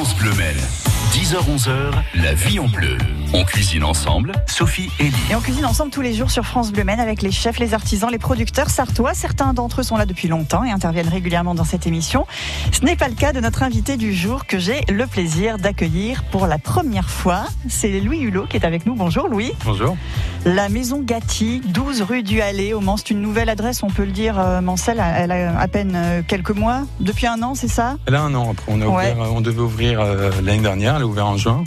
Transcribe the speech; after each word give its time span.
France 0.00 0.16
Bleu 0.16 0.32
Mel. 0.32 0.56
10h-11h, 1.12 1.92
la 2.14 2.32
vie 2.32 2.58
en 2.58 2.68
bleu. 2.68 2.96
On 3.32 3.44
cuisine 3.44 3.84
ensemble, 3.84 4.32
Sophie 4.48 4.90
et 4.98 5.04
Lee. 5.04 5.12
Et 5.30 5.36
on 5.36 5.40
cuisine 5.40 5.64
ensemble 5.64 5.92
tous 5.92 6.00
les 6.00 6.14
jours 6.14 6.32
sur 6.32 6.44
France 6.44 6.72
Bleu 6.72 6.82
Maine 6.82 6.98
avec 6.98 7.22
les 7.22 7.30
chefs, 7.30 7.60
les 7.60 7.74
artisans, 7.74 8.10
les 8.10 8.18
producteurs 8.18 8.70
sartois. 8.70 9.14
Certains 9.14 9.52
d'entre 9.54 9.80
eux 9.80 9.84
sont 9.84 9.96
là 9.96 10.04
depuis 10.04 10.26
longtemps 10.26 10.64
et 10.64 10.70
interviennent 10.72 11.08
régulièrement 11.08 11.54
dans 11.54 11.62
cette 11.64 11.86
émission. 11.86 12.26
Ce 12.72 12.84
n'est 12.84 12.96
pas 12.96 13.06
le 13.08 13.14
cas 13.14 13.32
de 13.32 13.38
notre 13.38 13.62
invité 13.62 13.96
du 13.96 14.12
jour 14.14 14.46
que 14.46 14.58
j'ai 14.58 14.80
le 14.88 15.06
plaisir 15.06 15.58
d'accueillir 15.58 16.24
pour 16.24 16.48
la 16.48 16.58
première 16.58 17.08
fois. 17.08 17.44
C'est 17.68 18.00
Louis 18.00 18.18
Hulot 18.18 18.46
qui 18.46 18.56
est 18.56 18.64
avec 18.66 18.84
nous. 18.84 18.96
Bonjour 18.96 19.28
Louis. 19.28 19.52
Bonjour. 19.64 19.96
La 20.44 20.68
maison 20.68 21.00
Gatti, 21.00 21.62
12 21.66 22.02
rue 22.02 22.24
du 22.24 22.40
Allée 22.40 22.74
au 22.74 22.80
Mans. 22.80 22.96
C'est 22.96 23.10
une 23.10 23.22
nouvelle 23.22 23.48
adresse, 23.48 23.84
on 23.84 23.90
peut 23.90 24.04
le 24.04 24.12
dire, 24.12 24.40
euh, 24.40 24.60
Mancel. 24.60 25.00
Elle 25.16 25.30
a 25.30 25.56
à 25.56 25.68
peine 25.68 25.92
euh, 25.94 26.22
quelques 26.26 26.50
mois. 26.50 26.82
Depuis 26.98 27.28
un 27.28 27.40
an, 27.44 27.54
c'est 27.54 27.68
ça? 27.68 27.96
Elle 28.08 28.16
a 28.16 28.22
un 28.22 28.34
an. 28.34 28.50
Après, 28.50 28.64
on, 28.72 28.80
a 28.80 28.86
Ouais. 28.86 29.12
ouvert, 29.14 29.32
on 29.32 29.40
devait 29.40 29.60
ouvrir 29.60 30.00
euh, 30.00 30.30
l'année 30.42 30.62
dernière. 30.62 30.96
Elle 30.96 31.02
a 31.02 31.06
ouvert 31.06 31.26
en 31.28 31.36
juin. 31.36 31.62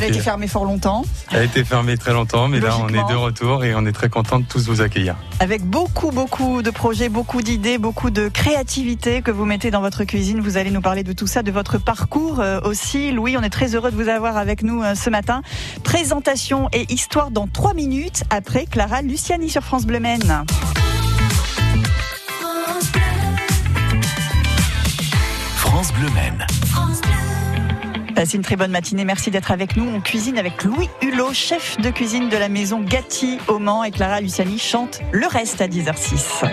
Elle 0.00 0.06
a 0.06 0.08
été 0.08 0.20
fermée 0.20 0.48
fort 0.48 0.64
longtemps. 0.64 1.04
elle 1.30 1.40
a 1.40 1.44
été 1.44 1.62
fermée 1.62 1.98
très 1.98 2.14
longtemps, 2.14 2.48
mais 2.48 2.58
là, 2.58 2.78
on 2.80 2.88
est 2.88 3.12
de 3.12 3.14
retour 3.14 3.64
et 3.64 3.74
on 3.74 3.84
est 3.84 3.92
très 3.92 4.08
content 4.08 4.38
de 4.38 4.46
tous 4.46 4.66
vous 4.66 4.80
accueillir. 4.80 5.14
Avec 5.40 5.62
beaucoup, 5.62 6.10
beaucoup 6.10 6.62
de 6.62 6.70
projets, 6.70 7.10
beaucoup 7.10 7.42
d'idées, 7.42 7.76
beaucoup 7.76 8.08
de 8.08 8.28
créativité 8.28 9.20
que 9.20 9.30
vous 9.30 9.44
mettez 9.44 9.70
dans 9.70 9.82
votre 9.82 10.04
cuisine. 10.04 10.40
Vous 10.40 10.56
allez 10.56 10.70
nous 10.70 10.80
parler 10.80 11.02
de 11.02 11.12
tout 11.12 11.26
ça, 11.26 11.42
de 11.42 11.50
votre 11.50 11.76
parcours 11.76 12.40
euh, 12.40 12.60
aussi. 12.62 13.12
Louis, 13.12 13.36
on 13.36 13.42
est 13.42 13.50
très 13.50 13.74
heureux 13.74 13.90
de 13.90 13.96
vous 13.96 14.08
avoir 14.08 14.38
avec 14.38 14.62
nous 14.62 14.82
euh, 14.82 14.94
ce 14.94 15.10
matin. 15.10 15.42
Présentation 15.84 16.70
et 16.72 16.90
histoire 16.90 17.30
dans 17.30 17.46
trois 17.46 17.74
minutes 17.74 18.24
après 18.30 18.64
Clara 18.64 19.02
Luciani 19.02 19.50
sur 19.50 19.62
France 19.62 19.84
Bleu 19.84 20.00
Maine. 20.00 20.44
France 25.56 25.92
Bleu 25.92 26.08
Mel. 26.14 26.46
Passez 28.20 28.36
une 28.36 28.42
très 28.42 28.56
bonne 28.56 28.70
matinée. 28.70 29.06
Merci 29.06 29.30
d'être 29.30 29.50
avec 29.50 29.78
nous. 29.78 29.88
On 29.88 30.02
cuisine 30.02 30.36
avec 30.36 30.62
Louis 30.62 30.90
Hulot, 31.00 31.32
chef 31.32 31.80
de 31.80 31.88
cuisine 31.88 32.28
de 32.28 32.36
la 32.36 32.50
maison 32.50 32.82
Gatti 32.82 33.38
au 33.48 33.58
Mans. 33.58 33.82
Et 33.82 33.90
Clara 33.90 34.20
Luciani 34.20 34.58
chante 34.58 35.00
le 35.10 35.26
reste 35.26 35.62
à 35.62 35.68
10h06. 35.68 36.44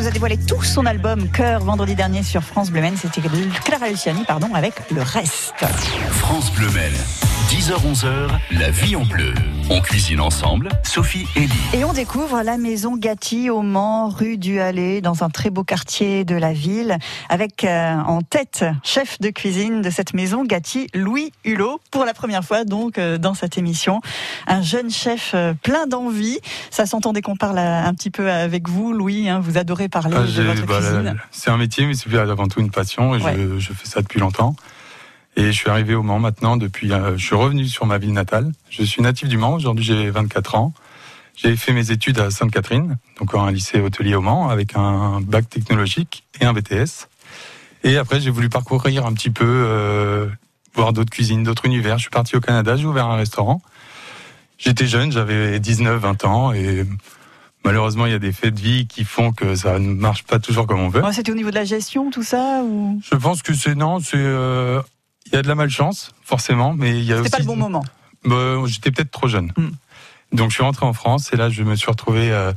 Nous 0.00 0.06
a 0.06 0.10
dévoilé 0.10 0.38
tout 0.38 0.62
son 0.62 0.86
album 0.86 1.28
Cœur 1.28 1.62
vendredi 1.62 1.94
dernier 1.94 2.22
sur 2.22 2.42
France 2.42 2.70
Bleu. 2.70 2.80
C'était 2.96 3.20
Clara 3.64 3.88
Luciani, 3.88 4.24
pardon, 4.24 4.54
avec 4.54 4.74
le 4.90 5.02
reste. 5.02 5.52
France 6.10 6.50
Bleu. 6.52 6.68
10h-11h, 7.50 8.28
la 8.52 8.70
vie 8.70 8.94
en 8.94 9.04
bleu. 9.04 9.34
On 9.70 9.80
cuisine 9.80 10.20
ensemble, 10.20 10.68
Sophie 10.84 11.26
et 11.34 11.40
Lee. 11.40 11.50
Et 11.74 11.84
on 11.84 11.92
découvre 11.92 12.42
la 12.42 12.56
maison 12.56 12.96
Gatti 12.96 13.50
au 13.50 13.62
Mans, 13.62 14.08
rue 14.08 14.38
du 14.38 14.60
Allée, 14.60 15.00
dans 15.00 15.24
un 15.24 15.30
très 15.30 15.50
beau 15.50 15.64
quartier 15.64 16.24
de 16.24 16.36
la 16.36 16.52
ville, 16.52 16.96
avec 17.28 17.64
euh, 17.64 17.94
en 18.06 18.20
tête 18.22 18.64
chef 18.84 19.18
de 19.20 19.30
cuisine 19.30 19.82
de 19.82 19.90
cette 19.90 20.14
maison 20.14 20.44
Gatti, 20.44 20.86
Louis 20.94 21.32
Hulot, 21.44 21.80
pour 21.90 22.04
la 22.04 22.14
première 22.14 22.44
fois 22.44 22.62
donc 22.64 22.98
euh, 22.98 23.18
dans 23.18 23.34
cette 23.34 23.58
émission. 23.58 24.00
Un 24.46 24.62
jeune 24.62 24.90
chef 24.90 25.32
euh, 25.34 25.52
plein 25.60 25.88
d'envie. 25.88 26.38
Ça 26.70 26.86
s'entend 26.86 27.12
dès 27.12 27.20
qu'on 27.20 27.36
parle 27.36 27.58
euh, 27.58 27.82
un 27.84 27.94
petit 27.94 28.10
peu 28.10 28.30
avec 28.30 28.68
vous, 28.68 28.92
Louis. 28.92 29.28
hein, 29.28 29.40
vous 29.40 29.58
adorez 29.58 29.88
parler 29.88 30.14
Ah, 30.16 30.22
de 30.22 30.42
votre 30.42 30.66
bah, 30.66 30.76
cuisine. 30.78 31.16
c'est 31.32 31.50
un 31.50 31.56
métier, 31.56 31.84
mais 31.86 31.94
c'est 31.94 32.14
avant 32.16 32.46
tout 32.46 32.60
une 32.60 32.70
passion. 32.70 33.16
Et 33.16 33.20
Ouais. 33.20 33.34
je, 33.36 33.58
je 33.58 33.72
fais 33.72 33.86
ça 33.88 34.02
depuis 34.02 34.20
longtemps. 34.20 34.54
Et 35.40 35.52
je 35.52 35.56
suis 35.56 35.70
arrivé 35.70 35.94
au 35.94 36.02
Mans 36.02 36.18
maintenant 36.18 36.58
depuis. 36.58 36.92
euh, 36.92 37.16
je 37.16 37.24
suis 37.24 37.34
revenu 37.34 37.66
sur 37.66 37.86
ma 37.86 37.96
ville 37.96 38.12
natale. 38.12 38.52
Je 38.68 38.82
suis 38.82 39.00
natif 39.00 39.26
du 39.26 39.38
Mans. 39.38 39.54
Aujourd'hui, 39.54 39.82
j'ai 39.82 40.10
24 40.10 40.54
ans. 40.56 40.74
J'ai 41.34 41.56
fait 41.56 41.72
mes 41.72 41.90
études 41.90 42.18
à 42.18 42.30
Sainte-Catherine, 42.30 42.98
donc 43.18 43.32
en 43.34 43.44
un 43.46 43.50
lycée 43.50 43.80
hôtelier 43.80 44.14
au 44.14 44.20
Mans, 44.20 44.50
avec 44.50 44.76
un 44.76 45.22
bac 45.22 45.48
technologique 45.48 46.24
et 46.42 46.44
un 46.44 46.52
BTS. 46.52 47.08
Et 47.84 47.96
après, 47.96 48.20
j'ai 48.20 48.28
voulu 48.28 48.50
parcourir 48.50 49.06
un 49.06 49.14
petit 49.14 49.30
peu, 49.30 49.46
euh, 49.46 50.26
voir 50.74 50.92
d'autres 50.92 51.08
cuisines, 51.10 51.42
d'autres 51.42 51.64
univers. 51.64 51.96
Je 51.96 52.02
suis 52.02 52.10
parti 52.10 52.36
au 52.36 52.40
Canada, 52.40 52.76
j'ai 52.76 52.84
ouvert 52.84 53.06
un 53.06 53.16
restaurant. 53.16 53.62
J'étais 54.58 54.86
jeune, 54.86 55.10
j'avais 55.10 55.58
19, 55.58 55.98
20 56.02 56.24
ans, 56.26 56.52
et 56.52 56.84
malheureusement, 57.64 58.04
il 58.04 58.12
y 58.12 58.14
a 58.14 58.18
des 58.18 58.32
faits 58.32 58.54
de 58.56 58.60
vie 58.60 58.86
qui 58.86 59.04
font 59.04 59.32
que 59.32 59.54
ça 59.54 59.78
ne 59.78 59.94
marche 59.94 60.24
pas 60.24 60.38
toujours 60.38 60.66
comme 60.66 60.80
on 60.80 60.90
veut. 60.90 61.02
C'était 61.12 61.32
au 61.32 61.36
niveau 61.36 61.48
de 61.48 61.54
la 61.54 61.64
gestion, 61.64 62.10
tout 62.10 62.24
ça 62.24 62.60
ou? 62.62 63.00
Je 63.10 63.16
pense 63.16 63.40
que 63.40 63.54
c'est 63.54 63.74
non, 63.74 64.00
c'est 64.00 64.18
euh, 64.18 64.82
il 65.30 65.36
y 65.36 65.38
a 65.38 65.42
de 65.42 65.48
la 65.48 65.54
malchance 65.54 66.12
forcément, 66.22 66.74
mais 66.74 66.98
il 66.98 67.04
y 67.04 67.12
a 67.12 67.16
aussi 67.16 67.24
c'était 67.24 67.38
pas 67.38 67.42
le 67.42 67.46
bon 67.46 67.56
moment 67.56 67.84
Bah, 68.24 68.56
j'étais 68.66 68.90
peut-être 68.90 69.10
trop 69.10 69.28
jeune. 69.28 69.52
Hmm. 69.56 69.70
Donc 70.32 70.50
je 70.50 70.54
suis 70.54 70.62
rentré 70.62 70.86
en 70.86 70.92
France 70.92 71.32
et 71.32 71.36
là 71.36 71.50
je 71.50 71.62
me 71.62 71.74
suis 71.74 71.90
retrouvé 71.90 72.30
euh, 72.30 72.52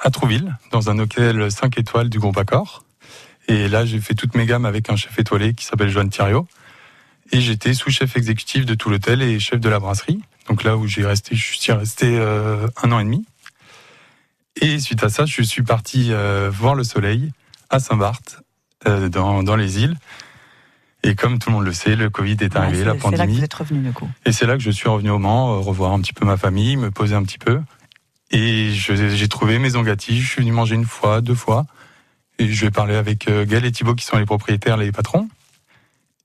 à 0.00 0.10
Trouville 0.10 0.56
dans 0.70 0.90
un 0.90 0.98
hôtel 0.98 1.50
5 1.50 1.78
étoiles 1.78 2.08
du 2.08 2.18
groupe 2.18 2.36
Accor. 2.36 2.84
Et 3.48 3.68
là 3.68 3.84
j'ai 3.84 4.00
fait 4.00 4.14
toutes 4.14 4.34
mes 4.34 4.46
gammes 4.46 4.66
avec 4.66 4.90
un 4.90 4.96
chef 4.96 5.18
étoilé 5.18 5.54
qui 5.54 5.64
s'appelle 5.64 5.88
Joanne 5.88 6.10
Thiriot. 6.10 6.46
Et 7.30 7.40
j'étais 7.40 7.72
sous-chef 7.72 8.16
exécutif 8.16 8.66
de 8.66 8.74
tout 8.74 8.90
l'hôtel 8.90 9.22
et 9.22 9.40
chef 9.40 9.60
de 9.60 9.68
la 9.68 9.78
brasserie. 9.78 10.20
Donc 10.48 10.64
là 10.64 10.76
où 10.76 10.86
j'ai 10.86 11.04
resté, 11.04 11.34
je 11.34 11.58
suis 11.58 11.72
resté 11.72 12.18
euh, 12.18 12.66
un 12.82 12.92
an 12.92 12.98
et 12.98 13.04
demi. 13.04 13.24
Et 14.60 14.78
suite 14.80 15.02
à 15.02 15.08
ça, 15.08 15.24
je 15.24 15.42
suis 15.42 15.62
parti 15.62 16.08
euh, 16.12 16.50
voir 16.52 16.74
le 16.74 16.84
soleil 16.84 17.32
à 17.70 17.80
Saint-Barth, 17.80 18.42
euh, 18.86 19.08
dans, 19.08 19.42
dans 19.42 19.56
les 19.56 19.78
îles. 19.82 19.96
Et 21.04 21.14
comme 21.14 21.38
tout 21.38 21.50
le 21.50 21.56
monde 21.56 21.64
le 21.64 21.72
sait, 21.72 21.96
le 21.96 22.10
Covid 22.10 22.36
est 22.40 22.54
Ouais, 22.54 22.56
arrivé, 22.60 22.78
la 22.78 22.78
C'est 22.78 22.84
là 22.86 22.94
que 22.94 23.00
pandémie. 23.00 23.38
vous 23.38 23.44
êtes 23.44 23.54
revenu 23.54 23.80
du 23.80 23.92
coup. 23.92 24.08
Et 24.24 24.32
c'est 24.32 24.46
là 24.46 24.54
que 24.56 24.62
je 24.62 24.70
suis 24.70 24.88
revenu 24.88 25.10
au 25.10 25.18
Mans, 25.18 25.54
euh, 25.54 25.58
revoir 25.58 25.92
un 25.92 26.00
petit 26.00 26.12
peu 26.12 26.24
ma 26.24 26.36
famille, 26.36 26.76
me 26.76 26.90
poser 26.90 27.14
un 27.14 27.22
petit 27.24 27.38
peu. 27.38 27.60
Et 28.30 28.70
j'ai 28.72 29.28
trouvé 29.28 29.58
Maison 29.58 29.82
Gatti, 29.82 30.20
je 30.20 30.26
suis 30.28 30.40
venu 30.40 30.52
manger 30.52 30.74
une 30.76 30.86
fois, 30.86 31.20
deux 31.20 31.34
fois. 31.34 31.66
Et 32.38 32.48
je 32.48 32.64
vais 32.64 32.70
parler 32.70 32.94
avec 32.94 33.28
euh, 33.28 33.44
Gaël 33.44 33.64
et 33.66 33.72
Thibaut 33.72 33.94
qui 33.94 34.04
sont 34.06 34.16
les 34.16 34.24
propriétaires, 34.24 34.76
les 34.78 34.90
patrons. 34.92 35.28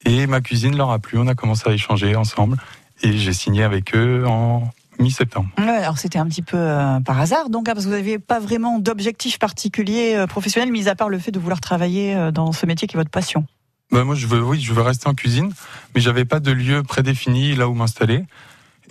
Et 0.05 0.25
ma 0.27 0.39
cuisine 0.41 0.77
leur 0.77 0.91
a 0.91 0.99
plu, 0.99 1.17
on 1.17 1.27
a 1.27 1.35
commencé 1.35 1.69
à 1.69 1.73
échanger 1.73 2.15
ensemble. 2.15 2.57
Et 3.03 3.17
j'ai 3.17 3.33
signé 3.33 3.63
avec 3.63 3.93
eux 3.95 4.23
en 4.25 4.69
mi-septembre. 4.99 5.49
Ouais, 5.57 5.67
alors 5.67 5.97
c'était 5.97 6.17
un 6.17 6.25
petit 6.27 6.41
peu 6.41 6.57
euh, 6.57 6.99
par 7.01 7.19
hasard, 7.19 7.49
donc 7.49 7.67
hein, 7.69 7.73
parce 7.73 7.85
que 7.85 7.89
vous 7.91 7.95
n'aviez 7.97 8.17
pas 8.19 8.39
vraiment 8.39 8.79
d'objectif 8.79 9.37
particulier 9.37 10.13
euh, 10.15 10.25
professionnel, 10.27 10.71
mis 10.71 10.87
à 10.87 10.95
part 10.95 11.09
le 11.09 11.19
fait 11.19 11.31
de 11.31 11.39
vouloir 11.39 11.61
travailler 11.61 12.15
euh, 12.15 12.31
dans 12.31 12.51
ce 12.51 12.65
métier 12.65 12.87
qui 12.87 12.95
est 12.95 12.99
votre 12.99 13.11
passion. 13.11 13.45
Bah 13.91 14.03
moi, 14.03 14.15
je 14.15 14.27
veux, 14.27 14.41
oui, 14.41 14.59
je 14.59 14.73
veux 14.73 14.81
rester 14.81 15.07
en 15.07 15.13
cuisine, 15.13 15.51
mais 15.95 16.01
j'avais 16.01 16.25
pas 16.25 16.39
de 16.39 16.51
lieu 16.51 16.83
prédéfini 16.83 17.55
là 17.55 17.67
où 17.67 17.73
m'installer. 17.73 18.25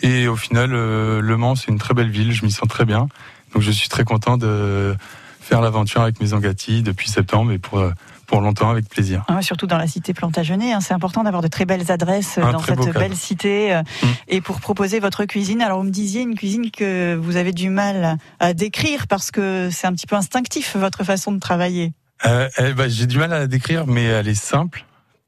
Et 0.02 0.26
au 0.26 0.37
final, 0.37 0.70
euh, 0.72 1.20
Le 1.20 1.37
Mans, 1.37 1.54
c'est 1.54 1.69
une 1.69 1.78
très 1.78 1.94
belle 1.94 2.10
ville, 2.10 2.32
je 2.32 2.44
m'y 2.44 2.50
sens 2.50 2.69
très 2.69 2.84
bien. 2.84 3.08
Donc 3.54 3.62
je 3.62 3.70
suis 3.70 3.88
très 3.88 4.04
content 4.04 4.37
de 4.37 4.96
faire 5.40 5.60
l'aventure 5.60 6.00
avec 6.02 6.20
Maison 6.20 6.38
Gatti 6.38 6.82
depuis 6.82 7.08
septembre 7.08 7.52
et 7.52 7.58
pour, 7.58 7.78
euh, 7.78 7.93
pour 8.26 8.40
longtemps 8.40 8.69
avec 8.70 8.88
plaisir. 8.88 9.25
Hein, 9.28 9.43
surtout 9.43 9.66
dans 9.66 9.78
la 9.78 9.87
cité 9.87 10.12
Plantagenet, 10.12 10.72
hein, 10.72 10.81
c'est 10.81 10.94
important 10.94 11.22
d'avoir 11.22 11.42
de 11.42 11.49
très 11.49 11.64
belles 11.64 11.92
adresses 11.92 12.38
euh, 12.38 12.42
Un 12.42 12.52
dans 12.52 12.58
cette 12.58 12.92
belle 12.92 13.14
cité 13.14 13.72
euh, 13.72 13.82
Mm. 14.02 14.06
et 14.28 14.40
pour 14.40 14.60
proposer 14.60 14.99
votre 14.99 15.25
cuisine. 15.25 15.62
Alors 15.62 15.78
vous 15.78 15.84
me 15.84 15.90
disiez 15.90 16.22
une 16.22 16.34
cuisine 16.34 16.70
que 16.70 17.14
vous 17.14 17.37
avez 17.37 17.52
du 17.52 17.70
mal 17.70 18.19
à 18.40 18.54
décrire 18.54 19.06
parce 19.06 19.31
que 19.31 19.69
c'est 19.70 19.87
un 19.87 19.92
petit 19.92 20.06
peu 20.06 20.16
instinctif 20.16 20.76
votre 20.76 21.04
façon 21.04 21.32
de 21.32 21.38
travailler. 21.38 21.92
Euh, 22.25 22.49
eh 22.58 22.72
ben, 22.72 22.88
J'ai 22.88 23.06
du 23.06 23.19
mal 23.19 23.32
à 23.32 23.38
la 23.38 23.46
décrire, 23.46 23.87
mais 23.87 24.04
elle 24.04 24.28
est 24.28 24.34
simple. 24.34 24.85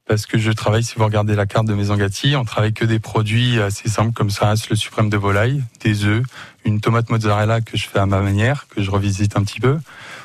Parce 0.08 0.24
que 0.24 0.38
je 0.38 0.50
travaille, 0.50 0.82
si 0.82 0.94
vous 0.96 1.04
regardez 1.04 1.34
la 1.34 1.44
carte 1.44 1.66
de 1.66 1.74
Maison 1.74 1.94
Gatti, 1.94 2.34
on 2.34 2.44
travaille 2.44 2.72
que 2.72 2.86
des 2.86 2.98
produits 2.98 3.60
assez 3.60 3.90
simples 3.90 4.14
comme 4.14 4.30
ça, 4.30 4.54
le 4.70 4.74
suprême 4.74 5.10
de 5.10 5.18
volaille, 5.18 5.62
des 5.80 6.06
œufs, 6.06 6.22
une 6.64 6.80
tomate 6.80 7.10
mozzarella 7.10 7.60
que 7.60 7.76
je 7.76 7.86
fais 7.86 7.98
à 7.98 8.06
ma 8.06 8.22
manière, 8.22 8.66
que 8.68 8.82
je 8.82 8.90
revisite 8.90 9.36
un 9.36 9.42
petit 9.42 9.60
peu, 9.60 9.78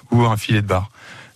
ou 0.10 0.24
un 0.24 0.38
filet 0.38 0.62
de 0.62 0.68
bar. 0.68 0.90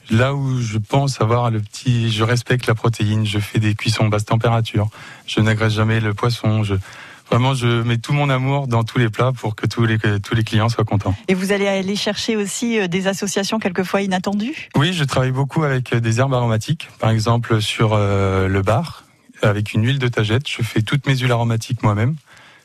Là 0.10 0.34
où 0.34 0.62
je 0.62 0.78
pense 0.78 1.20
avoir 1.20 1.52
le 1.52 1.60
petit, 1.60 2.10
je 2.10 2.24
respecte 2.24 2.68
la 2.68 2.74
protéine, 2.74 3.26
je 3.26 3.40
fais 3.40 3.60
des 3.60 3.76
cuissons 3.76 4.08
basse 4.08 4.24
température, 4.24 4.90
je 5.26 5.42
n'agresse 5.42 5.74
jamais 5.74 6.00
le 6.00 6.14
poisson, 6.14 6.64
je, 6.64 6.76
vraiment, 7.30 7.54
je 7.54 7.82
mets 7.84 7.98
tout 7.98 8.14
mon 8.14 8.30
amour 8.30 8.68
dans 8.68 8.84
tous 8.84 8.98
les 8.98 9.10
plats 9.10 9.32
pour 9.32 9.56
que 9.56 9.66
tous 9.66 9.86
les, 9.86 9.98
que 9.98 10.18
tous 10.18 10.36
les 10.36 10.44
clients 10.44 10.70
soient 10.70 10.86
contents. 10.86 11.16
Et 11.28 11.34
vous 11.34 11.52
allez 11.52 11.68
aller 11.68 11.96
chercher 11.96 12.36
aussi 12.36 12.80
euh, 12.80 12.88
des 12.88 13.08
associations 13.08 13.60
quelquefois 13.60 14.02
inattendues? 14.02 14.70
Oui, 14.76 14.94
je 14.94 15.04
travaille 15.04 15.32
beaucoup 15.32 15.64
avec 15.64 15.94
euh, 15.94 16.00
des 16.00 16.20
herbes 16.20 16.34
aromatiques. 16.34 16.90
Par 17.00 17.10
exemple, 17.10 17.62
sur 17.62 17.94
euh, 17.94 18.48
le 18.48 18.62
bar, 18.62 19.04
avec 19.42 19.74
une 19.74 19.86
huile 19.86 20.00
de 20.00 20.08
tagette. 20.08 20.48
Je 20.48 20.62
fais 20.64 20.82
toutes 20.82 21.08
mes 21.08 21.16
huiles 21.16 21.32
aromatiques 21.32 21.84
moi-même. 21.84 22.16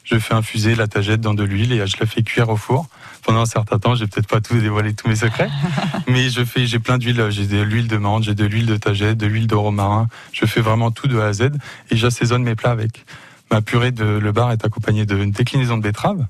Je 0.05 0.19
fais 0.19 0.35
infuser 0.35 0.75
la 0.75 0.89
tagette 0.89 1.21
dans 1.21 1.35
de 1.35 1.45
l'huile 1.45 1.73
et 1.73 1.87
je 1.87 1.97
la 2.01 2.07
fais 2.07 2.23
cuire 2.23 2.49
au 2.49 2.57
four. 2.57 2.89
Pendant 3.23 3.43
un 3.43 3.47
certain 3.47 3.79
temps, 3.79 3.95
j'ai 3.95 4.09
peut-être 4.09 4.27
pas 4.27 4.41
tout 4.41 4.59
dévoilé 4.59 4.95
tous 4.95 5.09
mes 5.09 5.15
secrets, 5.15 5.49
mais 6.09 6.29
je 6.29 6.45
fais, 6.45 6.67
j'ai 6.67 6.81
plein 6.81 6.99
d'huiles. 6.99 7.25
J'ai 7.31 7.47
de 7.47 7.63
l'huile 7.63 7.87
de 7.87 7.97
menthe, 7.97 8.25
j'ai 8.25 8.35
de 8.35 8.45
l'huile 8.45 8.67
de 8.67 8.77
tagette, 8.77 9.17
de 9.17 9.27
l'huile 9.27 9.47
de 9.47 9.55
romarin. 9.55 10.09
Je 10.33 10.45
fais 10.45 10.61
vraiment 10.61 10.91
tout 10.91 11.07
de 11.07 11.19
A 11.21 11.27
à 11.27 11.33
Z 11.33 11.51
et 11.91 11.97
j'assaisonne 11.97 12.43
mes 12.43 12.57
plats 12.57 12.73
avec. 12.73 13.05
Ma 13.53 13.61
purée 13.61 13.93
de 13.93 14.05
le 14.05 14.33
bar 14.33 14.51
est 14.51 14.65
accompagnée 14.65 15.05
d'une 15.05 15.31
déclinaison 15.31 15.77
de 15.77 15.83
betterave 15.83 16.25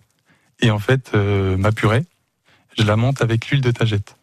et 0.61 0.71
en 0.73 0.81
fait, 0.81 1.13
euh, 1.15 1.57
ma 1.57 1.71
purée, 1.71 2.05
je 2.77 2.85
la 2.85 2.97
monte 2.97 3.23
avec 3.23 3.49
l'huile 3.49 3.61
de 3.61 3.71
tagette. 3.71 4.17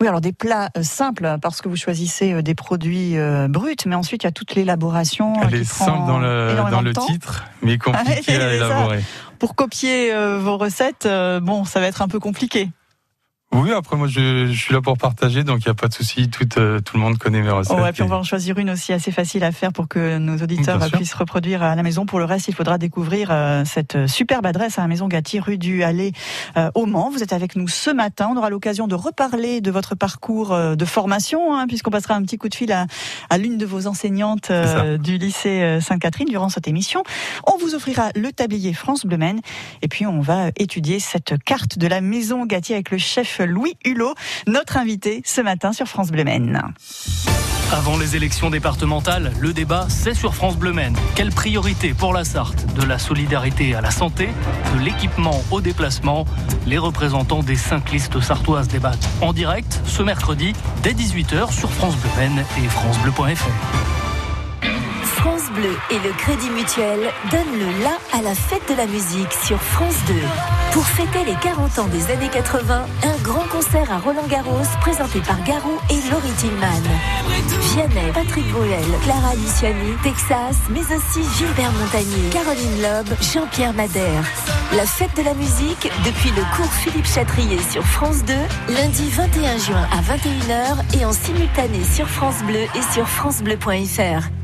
Oui, 0.00 0.06
alors 0.08 0.20
des 0.20 0.32
plats 0.32 0.68
euh, 0.76 0.82
simples 0.82 1.36
parce 1.40 1.60
que 1.60 1.68
vous 1.68 1.76
choisissez 1.76 2.32
euh, 2.32 2.42
des 2.42 2.54
produits 2.56 3.16
bruts, 3.48 3.76
mais 3.86 3.94
ensuite 3.94 4.24
il 4.24 4.26
y 4.26 4.28
a 4.28 4.32
toute 4.32 4.56
l'élaboration. 4.56 5.34
Elle 5.42 5.48
qui 5.48 5.54
est 5.56 5.68
prend 5.68 5.84
simple 5.86 6.06
dans 6.06 6.18
le, 6.18 6.56
dans 6.70 6.80
le 6.80 6.92
titre, 6.92 7.44
mais 7.62 7.78
Ah, 7.86 8.00
à 8.00 8.04
c'est 8.04 8.22
ça. 8.22 8.54
élaborer. 8.54 9.00
Pour 9.38 9.54
copier 9.54 10.12
vos 10.38 10.56
recettes, 10.56 11.08
bon, 11.42 11.64
ça 11.64 11.78
va 11.78 11.86
être 11.86 12.02
un 12.02 12.08
peu 12.08 12.18
compliqué. 12.18 12.68
Oui, 13.50 13.72
après 13.72 13.96
moi 13.96 14.08
je, 14.08 14.46
je 14.46 14.52
suis 14.52 14.74
là 14.74 14.82
pour 14.82 14.98
partager, 14.98 15.42
donc 15.42 15.64
il 15.64 15.68
n'y 15.68 15.70
a 15.70 15.74
pas 15.74 15.88
de 15.88 15.94
souci. 15.94 16.28
Tout, 16.28 16.46
euh, 16.58 16.80
tout 16.80 16.96
le 16.98 17.02
monde 17.02 17.16
connaît 17.16 17.40
mes 17.40 17.50
recettes. 17.50 17.78
Oh, 17.80 17.86
et 17.86 17.92
puis 17.92 18.02
on 18.02 18.06
va 18.06 18.16
en 18.16 18.22
choisir 18.22 18.58
une 18.58 18.68
aussi 18.68 18.92
assez 18.92 19.10
facile 19.10 19.42
à 19.42 19.52
faire 19.52 19.72
pour 19.72 19.88
que 19.88 20.18
nos 20.18 20.36
auditeurs 20.36 20.82
euh, 20.82 20.88
puissent 20.90 21.14
reproduire 21.14 21.62
à 21.62 21.74
la 21.74 21.82
maison. 21.82 22.04
Pour 22.04 22.18
le 22.18 22.26
reste, 22.26 22.48
il 22.48 22.54
faudra 22.54 22.76
découvrir 22.76 23.28
euh, 23.30 23.64
cette 23.64 24.06
superbe 24.06 24.44
adresse 24.44 24.78
à 24.78 24.82
la 24.82 24.88
maison 24.88 25.08
Gatti, 25.08 25.40
rue 25.40 25.56
du 25.56 25.82
Allée 25.82 26.12
euh, 26.58 26.70
au 26.74 26.84
Mans. 26.84 27.08
Vous 27.10 27.22
êtes 27.22 27.32
avec 27.32 27.56
nous 27.56 27.68
ce 27.68 27.88
matin. 27.90 28.28
On 28.30 28.36
aura 28.36 28.50
l'occasion 28.50 28.86
de 28.86 28.94
reparler 28.94 29.62
de 29.62 29.70
votre 29.70 29.94
parcours 29.94 30.52
euh, 30.52 30.74
de 30.74 30.84
formation, 30.84 31.56
hein, 31.56 31.66
puisqu'on 31.66 31.90
passera 31.90 32.16
un 32.16 32.22
petit 32.22 32.36
coup 32.36 32.50
de 32.50 32.54
fil 32.54 32.70
à, 32.70 32.86
à 33.30 33.38
l'une 33.38 33.56
de 33.56 33.64
vos 33.64 33.86
enseignantes 33.86 34.50
euh, 34.50 34.98
du 34.98 35.16
lycée 35.16 35.62
euh, 35.62 35.80
Sainte-Catherine 35.80 36.28
durant 36.28 36.50
cette 36.50 36.68
émission. 36.68 37.02
On 37.46 37.56
vous 37.56 37.74
offrira 37.74 38.10
le 38.14 38.30
tablier 38.30 38.74
France 38.74 39.06
Bleu 39.06 39.16
Maine. 39.16 39.40
Et 39.80 39.88
puis 39.88 40.04
on 40.06 40.20
va 40.20 40.48
étudier 40.56 41.00
cette 41.00 41.42
carte 41.42 41.78
de 41.78 41.86
la 41.86 42.02
maison 42.02 42.44
Gatti 42.44 42.74
avec 42.74 42.90
le 42.90 42.98
chef 42.98 43.37
Louis 43.44 43.76
Hulot, 43.84 44.14
notre 44.46 44.76
invité 44.76 45.22
ce 45.24 45.40
matin 45.40 45.72
sur 45.72 45.86
France 45.86 46.10
Bleu 46.10 46.24
Maine. 46.24 46.62
Avant 47.70 47.98
les 47.98 48.16
élections 48.16 48.48
départementales, 48.48 49.32
le 49.38 49.52
débat, 49.52 49.86
c'est 49.90 50.14
sur 50.14 50.34
France 50.34 50.56
Bleu 50.56 50.72
Maine. 50.72 50.96
Quelle 51.14 51.30
priorité 51.30 51.92
pour 51.92 52.14
la 52.14 52.24
Sarthe 52.24 52.64
De 52.74 52.82
la 52.82 52.98
solidarité 52.98 53.74
à 53.74 53.82
la 53.82 53.90
santé, 53.90 54.30
de 54.74 54.80
l'équipement 54.82 55.42
au 55.50 55.60
déplacement? 55.60 56.24
Les 56.66 56.78
représentants 56.78 57.42
des 57.42 57.56
cinq 57.56 57.92
listes 57.92 58.20
sartoises 58.20 58.68
débattent 58.68 59.08
en 59.20 59.34
direct 59.34 59.82
ce 59.84 60.02
mercredi 60.02 60.54
dès 60.82 60.92
18h 60.92 61.52
sur 61.52 61.70
France 61.70 61.96
Bleu 61.96 62.10
Maine 62.16 62.44
et 62.56 62.68
francebleu.fr. 62.68 63.97
France 65.18 65.50
Bleu 65.50 65.76
et 65.90 65.98
le 65.98 66.12
Crédit 66.12 66.48
Mutuel 66.50 67.00
donnent 67.32 67.58
le 67.58 67.82
la 67.82 67.98
à 68.16 68.22
la 68.22 68.36
fête 68.36 68.62
de 68.70 68.74
la 68.76 68.86
musique 68.86 69.32
sur 69.32 69.60
France 69.60 69.96
2. 70.06 70.14
Pour 70.72 70.86
fêter 70.86 71.24
les 71.24 71.34
40 71.42 71.78
ans 71.80 71.88
des 71.88 72.12
années 72.12 72.28
80, 72.28 72.86
un 73.02 73.22
grand 73.22 73.44
concert 73.50 73.90
à 73.90 73.98
Roland-Garros 73.98 74.62
présenté 74.80 75.18
par 75.20 75.42
Garou 75.42 75.76
et 75.90 76.10
Laurie 76.10 76.30
Tillman. 76.38 76.82
Vianney, 77.74 78.12
Patrick 78.14 78.48
Bruel, 78.52 78.84
Clara 79.02 79.34
Luciani, 79.34 79.96
Texas, 80.04 80.56
mais 80.70 80.82
aussi 80.82 81.20
Gilbert 81.36 81.72
Montagnier, 81.72 82.30
Caroline 82.30 82.82
Loeb, 82.82 83.08
Jean-Pierre 83.20 83.74
Madère. 83.74 84.22
La 84.76 84.86
fête 84.86 85.16
de 85.16 85.22
la 85.22 85.34
musique 85.34 85.90
depuis 86.04 86.30
le 86.30 86.42
cours 86.56 86.72
Philippe 86.72 87.06
Chatrier 87.06 87.58
sur 87.72 87.82
France 87.82 88.22
2, 88.24 88.34
lundi 88.72 89.10
21 89.10 89.58
juin 89.58 89.88
à 89.90 90.00
21h 90.00 91.00
et 91.00 91.04
en 91.04 91.12
simultané 91.12 91.82
sur 91.82 92.08
France 92.08 92.40
Bleu 92.44 92.66
et 92.76 92.92
sur 92.92 93.08
francebleu.fr. 93.08 94.37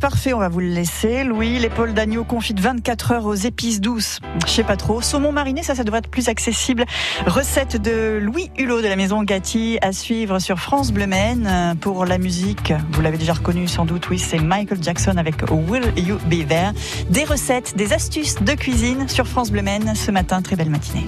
Parfait, 0.00 0.32
on 0.32 0.38
va 0.38 0.48
vous 0.48 0.60
le 0.60 0.68
laisser. 0.68 1.24
Louis, 1.24 1.58
l'épaule 1.58 1.94
d'agneau 1.94 2.24
confite 2.24 2.58
24 2.58 3.12
heures 3.12 3.26
aux 3.26 3.34
épices 3.34 3.80
douces. 3.80 4.18
Je 4.46 4.50
sais 4.50 4.64
pas 4.64 4.76
trop. 4.76 5.00
Saumon 5.00 5.32
mariné, 5.32 5.62
ça, 5.62 5.74
ça 5.74 5.84
devrait 5.84 6.00
être 6.00 6.10
plus 6.10 6.28
accessible. 6.28 6.84
Recette 7.26 7.80
de 7.80 8.18
Louis 8.20 8.50
Hulot 8.58 8.82
de 8.82 8.88
la 8.88 8.96
maison 8.96 9.22
Gatti 9.22 9.78
à 9.80 9.92
suivre 9.92 10.38
sur 10.38 10.58
France 10.58 10.92
Bleu 10.92 11.06
Maine. 11.06 11.76
Pour 11.80 12.04
la 12.04 12.18
musique, 12.18 12.72
vous 12.92 13.00
l'avez 13.00 13.18
déjà 13.18 13.34
reconnu 13.34 13.68
sans 13.68 13.84
doute, 13.84 14.08
oui, 14.10 14.18
c'est 14.18 14.38
Michael 14.38 14.82
Jackson 14.82 15.16
avec 15.16 15.36
Will 15.50 15.92
You 15.96 16.18
Be 16.26 16.46
There. 16.46 16.72
Des 17.10 17.24
recettes, 17.24 17.76
des 17.76 17.92
astuces 17.92 18.36
de 18.42 18.52
cuisine 18.52 19.08
sur 19.08 19.26
France 19.26 19.50
Bleu 19.50 19.62
Maine 19.62 19.94
ce 19.94 20.10
matin. 20.10 20.42
Très 20.42 20.56
belle 20.56 20.70
matinée. 20.70 21.06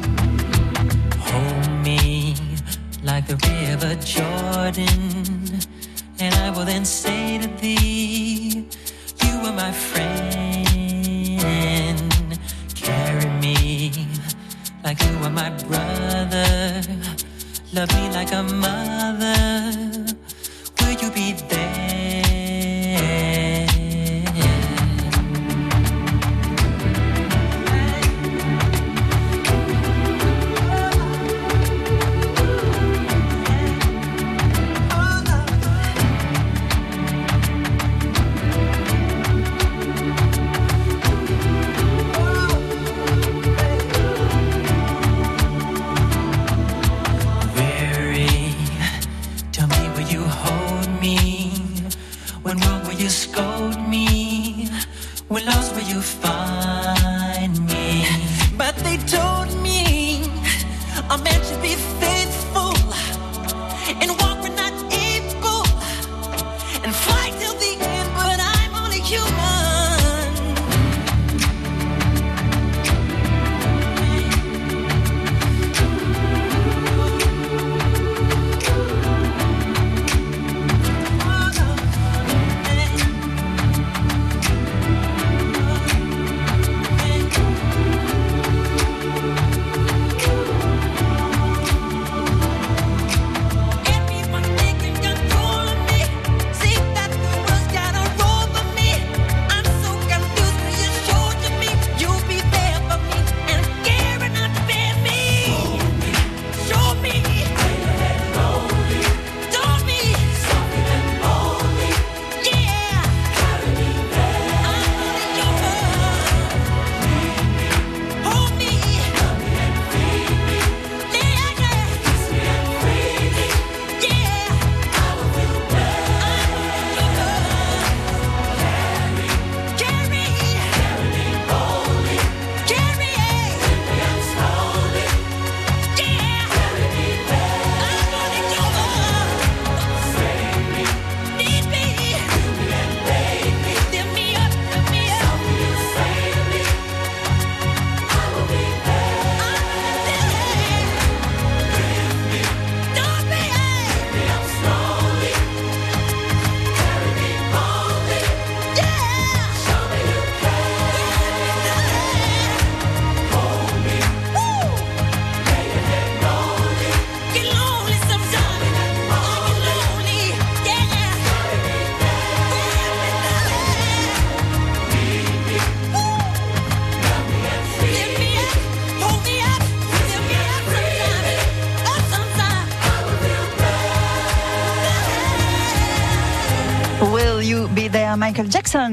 And 6.20 6.34
I 6.34 6.50
will 6.50 6.64
then 6.64 6.84
say 6.84 7.38
to 7.38 7.48
thee, 7.60 8.66
You 9.22 9.34
are 9.48 9.52
my 9.52 9.72
friend. 9.72 10.68
Carry 12.74 13.30
me 13.40 13.92
like 14.84 15.00
you 15.02 15.16
are 15.22 15.30
my 15.30 15.50
brother. 15.68 16.82
Love 17.72 17.92
me 17.94 18.10
like 18.10 18.32
a 18.32 18.42
mother. 18.42 19.43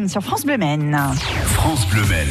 Sur 0.07 0.21
France 0.21 0.45
Bleu 0.45 0.59
Maine. 0.59 0.95
France 1.43 1.87
Bleu 1.87 2.03
Maine. 2.05 2.29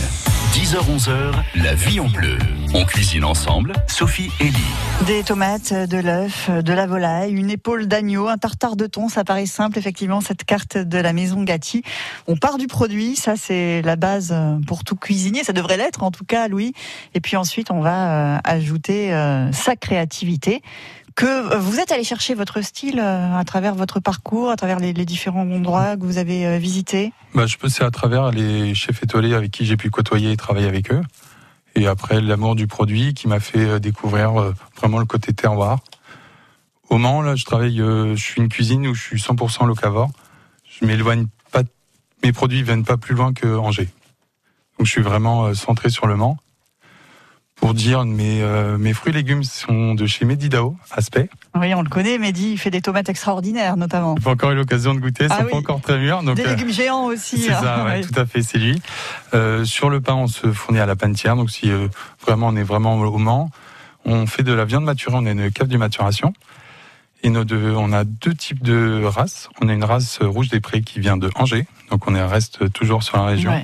10h-11h, 0.53 1.33
la 1.57 1.75
vie 1.75 1.99
en 1.99 2.07
bleu. 2.07 2.39
On 2.75 2.85
cuisine 2.85 3.25
ensemble, 3.25 3.73
Sophie 3.89 4.31
et 4.39 4.45
Lee. 4.45 5.05
Des 5.07 5.25
tomates, 5.25 5.73
de 5.73 5.97
l'œuf, 5.97 6.49
de 6.49 6.73
la 6.73 6.87
volaille, 6.87 7.33
une 7.33 7.51
épaule 7.51 7.89
d'agneau, 7.89 8.29
un 8.29 8.39
tartare 8.39 8.77
de 8.77 8.87
thon, 8.87 9.09
ça 9.09 9.25
paraît 9.25 9.47
simple 9.47 9.79
effectivement 9.79 10.21
cette 10.21 10.45
carte 10.45 10.79
de 10.79 10.99
la 10.99 11.13
maison 11.13 11.43
Gatti. 11.43 11.83
On 12.29 12.37
part 12.37 12.57
du 12.57 12.69
produit, 12.69 13.17
ça 13.17 13.35
c'est 13.35 13.83
la 13.83 13.97
base 13.97 14.33
pour 14.69 14.85
tout 14.85 14.95
cuisinier, 14.95 15.43
ça 15.43 15.53
devrait 15.53 15.77
l'être 15.77 16.05
en 16.05 16.13
tout 16.13 16.25
cas 16.25 16.47
Louis. 16.47 16.73
Et 17.15 17.21
puis 17.21 17.37
ensuite 17.37 17.73
on 17.73 17.81
va 17.81 18.37
euh, 18.37 18.39
ajouter 18.45 19.13
euh, 19.13 19.51
sa 19.51 19.75
créativité. 19.75 20.63
Que 21.21 21.55
vous 21.59 21.79
êtes 21.79 21.93
allé 21.93 22.03
chercher 22.03 22.33
votre 22.33 22.63
style 22.63 22.99
euh, 22.99 23.37
à 23.37 23.45
travers 23.45 23.75
votre 23.75 24.01
parcours, 24.01 24.51
à 24.51 24.57
travers 24.57 24.79
les, 24.79 24.95
les 24.95 25.05
différents 25.05 25.43
endroits 25.43 25.99
que 25.99 26.05
vous 26.05 26.17
avez 26.17 26.47
euh, 26.47 26.57
visités. 26.57 27.13
Bah, 27.35 27.47
je 27.47 27.59
peux 27.59 27.69
c'est 27.69 27.85
à 27.85 27.91
travers 27.91 28.31
les 28.31 28.75
chefs 28.75 29.03
étoilés 29.03 29.35
avec 29.35 29.51
qui 29.51 29.67
j'ai 29.67 29.77
pu 29.77 29.91
côtoyer 29.91 30.33
et 30.33 30.39
travailler 30.39 30.67
avec 30.67 30.91
eux. 30.91 31.03
Et 31.75 31.87
après, 31.87 32.23
l'amour 32.23 32.55
du 32.57 32.67
produit 32.67 33.13
qui 33.13 33.29
m'a 33.29 33.39
fait 33.39 33.59
euh, 33.59 33.79
découvrir 33.79 34.55
vraiment 34.79 34.99
le 34.99 35.05
côté 35.05 35.35
terroir. 35.35 35.81
Au 36.89 36.97
Mans, 36.97 37.21
là, 37.21 37.37
je 37.37 37.45
travaille, 37.45 37.77
je 37.77 38.17
suis 38.17 38.41
une 38.41 38.49
cuisine 38.49 38.87
où 38.87 38.95
je 38.95 39.03
suis 39.03 39.21
100% 39.21 39.67
locavore. 39.67 40.11
Je 40.65 40.87
m'éloigne 40.87 41.27
pas, 41.53 41.65
mes 42.25 42.33
produits 42.33 42.63
viennent 42.63 42.87
pas 42.87 42.97
plus 42.97 43.15
loin 43.15 43.35
que 43.35 43.59
Angers. 43.59 43.91
Donc, 44.79 44.87
je 44.87 44.91
suis 44.91 45.03
vraiment 45.03 45.53
centré 45.53 45.91
sur 45.91 46.07
le 46.07 46.17
Mans. 46.17 46.39
Pour 47.61 47.75
dire, 47.75 48.05
mes, 48.07 48.41
euh, 48.43 48.79
mes 48.79 48.95
fruits 48.95 49.13
et 49.13 49.17
légumes 49.17 49.45
sont 49.45 49.95
de 49.95 50.07
chez 50.07 50.25
Medidao, 50.25 50.77
Aspect. 50.93 51.29
Oui, 51.55 51.75
on 51.75 51.83
le 51.83 51.91
connaît, 51.91 52.17
Mehdi, 52.19 52.53
il 52.53 52.59
fait 52.59 52.71
des 52.71 52.81
tomates 52.81 53.11
extraordinaires 53.11 53.77
notamment. 53.77 54.15
J'ai 54.17 54.25
pas 54.25 54.31
encore 54.31 54.53
eu 54.53 54.55
l'occasion 54.55 54.95
de 54.95 55.01
goûter, 55.01 55.27
Ah 55.29 55.37
c'est 55.39 55.45
oui. 55.45 55.51
pas 55.51 55.57
encore 55.59 55.81
très 55.83 55.99
mûr. 55.99 56.23
Donc, 56.23 56.37
Des 56.37 56.45
euh, 56.47 56.51
légumes 56.51 56.73
géants 56.73 57.05
aussi. 57.07 57.39
C'est 57.39 57.53
hein. 57.53 57.61
ça, 57.63 57.85
ouais, 57.85 57.91
Ouais. 57.91 58.01
tout 58.01 58.19
à 58.19 58.25
fait, 58.25 58.43
c'est 58.43 58.57
lui. 58.59 58.81
Euh, 59.35 59.65
sur 59.67 59.91
le 59.91 60.01
pain, 60.01 60.15
on 60.15 60.27
se 60.27 60.51
fournit 60.53 60.81
à 60.81 60.87
la 60.87 60.97
panetière. 60.97 61.37
Donc, 61.37 61.51
si 61.51 61.71
euh, 61.71 61.89
vraiment 62.27 62.49
on 62.49 62.57
est 62.57 62.63
vraiment 62.63 62.95
au 62.97 63.19
Mans, 63.19 63.51
on 64.07 64.27
fait 64.27 64.43
de 64.43 64.55
la 64.55 64.65
viande 64.65 64.85
maturée. 64.85 65.17
On 65.19 65.27
a 65.27 65.31
une 65.31 65.51
cave 65.53 65.69
de 65.69 65.77
maturation. 65.77 66.33
Et 67.23 67.29
nos 67.29 67.45
deux, 67.45 67.75
on 67.77 67.93
a 67.93 68.05
deux 68.05 68.33
types 68.35 68.63
de 68.63 69.03
races. 69.05 69.51
On 69.61 69.69
a 69.69 69.75
une 69.75 69.85
race 69.85 70.21
rouge 70.23 70.49
des 70.49 70.61
prés 70.61 70.81
qui 70.81 70.99
vient 71.01 71.19
de 71.19 71.31
Angers. 71.35 71.67
Donc, 71.91 72.09
on 72.09 72.15
est, 72.15 72.25
reste 72.25 72.73
toujours 72.73 73.03
sur 73.03 73.19
la 73.19 73.25
région. 73.25 73.51
Ouais, 73.53 73.63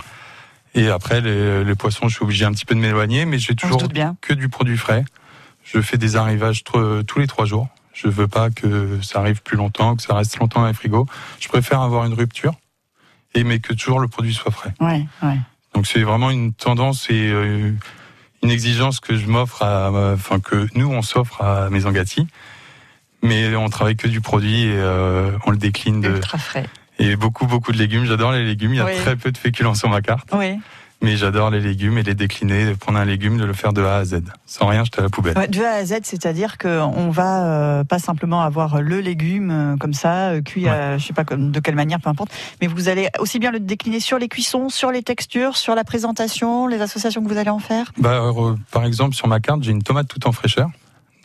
Et 0.76 0.88
après, 0.88 1.20
les, 1.20 1.64
les 1.64 1.74
poissons, 1.74 2.06
je 2.08 2.14
suis 2.16 2.22
obligé 2.24 2.44
un 2.44 2.52
petit 2.52 2.64
peu 2.66 2.74
de 2.74 2.80
m'éloigner, 2.80 3.24
mais 3.24 3.38
j'ai 3.38 3.54
toujours 3.56 3.88
bien. 3.88 4.16
que 4.20 4.32
du 4.34 4.48
produit 4.48 4.76
frais. 4.76 5.04
Je 5.64 5.80
fais 5.80 5.96
des 5.98 6.16
arrivages 6.16 6.62
tous 6.64 7.18
les 7.18 7.26
trois 7.26 7.44
jours. 7.44 7.68
Je 7.92 8.08
veux 8.08 8.28
pas 8.28 8.50
que 8.50 9.00
ça 9.02 9.20
arrive 9.20 9.42
plus 9.42 9.56
longtemps, 9.56 9.96
que 9.96 10.02
ça 10.02 10.14
reste 10.14 10.38
longtemps 10.38 10.60
dans 10.60 10.66
les 10.66 10.74
frigos. 10.74 11.06
Je 11.40 11.48
préfère 11.48 11.80
avoir 11.80 12.04
une 12.04 12.12
rupture 12.12 12.54
et 13.34 13.42
mais 13.42 13.58
que 13.58 13.72
toujours 13.72 14.00
le 14.00 14.06
produit 14.06 14.34
soit 14.34 14.52
frais. 14.52 14.74
Ouais, 14.80 15.06
ouais. 15.22 15.38
Donc 15.74 15.86
c'est 15.86 16.02
vraiment 16.02 16.30
une 16.30 16.52
tendance 16.52 17.08
et 17.10 17.30
euh, 17.30 17.72
une 18.42 18.50
exigence 18.50 19.00
que 19.00 19.16
je 19.16 19.26
m'offre 19.26 19.62
à, 19.62 19.90
enfin 20.14 20.40
que 20.40 20.68
nous 20.74 20.88
on 20.88 21.00
s'offre 21.02 21.42
à 21.42 21.70
Maison 21.70 21.90
Gatti. 21.90 22.28
Mais 23.22 23.56
on 23.56 23.68
travaille 23.70 23.96
que 23.96 24.08
du 24.08 24.20
produit 24.20 24.64
et 24.64 24.76
euh, 24.76 25.32
on 25.46 25.50
le 25.50 25.56
décline 25.56 26.02
de 26.02 26.10
Ultra 26.10 26.38
frais. 26.38 26.66
Et 26.98 27.16
beaucoup 27.16 27.46
beaucoup 27.46 27.72
de 27.72 27.78
légumes. 27.78 28.04
J'adore 28.04 28.32
les 28.32 28.44
légumes. 28.44 28.74
Il 28.74 28.78
y 28.78 28.80
a 28.80 28.86
Oui. 28.86 28.96
très 28.96 29.16
peu 29.16 29.32
de 29.32 29.38
féculents 29.38 29.74
sur 29.74 29.88
ma 29.88 30.00
carte, 30.00 30.28
Oui. 30.32 30.58
mais 31.02 31.16
j'adore 31.16 31.50
les 31.50 31.60
légumes 31.60 31.98
et 31.98 32.02
les 32.02 32.14
décliner, 32.14 32.74
prendre 32.74 32.98
un 32.98 33.04
légume, 33.04 33.36
de 33.36 33.44
le 33.44 33.52
faire 33.52 33.72
de 33.74 33.82
A 33.82 33.96
à 33.96 34.04
Z, 34.04 34.22
sans 34.46 34.66
rien 34.66 34.82
jeter 34.84 35.00
à 35.00 35.02
la 35.02 35.08
poubelle. 35.10 35.36
Ouais, 35.36 35.46
de 35.46 35.62
A 35.62 35.72
à 35.72 35.84
Z, 35.84 35.96
c'est-à-dire 36.04 36.56
qu'on 36.56 37.10
va 37.10 37.44
euh, 37.44 37.84
pas 37.84 37.98
simplement 37.98 38.40
avoir 38.40 38.80
le 38.80 39.00
légume 39.00 39.50
euh, 39.50 39.76
comme 39.76 39.92
ça, 39.92 40.30
euh, 40.30 40.40
cuit 40.40 40.68
à, 40.68 40.96
je 40.96 41.06
sais 41.06 41.12
pas 41.12 41.24
comme- 41.24 41.50
de 41.52 41.60
quelle 41.60 41.74
manière, 41.74 42.00
peu 42.00 42.08
importe, 42.08 42.30
mais 42.62 42.66
vous 42.66 42.88
allez 42.88 43.08
aussi 43.18 43.38
bien 43.38 43.50
le 43.50 43.60
décliner 43.60 44.00
sur 44.00 44.18
les 44.18 44.28
cuissons, 44.28 44.70
sur 44.70 44.90
les 44.90 45.02
textures, 45.02 45.56
sur 45.58 45.74
la 45.74 45.84
présentation, 45.84 46.66
les 46.66 46.80
associations 46.80 47.22
que 47.22 47.28
vous 47.28 47.36
allez 47.38 47.50
en 47.50 47.58
faire? 47.58 47.92
Bah, 47.98 48.22
par 48.70 48.84
exemple, 48.86 49.14
sur 49.14 49.28
ma 49.28 49.38
carte, 49.40 49.62
j'ai 49.62 49.72
une 49.72 49.82
tomate 49.82 50.08
tout 50.08 50.26
en 50.26 50.32
fraîcheur. 50.32 50.70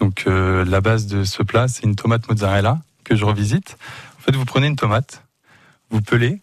Donc, 0.02 0.26
la 0.28 0.82
base 0.82 1.06
de 1.08 1.24
ce 1.24 1.44
plat, 1.44 1.68
c'est 1.68 1.84
une 1.84 1.96
tomate 1.96 2.28
mozzarella 2.28 2.80
que 3.04 3.16
je 3.16 3.24
revisite. 3.24 3.78
En 4.20 4.24
fait, 4.24 4.36
vous 4.36 4.46
prenez 4.46 4.66
une 4.68 4.76
tomate, 4.76 5.24
vous 5.92 6.02
pelez, 6.02 6.42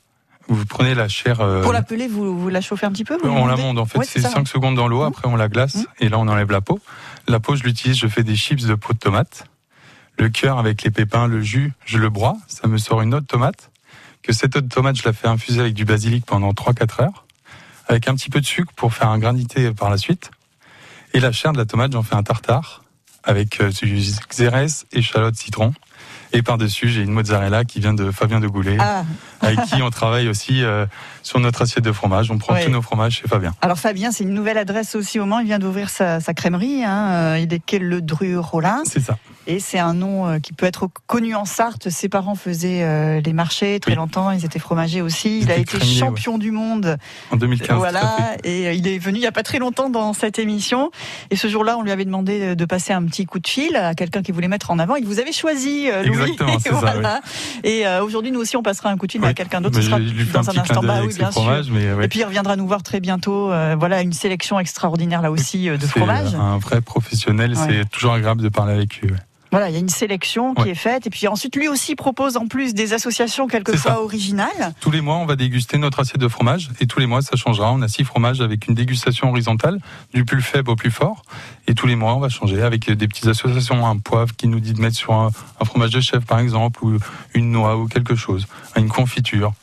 vous 0.48 0.64
prenez 0.66 0.94
la 0.94 1.08
chair. 1.08 1.40
euh, 1.40 1.62
Pour 1.62 1.72
la 1.72 1.82
peler, 1.82 2.06
vous, 2.08 2.38
vous 2.38 2.48
la 2.48 2.60
chauffez 2.60 2.86
un 2.86 2.92
petit 2.92 3.04
peu 3.04 3.16
vous 3.22 3.28
on 3.28 3.46
la 3.46 3.56
monte. 3.56 3.78
En 3.78 3.84
fait, 3.86 3.98
Ouais, 3.98 4.04
c'est 4.06 4.20
ça, 4.20 4.30
5 4.30 4.46
secondes 4.48 4.76
dans 4.76 4.88
l'eau. 4.88 5.02
Après, 5.02 5.26
on 5.28 5.36
la 5.36 5.48
glace 5.48 5.74
Mhm. 5.76 5.84
et 6.00 6.08
là, 6.08 6.18
on 6.18 6.28
enlève 6.28 6.50
la 6.50 6.60
peau. 6.60 6.80
La 7.26 7.40
peau, 7.40 7.56
je 7.56 7.64
l'utilise. 7.64 7.98
Je 7.98 8.06
fais 8.06 8.22
des 8.22 8.36
chips 8.36 8.64
de 8.64 8.74
peau 8.74 8.92
de 8.92 8.98
tomate. 8.98 9.44
Le 10.18 10.28
cœur 10.30 10.58
avec 10.58 10.82
les 10.82 10.90
pépins, 10.90 11.26
le 11.26 11.42
jus, 11.42 11.72
je 11.84 11.98
le 11.98 12.08
broie. 12.08 12.36
Ça 12.48 12.66
me 12.68 12.78
sort 12.78 13.02
une 13.02 13.14
autre 13.14 13.26
tomate. 13.26 13.70
Que 14.22 14.32
cette 14.32 14.56
autre 14.56 14.68
tomate, 14.68 14.96
je 14.96 15.04
la 15.04 15.12
fais 15.12 15.28
infuser 15.28 15.60
avec 15.60 15.74
du 15.74 15.84
basilic 15.84 16.24
pendant 16.26 16.52
3-4 16.52 17.00
heures. 17.02 17.24
Avec 17.86 18.08
un 18.08 18.14
petit 18.14 18.28
peu 18.30 18.40
de 18.40 18.46
sucre 18.46 18.72
pour 18.74 18.92
faire 18.94 19.08
un 19.08 19.18
granité 19.18 19.72
par 19.72 19.90
la 19.90 19.96
suite. 19.98 20.30
Et 21.14 21.20
la 21.20 21.32
chair 21.32 21.52
de 21.52 21.58
la 21.58 21.64
tomate, 21.66 21.92
j'en 21.92 22.02
fais 22.02 22.16
un 22.16 22.22
tartare 22.22 22.82
avec 23.24 23.60
euh, 23.60 23.70
du 23.70 24.00
xérès, 24.28 24.86
échalote, 24.92 25.36
citron. 25.36 25.72
Et 26.32 26.42
par-dessus, 26.42 26.88
j'ai 26.88 27.02
une 27.02 27.12
mozzarella 27.12 27.64
qui 27.64 27.80
vient 27.80 27.94
de 27.94 28.10
Fabien 28.10 28.40
de 28.40 28.46
Goulet, 28.48 28.76
Ah, 28.78 29.04
avec 29.40 29.62
qui 29.62 29.82
on 29.82 29.90
travaille 29.90 30.28
aussi 30.28 30.62
euh, 30.62 30.86
sur 31.28 31.38
notre 31.40 31.62
assiette 31.62 31.84
de 31.84 31.92
fromage. 31.92 32.30
On 32.30 32.38
prend 32.38 32.54
tous 32.58 32.70
nos 32.70 32.82
fromages 32.82 33.16
chez 33.20 33.28
Fabien. 33.28 33.52
alors 33.62 33.78
Fabien, 33.78 34.10
c'est 34.10 34.24
une 34.24 34.34
nouvelle 34.34 34.58
adresse 34.58 34.94
aussi 34.94 35.20
au 35.20 35.26
Mans. 35.26 35.38
Il 35.40 35.46
vient 35.46 35.58
d'ouvrir 35.58 35.90
sa, 35.90 36.20
sa 36.20 36.34
crèmerie. 36.34 36.84
Hein. 36.84 37.10
euh, 37.10 37.38
Il 37.40 37.52
est 37.52 37.60
quai 37.60 37.78
Le 37.78 38.00
Dru 38.00 38.38
Rollin. 38.38 38.82
C'est 38.84 39.00
ça. 39.00 39.18
Et 39.46 39.60
c'est 39.60 39.78
un 39.78 39.94
nom 39.94 40.26
euh, 40.26 40.38
qui 40.40 40.52
peut 40.52 40.66
être 40.66 40.88
connu 41.06 41.34
en 41.34 41.44
Sarthe. 41.46 41.88
Ses 41.88 42.08
parents 42.10 42.34
faisaient 42.34 42.82
euh, 42.82 43.20
les 43.22 43.32
marchés 43.32 43.80
très 43.80 43.92
Oui. 43.92 43.96
longtemps. 43.96 44.30
Ils 44.30 44.44
étaient 44.44 44.58
fromagers 44.58 45.00
aussi. 45.00 45.40
Il 45.40 45.50
a 45.50 45.56
été 45.56 45.78
champion 45.80 46.36
du 46.38 46.50
monde. 46.50 46.98
En 47.30 47.36
2015. 47.36 47.66
tout 47.68 47.72
à 47.74 47.76
voilà. 47.76 48.16
Et 48.44 48.74
il 48.74 48.86
est 48.86 48.98
venu 48.98 49.18
il 49.18 49.22
y 49.22 49.26
a 49.26 49.32
pas 49.32 49.42
très 49.42 49.58
longtemps 49.58 49.88
dans 49.90 50.12
cette 50.12 50.38
émission. 50.38 50.90
Et 51.30 51.36
ce 51.36 51.48
jour-là, 51.48 51.78
on 51.78 51.82
lui 51.82 51.90
avait 51.90 52.04
demandé 52.04 52.56
de 52.56 52.64
passer 52.64 52.92
un 52.92 53.02
petit 53.04 53.24
coup 53.26 53.38
de 53.38 53.48
fil 53.48 53.74
à 53.76 53.94
quelqu'un 53.94 54.22
qui 54.22 54.32
voulait 54.32 54.48
mettre 54.48 54.70
en 54.70 54.78
avant. 54.78 54.96
Il 54.96 55.06
vous 55.06 55.18
avait 55.20 55.32
choisi, 55.32 55.88
Louis. 56.04 56.32
Exactement, 56.32 56.80
ça. 56.80 57.20
Et 57.64 57.86
euh, 57.86 58.02
aujourd'hui, 58.04 58.32
nous 58.32 58.40
aussi, 58.40 58.56
on 58.56 58.62
passera 58.62 58.90
un 58.90 58.96
coup 58.96 59.06
de 59.06 59.12
fil 59.12 59.24
à 59.24 59.34
quelqu'un 59.34 59.60
d'autre. 59.60 59.76
Ce 59.76 59.82
sera 59.82 59.98
dans 59.98 60.50
un 60.50 60.58
instant. 60.58 60.82
Bah 60.82 61.00
oui, 61.04 61.14
sûr. 61.32 61.72
mais 61.72 61.92
ouais. 61.92 62.04
Et 62.04 62.08
puis 62.08 62.20
il 62.20 62.24
reviendra 62.24 62.56
nous 62.56 62.66
voir 62.66 62.82
très 62.82 63.00
bientôt. 63.00 63.50
Euh, 63.52 63.76
voilà 63.78 64.00
une 64.02 64.12
sélection 64.12 64.58
extraordinaire 64.60 65.22
là 65.22 65.30
aussi 65.30 65.68
euh, 65.68 65.76
de 65.76 65.86
fromages. 65.86 66.34
Un 66.34 66.58
vrai 66.58 66.80
professionnel, 66.80 67.54
Ouais. 67.56 67.66
c'est 67.82 67.90
toujours 67.90 68.12
agréable 68.14 68.42
de 68.42 68.48
parler 68.48 68.72
avec 68.74 69.00
lui. 69.00 69.10
ouais. 69.10 69.18
Voilà, 69.50 69.70
il 69.70 69.72
y 69.72 69.76
a 69.76 69.80
une 69.80 69.88
sélection 69.88 70.52
qui 70.54 70.64
Ouais. 70.64 70.70
est 70.72 70.74
faite. 70.74 71.06
Et 71.06 71.10
puis 71.10 71.26
ensuite, 71.26 71.56
lui 71.56 71.68
aussi 71.68 71.94
propose 71.96 72.36
en 72.36 72.46
plus 72.48 72.74
des 72.74 72.92
associations 72.92 73.46
quelquefois 73.46 74.02
originales. 74.02 74.74
Tous 74.78 74.90
les 74.90 75.00
mois, 75.00 75.16
on 75.16 75.24
va 75.24 75.36
déguster 75.36 75.78
notre 75.78 76.00
assiette 76.00 76.20
de 76.20 76.28
fromage 76.28 76.68
et 76.80 76.86
tous 76.86 77.00
les 77.00 77.06
mois, 77.06 77.22
ça 77.22 77.34
changera. 77.34 77.72
On 77.72 77.80
a 77.80 77.88
six 77.88 78.04
fromages 78.04 78.42
avec 78.42 78.68
une 78.68 78.74
dégustation 78.74 79.30
horizontale, 79.30 79.78
du 80.12 80.26
plus 80.26 80.42
faible 80.42 80.68
au 80.70 80.76
plus 80.76 80.90
fort. 80.90 81.22
Et 81.66 81.74
tous 81.74 81.86
les 81.86 81.96
mois, 81.96 82.14
on 82.14 82.20
va 82.20 82.28
changer 82.28 82.60
avec 82.62 82.90
des 82.92 83.08
petites 83.08 83.26
associations. 83.26 83.86
Un 83.86 83.96
poivre 83.96 84.36
qui 84.36 84.48
nous 84.48 84.60
dit 84.60 84.74
de 84.74 84.82
mettre 84.82 84.96
sur 84.96 85.14
un, 85.14 85.30
un 85.60 85.64
fromage 85.64 85.92
de 85.92 86.00
chèvre, 86.00 86.26
par 86.26 86.40
exemple, 86.40 86.84
ou 86.84 86.98
une 87.32 87.50
noix 87.50 87.74
ou 87.78 87.86
quelque 87.86 88.16
chose, 88.16 88.46
une 88.76 88.88
confiture. 88.90 89.54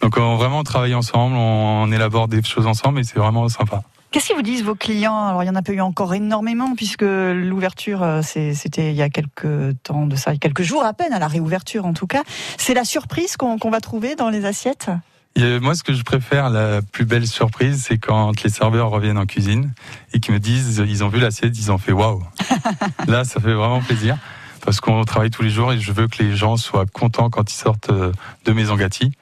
Donc, 0.00 0.16
on, 0.16 0.36
vraiment, 0.36 0.60
on 0.60 0.64
travaille 0.64 0.94
ensemble, 0.94 1.36
on, 1.36 1.82
on 1.82 1.92
élabore 1.92 2.28
des 2.28 2.42
choses 2.42 2.66
ensemble 2.66 3.00
et 3.00 3.04
c'est 3.04 3.18
vraiment 3.18 3.48
sympa. 3.48 3.82
Qu'est-ce 4.10 4.26
qu'ils 4.26 4.36
vous 4.36 4.42
disent 4.42 4.64
vos 4.64 4.74
clients? 4.74 5.28
Alors 5.28 5.44
il 5.44 5.46
y 5.46 5.50
en 5.50 5.54
a 5.54 5.62
pas 5.62 5.72
eu 5.72 5.80
encore 5.80 6.14
énormément 6.14 6.74
puisque 6.74 7.02
l'ouverture 7.02 8.02
euh, 8.02 8.22
c'était 8.22 8.90
il 8.90 8.96
y 8.96 9.02
a 9.02 9.08
quelques 9.08 9.80
temps 9.84 10.06
de 10.06 10.16
ça, 10.16 10.34
quelques 10.36 10.62
jours 10.62 10.84
à 10.84 10.92
peine 10.94 11.12
à 11.12 11.20
la 11.20 11.28
réouverture 11.28 11.86
en 11.86 11.92
tout 11.92 12.08
cas. 12.08 12.24
C'est 12.58 12.74
la 12.74 12.84
surprise 12.84 13.36
qu'on 13.36 13.70
va 13.70 13.80
trouver 13.80 14.16
dans 14.16 14.28
les 14.28 14.46
assiettes? 14.46 14.90
Et 15.36 15.60
moi, 15.60 15.76
ce 15.76 15.84
que 15.84 15.94
je 15.94 16.02
préfère, 16.02 16.50
la 16.50 16.82
plus 16.82 17.04
belle 17.04 17.26
surprise, 17.26 17.84
c'est 17.86 17.98
quand 17.98 18.42
les 18.42 18.50
serveurs 18.50 18.90
reviennent 18.90 19.16
en 19.16 19.26
cuisine 19.26 19.72
et 20.12 20.18
qui 20.18 20.32
me 20.32 20.40
disent, 20.40 20.82
ils 20.84 21.04
ont 21.04 21.08
vu 21.08 21.20
l'assiette, 21.20 21.56
ils 21.56 21.70
ont 21.70 21.78
fait 21.78 21.92
waouh. 21.92 22.24
Là, 23.06 23.22
ça 23.22 23.40
fait 23.40 23.54
vraiment 23.54 23.80
plaisir 23.80 24.18
parce 24.64 24.80
qu'on 24.80 25.04
travaille 25.04 25.30
tous 25.30 25.42
les 25.42 25.50
jours 25.50 25.72
et 25.72 25.78
je 25.78 25.92
veux 25.92 26.08
que 26.08 26.22
les 26.22 26.36
gens 26.36 26.56
soient 26.56 26.84
contents 26.86 27.30
quand 27.30 27.50
ils 27.50 27.56
sortent 27.56 27.90
euh, 27.90 28.12
de 28.44 28.52
Maison 28.52 28.74
Gatti. 28.74 29.12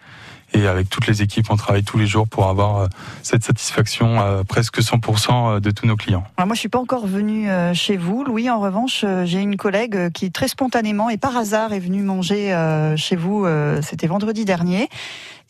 Et 0.54 0.66
avec 0.66 0.88
toutes 0.88 1.06
les 1.06 1.20
équipes, 1.22 1.50
on 1.50 1.56
travaille 1.56 1.84
tous 1.84 1.98
les 1.98 2.06
jours 2.06 2.26
pour 2.26 2.48
avoir 2.48 2.78
euh, 2.78 2.86
cette 3.22 3.44
satisfaction 3.44 4.18
à 4.20 4.44
presque 4.48 4.80
100% 4.80 5.60
de 5.60 5.70
tous 5.70 5.86
nos 5.86 5.96
clients. 5.96 6.24
Alors, 6.36 6.46
moi 6.46 6.54
je 6.54 6.60
suis 6.60 6.68
pas 6.70 6.78
encore 6.78 7.06
venue 7.06 7.50
euh, 7.50 7.74
chez 7.74 7.96
vous, 7.98 8.24
Louis. 8.24 8.48
En 8.48 8.58
revanche, 8.58 9.02
euh, 9.04 9.26
j'ai 9.26 9.40
une 9.40 9.56
collègue 9.56 9.94
euh, 9.96 10.10
qui 10.10 10.30
très 10.32 10.48
spontanément 10.48 11.10
et 11.10 11.18
par 11.18 11.36
hasard 11.36 11.72
est 11.74 11.78
venue 11.80 12.02
manger 12.02 12.52
euh, 12.54 12.96
chez 12.96 13.14
vous. 13.14 13.44
euh, 13.44 13.80
C'était 13.82 14.06
vendredi 14.06 14.44
dernier. 14.44 14.88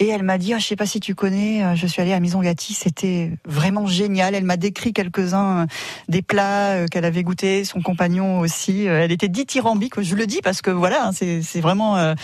Et 0.00 0.06
elle 0.08 0.22
m'a 0.22 0.38
dit, 0.38 0.54
ah, 0.54 0.58
je 0.58 0.64
sais 0.66 0.76
pas 0.76 0.86
si 0.86 1.00
tu 1.00 1.16
connais, 1.16 1.64
euh, 1.64 1.74
je 1.74 1.84
suis 1.88 2.00
allée 2.00 2.12
à 2.12 2.20
Maison 2.20 2.40
Gatti, 2.40 2.72
c'était 2.72 3.32
vraiment 3.44 3.86
génial. 3.86 4.34
Elle 4.36 4.44
m'a 4.44 4.56
décrit 4.56 4.92
quelques-uns 4.92 5.62
euh, 5.62 5.66
des 6.08 6.22
plats 6.22 6.70
euh, 6.70 6.86
qu'elle 6.86 7.04
avait 7.04 7.24
goûtés, 7.24 7.64
son 7.64 7.80
compagnon 7.82 8.38
aussi. 8.38 8.88
Euh, 8.88 9.02
Elle 9.02 9.10
était 9.10 9.26
dithyrambique, 9.28 10.00
je 10.00 10.14
le 10.14 10.26
dis 10.26 10.40
parce 10.42 10.62
que 10.62 10.70
voilà, 10.70 11.08
hein, 11.08 11.10
c'est 11.12 11.60
vraiment 11.60 11.96
euh, 11.96 12.14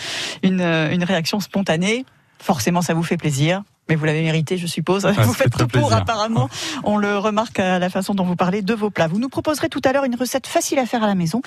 euh, 0.45 0.91
une 0.91 1.03
réaction 1.03 1.41
spontanée. 1.41 2.05
Forcément, 2.39 2.81
ça 2.81 2.93
vous 2.93 3.03
fait 3.03 3.17
plaisir. 3.17 3.63
Mais 3.87 3.95
vous 3.95 4.05
l'avez 4.05 4.23
mérité, 4.23 4.57
je 4.57 4.65
suppose. 4.65 5.03
ça 5.03 5.11
vous 5.11 5.33
fait 5.33 5.43
faites 5.43 5.57
tout 5.57 5.67
pour, 5.67 5.93
apparemment. 5.93 6.49
On 6.83 6.97
le 6.97 7.17
remarque 7.19 7.59
à 7.59 7.77
la 7.77 7.89
façon 7.89 8.15
dont 8.15 8.23
vous 8.23 8.35
parlez 8.35 8.63
de 8.63 8.73
vos 8.73 8.89
plats. 8.89 9.07
Vous 9.07 9.19
nous 9.19 9.29
proposerez 9.29 9.69
tout 9.69 9.81
à 9.85 9.93
l'heure 9.93 10.05
une 10.05 10.15
recette 10.15 10.47
facile 10.47 10.79
à 10.79 10.87
faire 10.87 11.03
à 11.03 11.07
la 11.07 11.13
maison. 11.13 11.41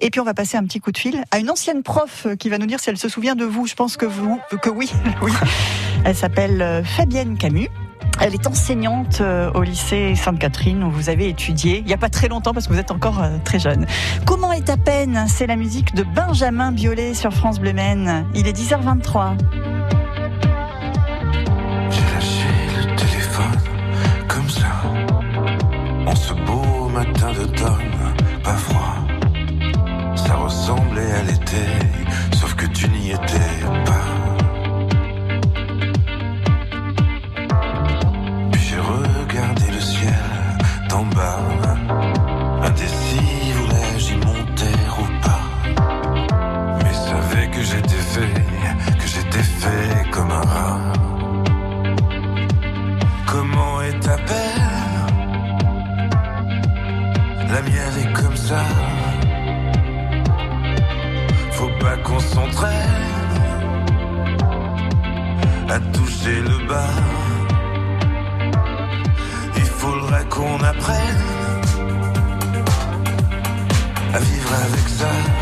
Et 0.00 0.10
puis 0.10 0.20
on 0.20 0.24
va 0.24 0.34
passer 0.34 0.56
un 0.56 0.64
petit 0.64 0.80
coup 0.80 0.90
de 0.90 0.98
fil 0.98 1.22
à 1.30 1.38
une 1.38 1.50
ancienne 1.50 1.84
prof 1.84 2.26
qui 2.38 2.48
va 2.48 2.58
nous 2.58 2.66
dire 2.66 2.80
si 2.80 2.90
elle 2.90 2.98
se 2.98 3.08
souvient 3.08 3.36
de 3.36 3.44
vous. 3.44 3.66
Je 3.66 3.74
pense 3.74 3.96
que 3.96 4.06
vous, 4.06 4.40
que 4.60 4.70
oui, 4.70 4.90
oui. 5.22 5.30
Elle 6.04 6.16
s'appelle 6.16 6.60
euh, 6.62 6.82
Fabienne 6.82 7.38
Camus. 7.38 7.70
Elle 8.20 8.34
est 8.34 8.46
enseignante 8.46 9.20
euh, 9.20 9.50
au 9.54 9.62
lycée 9.62 10.14
Sainte-Catherine 10.14 10.84
où 10.84 10.90
vous 10.90 11.08
avez 11.08 11.28
étudié 11.28 11.78
il 11.78 11.84
n'y 11.84 11.92
a 11.92 11.98
pas 11.98 12.08
très 12.08 12.28
longtemps 12.28 12.52
parce 12.52 12.66
que 12.68 12.72
vous 12.72 12.78
êtes 12.78 12.90
encore 12.90 13.22
euh, 13.22 13.38
très 13.44 13.58
jeune. 13.58 13.86
Comment 14.24 14.52
est 14.52 14.68
à 14.68 14.76
peine 14.76 15.26
C'est 15.28 15.46
la 15.46 15.56
musique 15.56 15.94
de 15.94 16.02
Benjamin 16.02 16.72
Biolay 16.72 17.14
sur 17.14 17.32
France 17.32 17.60
Bleu. 17.60 17.72
Il 18.34 18.46
est 18.46 18.52
10h23. 18.52 19.36
Ce 26.14 26.32
beau 26.32 26.88
matin 26.88 27.32
d'automne, 27.32 28.14
pas 28.42 28.56
froid. 28.56 28.96
Ça 30.16 30.34
ressemblait 30.36 31.12
à 31.12 31.22
l'été, 31.22 31.66
qu'on 62.14 62.20
s'entraîne 62.20 62.70
à 65.68 65.80
toucher 65.92 66.40
le 66.42 66.66
bas. 66.68 66.94
Il 69.56 69.64
faudrait 69.64 70.24
qu'on 70.28 70.62
apprenne 70.62 71.22
à 74.14 74.18
vivre 74.20 74.52
avec 74.52 74.88
ça. 74.88 75.33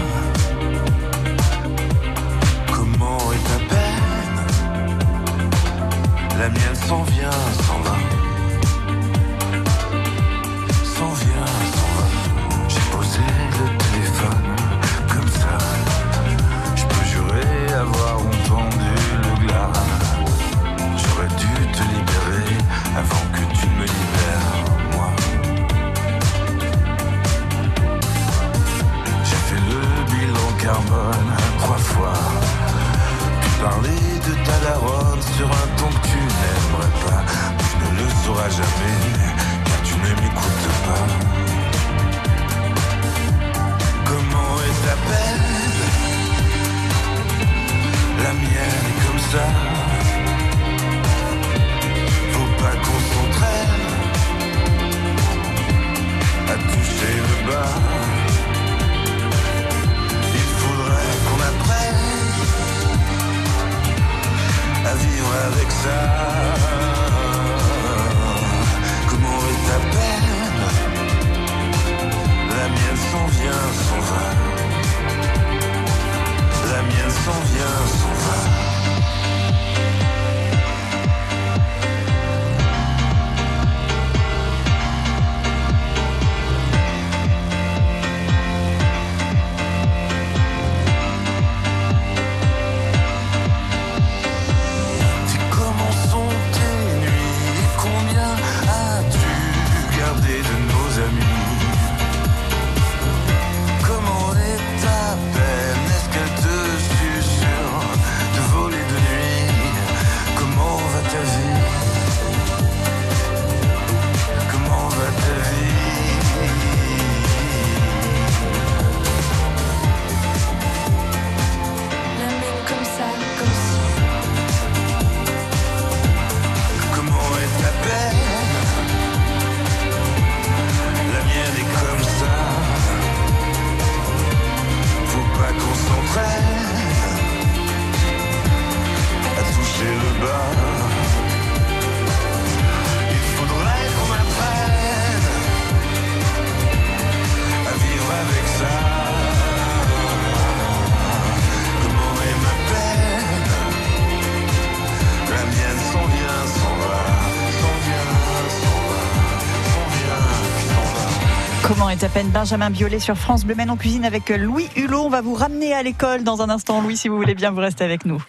Peine 162.12 162.29
Benjamin 162.29 162.70
Biolay 162.70 162.98
sur 162.98 163.16
France 163.16 163.44
Bleu 163.44 163.55
Men 163.55 163.70
en 163.70 163.77
cuisine 163.77 164.05
avec 164.05 164.29
Louis 164.29 164.68
Hulot. 164.77 165.05
On 165.05 165.09
va 165.09 165.22
vous 165.22 165.35
ramener 165.35 165.72
à 165.72 165.83
l'école 165.83 166.25
dans 166.25 166.42
un 166.42 166.51
instant. 166.51 166.83
Louis, 166.83 166.96
si 166.96 167.09
vous 167.09 167.16
voulez 167.16 167.35
bien, 167.35 167.51
vous 167.51 167.61
restez 167.61 167.85
avec 167.85 168.05
nous. 168.05 168.22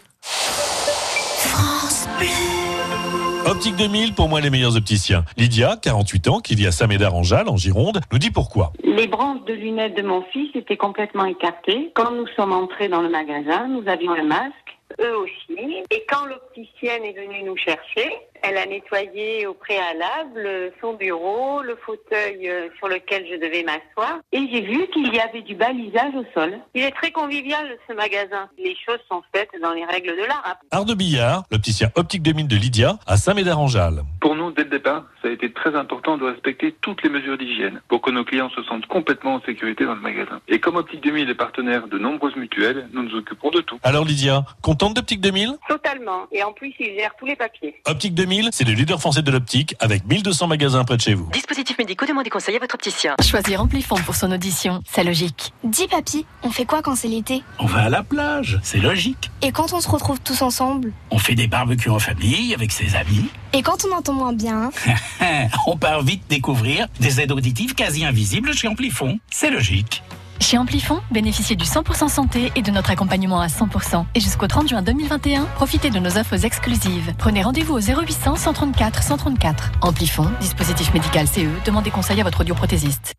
Optique 3.46 3.76
2000, 3.76 4.14
pour 4.14 4.30
moi 4.30 4.40
les 4.40 4.50
meilleurs 4.50 4.78
opticiens. 4.78 5.26
Lydia, 5.38 5.78
48 5.82 6.28
ans, 6.30 6.40
qui 6.40 6.56
vit 6.56 6.66
à 6.66 6.72
Saint-Médard-en-Jalles, 6.72 7.50
en 7.50 7.58
Gironde, 7.58 8.00
nous 8.12 8.20
dit 8.20 8.32
pourquoi. 8.32 8.72
Les 8.84 9.08
branches 9.08 9.44
de 9.46 9.54
lunettes 9.54 9.98
de 9.98 10.02
mon 10.02 10.24
fils 10.32 10.56
étaient 10.56 10.78
complètement 10.78 11.26
écartées. 11.26 11.92
Quand 11.94 12.12
nous 12.12 12.28
sommes 12.38 12.54
entrés 12.54 12.88
dans 12.88 13.02
le 13.02 13.10
magasin, 13.10 13.68
nous 13.68 13.84
avions 13.88 14.14
le 14.14 14.24
masque, 14.24 14.54
eux 15.02 15.18
aussi. 15.18 15.84
Et 15.92 16.06
quand 16.10 16.26
l'opticienne 16.26 17.04
est 17.04 17.14
venue 17.14 17.44
nous 17.44 17.58
chercher, 17.58 18.10
elle 18.44 18.58
a 18.58 18.66
nettoyé 18.66 19.48
au 19.48 19.54
préalable 19.54 20.72
son 20.82 20.94
bureau, 20.94 21.62
le 21.62 21.78
fauteuil 21.78 22.50
euh, 22.50 22.68
sur 22.78 22.90
lequel 22.90 23.26
je 23.30 23.36
devais 23.36 23.64
m'asseoir. 23.64 24.20
Et 24.32 24.48
j'ai 24.52 24.62
vu 24.62 24.88
qu'il 24.94 25.14
y 25.14 25.20
avait 25.20 25.42
du 25.42 25.56
balisage 25.56 26.14
au 26.16 26.26
sol. 26.34 26.60
Il 26.76 26.84
est 26.84 26.92
très 26.92 27.12
convivial, 27.12 27.66
ce 27.88 27.94
magasin. 27.94 28.50
Les 28.58 28.76
choses 28.86 29.00
sont 29.10 29.24
faites 29.34 29.50
dans 29.62 29.72
les 29.72 29.86
règles 29.86 30.12
de 30.12 30.26
l'art. 30.28 30.58
Art 30.72 30.86
de 30.86 30.94
Billard, 30.94 31.44
l'opticien 31.52 31.90
Optique 31.96 32.22
2000 32.22 32.48
de 32.48 32.56
Lydia, 32.58 32.98
à 33.08 33.18
Saint-Médard-en-Jalles. 33.18 34.04
Pour 34.20 34.36
nous, 34.36 34.52
dès 34.52 34.64
le 34.64 34.70
départ, 34.70 35.06
ça 35.22 35.30
a 35.30 35.32
été 35.32 35.52
très 35.52 35.76
important 35.76 36.18
de 36.18 36.26
respecter 36.26 36.76
toutes 36.82 37.02
les 37.04 37.10
mesures 37.10 37.38
d'hygiène 37.38 37.82
pour 37.88 38.02
que 38.02 38.12
nos 38.12 38.26
clients 38.26 38.50
se 38.50 38.62
sentent 38.64 38.88
complètement 38.88 39.36
en 39.36 39.42
sécurité 39.42 39.86
dans 39.86 39.96
le 39.96 40.02
magasin. 40.02 40.42
Et 40.50 40.60
comme 40.60 40.76
Optique 40.76 41.02
2000 41.02 41.30
est 41.30 41.36
partenaire 41.36 41.88
de 41.88 41.98
nombreuses 41.98 42.36
mutuelles, 42.36 42.90
nous 42.92 43.04
nous 43.04 43.16
occupons 43.16 43.52
de 43.52 43.62
tout. 43.62 43.80
Alors 43.84 44.04
Lydia, 44.04 44.44
contente 44.62 44.96
d'Optique 44.96 45.22
2000 45.22 45.58
Totalement. 45.70 46.28
Et 46.32 46.44
en 46.44 46.52
plus, 46.52 46.74
il 46.80 46.96
gère 46.98 47.16
tous 47.18 47.26
les 47.26 47.36
papiers. 47.36 47.82
Optique 47.86 48.14
2000, 48.14 48.33
c'est 48.52 48.64
le 48.64 48.74
leader 48.74 49.00
français 49.00 49.22
de 49.22 49.32
l'optique 49.32 49.76
avec 49.80 50.06
1200 50.08 50.48
magasins 50.48 50.84
près 50.84 50.98
de 50.98 51.02
chez 51.02 51.14
vous. 51.14 51.30
Dispositifs 51.32 51.78
médicaux, 51.78 52.06
demandez 52.06 52.30
conseil 52.30 52.56
à 52.56 52.60
votre 52.60 52.76
opticien. 52.76 53.16
Choisir 53.22 53.62
Amplifon 53.62 53.96
pour 53.96 54.16
son 54.16 54.32
audition, 54.32 54.82
c'est 54.92 55.04
logique. 55.04 55.54
Dis 55.64 55.88
papy, 55.88 56.26
on 56.42 56.50
fait 56.50 56.66
quoi 56.66 56.82
quand 56.82 56.96
c'est 56.96 57.08
l'été? 57.08 57.44
On 57.60 57.66
va 57.66 57.84
à 57.84 57.90
la 57.90 58.02
plage, 58.02 58.60
c'est 58.64 58.80
logique. 58.80 59.30
Et 59.42 59.52
quand 59.52 59.74
on 59.74 59.82
se 59.82 59.90
retrouve 59.90 60.20
tous 60.20 60.42
ensemble? 60.42 60.94
On 61.12 61.20
fait 61.20 61.36
des 61.36 61.48
barbecues 61.48 61.90
en 61.90 62.00
famille 62.00 62.54
avec 62.54 62.72
ses 62.72 62.96
amis. 62.96 63.28
Et 63.54 63.62
quand 63.62 63.86
on 63.86 63.96
entend 63.96 64.14
moins 64.14 64.34
bien? 64.34 64.72
On 65.68 65.78
part 65.78 66.02
vite 66.02 66.24
découvrir 66.28 66.88
des 67.00 67.22
aides 67.22 67.32
auditives 67.32 67.76
quasi 67.76 68.04
invisibles 68.04 68.54
chez 68.54 68.68
Amplifon. 68.68 69.20
C'est 69.30 69.52
logique. 69.52 70.02
Chez 70.44 70.58
Amplifon, 70.58 71.00
bénéficiez 71.10 71.56
du 71.56 71.64
100% 71.64 72.10
santé 72.10 72.52
et 72.58 72.62
de 72.62 72.70
notre 72.70 72.92
accompagnement 72.92 73.40
à 73.40 73.48
100%. 73.48 74.04
Et 74.14 74.20
jusqu'au 74.20 74.46
30 74.46 74.68
juin 74.68 74.82
2021, 74.82 75.46
profitez 75.56 75.90
de 75.90 76.00
nos 76.00 76.18
offres 76.18 76.44
exclusives. 76.44 77.14
Prenez 77.18 77.42
rendez-vous 77.42 77.76
au 77.76 77.80
0800 77.80 78.36
134 78.36 79.04
134. 79.04 79.72
Amplifon, 79.80 80.30
dispositif 80.42 80.94
médical 80.94 81.28
CE, 81.28 81.48
demandez 81.64 81.92
conseil 81.92 82.20
à 82.20 82.26
votre 82.26 82.42
audioprothésiste. 82.42 83.16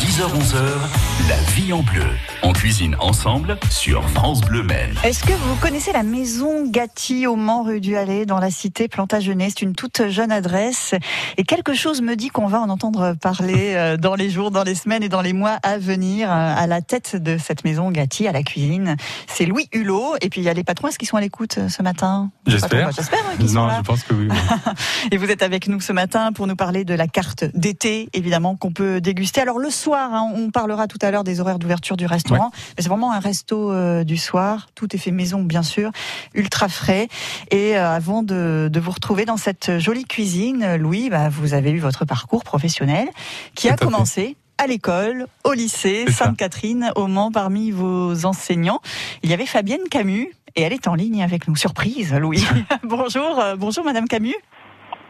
10h-11h, 0.00 1.28
la 1.28 1.36
vie 1.52 1.72
en 1.72 1.82
bleu. 1.82 2.02
On 2.42 2.52
cuisine 2.52 2.96
ensemble 2.98 3.56
sur 3.70 4.08
France 4.10 4.40
Bleu 4.40 4.64
Men. 4.64 4.94
Est-ce 5.04 5.22
que 5.22 5.32
vous 5.32 5.54
connaissez 5.56 5.92
la 5.92 6.02
maison 6.02 6.68
Gatti 6.68 7.28
au 7.28 7.36
Mans 7.36 7.62
rue 7.62 7.80
du 7.80 7.96
Allée 7.96 8.26
dans 8.26 8.38
la 8.40 8.50
cité 8.50 8.88
Plantagenet? 8.88 9.50
C'est 9.50 9.62
une 9.62 9.74
toute 9.74 10.08
jeune 10.08 10.32
adresse 10.32 10.94
et 11.36 11.44
quelque 11.44 11.74
chose 11.74 12.02
me 12.02 12.16
dit 12.16 12.30
qu'on 12.30 12.48
va 12.48 12.60
en 12.60 12.68
entendre 12.68 13.14
parler 13.20 13.74
euh, 13.76 13.96
dans 13.96 14.16
les 14.16 14.28
jours, 14.28 14.50
dans 14.50 14.64
les 14.64 14.74
semaines 14.74 15.04
et 15.04 15.08
dans 15.08 15.22
les 15.22 15.32
mois 15.32 15.58
à 15.62 15.78
venir. 15.78 16.28
À 16.56 16.66
la 16.66 16.80
tête 16.80 17.16
de 17.16 17.38
cette 17.38 17.64
maison 17.64 17.90
Gatti, 17.90 18.26
à 18.26 18.32
la 18.32 18.42
cuisine, 18.42 18.96
c'est 19.26 19.46
Louis 19.46 19.68
Hulot 19.72 20.16
et 20.20 20.28
puis 20.28 20.40
il 20.40 20.44
y 20.44 20.48
a 20.48 20.54
les 20.54 20.64
patrons. 20.64 20.88
Est-ce 20.88 20.98
qu'ils 20.98 21.08
sont 21.08 21.16
à 21.16 21.20
l'écoute 21.20 21.58
euh, 21.58 21.68
ce 21.68 21.82
matin? 21.82 22.30
J'espère. 22.46 22.86
Patrons, 22.86 22.92
J'espère 22.96 23.18
hein, 23.20 23.36
qu'ils 23.38 23.48
sont 23.48 23.54
Non, 23.54 23.66
là. 23.66 23.76
je 23.78 23.82
pense 23.82 24.02
que 24.02 24.14
oui. 24.14 24.28
oui. 24.30 24.36
Et 25.10 25.16
vous 25.16 25.30
êtes 25.30 25.42
avec 25.42 25.68
nous 25.68 25.80
ce 25.80 25.92
matin 25.92 26.32
pour 26.32 26.46
nous 26.46 26.56
parler 26.56 26.84
de 26.84 26.94
la 26.94 27.06
carte 27.06 27.44
d'été, 27.54 28.08
évidemment, 28.12 28.56
qu'on 28.56 28.72
peut 28.72 29.00
déguster. 29.00 29.40
Alors 29.40 29.58
le 29.58 29.70
soir, 29.70 30.12
hein, 30.12 30.30
on 30.34 30.50
parlera 30.50 30.86
tout 30.86 30.98
à 31.02 31.10
l'heure 31.10 31.24
des 31.24 31.40
horaires 31.40 31.58
d'ouverture 31.58 31.96
du 31.96 32.06
restaurant. 32.06 32.50
Mais 32.76 32.82
c'est 32.82 32.88
vraiment 32.88 33.12
un 33.12 33.20
resto 33.20 33.72
euh, 33.72 34.04
du 34.04 34.16
soir. 34.16 34.68
Tout 34.74 34.94
est 34.94 34.98
fait 34.98 35.10
maison, 35.10 35.42
bien 35.42 35.62
sûr, 35.62 35.90
ultra 36.34 36.68
frais. 36.68 37.08
Et 37.50 37.76
euh, 37.76 37.90
avant 37.90 38.22
de, 38.22 38.68
de 38.72 38.80
vous 38.80 38.90
retrouver 38.90 39.24
dans 39.24 39.36
cette 39.36 39.78
jolie 39.78 40.04
cuisine, 40.04 40.76
Louis, 40.76 41.10
bah, 41.10 41.28
vous 41.28 41.54
avez 41.54 41.70
eu 41.70 41.78
votre 41.78 42.04
parcours 42.04 42.44
professionnel 42.44 43.08
qui 43.54 43.68
a 43.68 43.76
fait. 43.76 44.36
À 44.58 44.66
l'école, 44.66 45.26
au 45.44 45.52
lycée. 45.52 46.06
Sainte-Catherine, 46.10 46.92
au 46.96 47.06
Mans, 47.06 47.30
parmi 47.30 47.70
vos 47.70 48.26
enseignants. 48.26 48.80
Il 49.22 49.30
y 49.30 49.32
avait 49.32 49.46
Fabienne 49.46 49.88
Camus 49.90 50.32
et 50.56 50.62
elle 50.62 50.72
est 50.72 50.88
en 50.88 50.94
ligne 50.94 51.22
avec 51.22 51.48
nous. 51.48 51.56
Surprise, 51.56 52.12
Louis. 52.14 52.44
bonjour, 52.82 53.38
euh, 53.38 53.56
bonjour 53.56 53.84
Madame 53.84 54.06
Camus. 54.06 54.34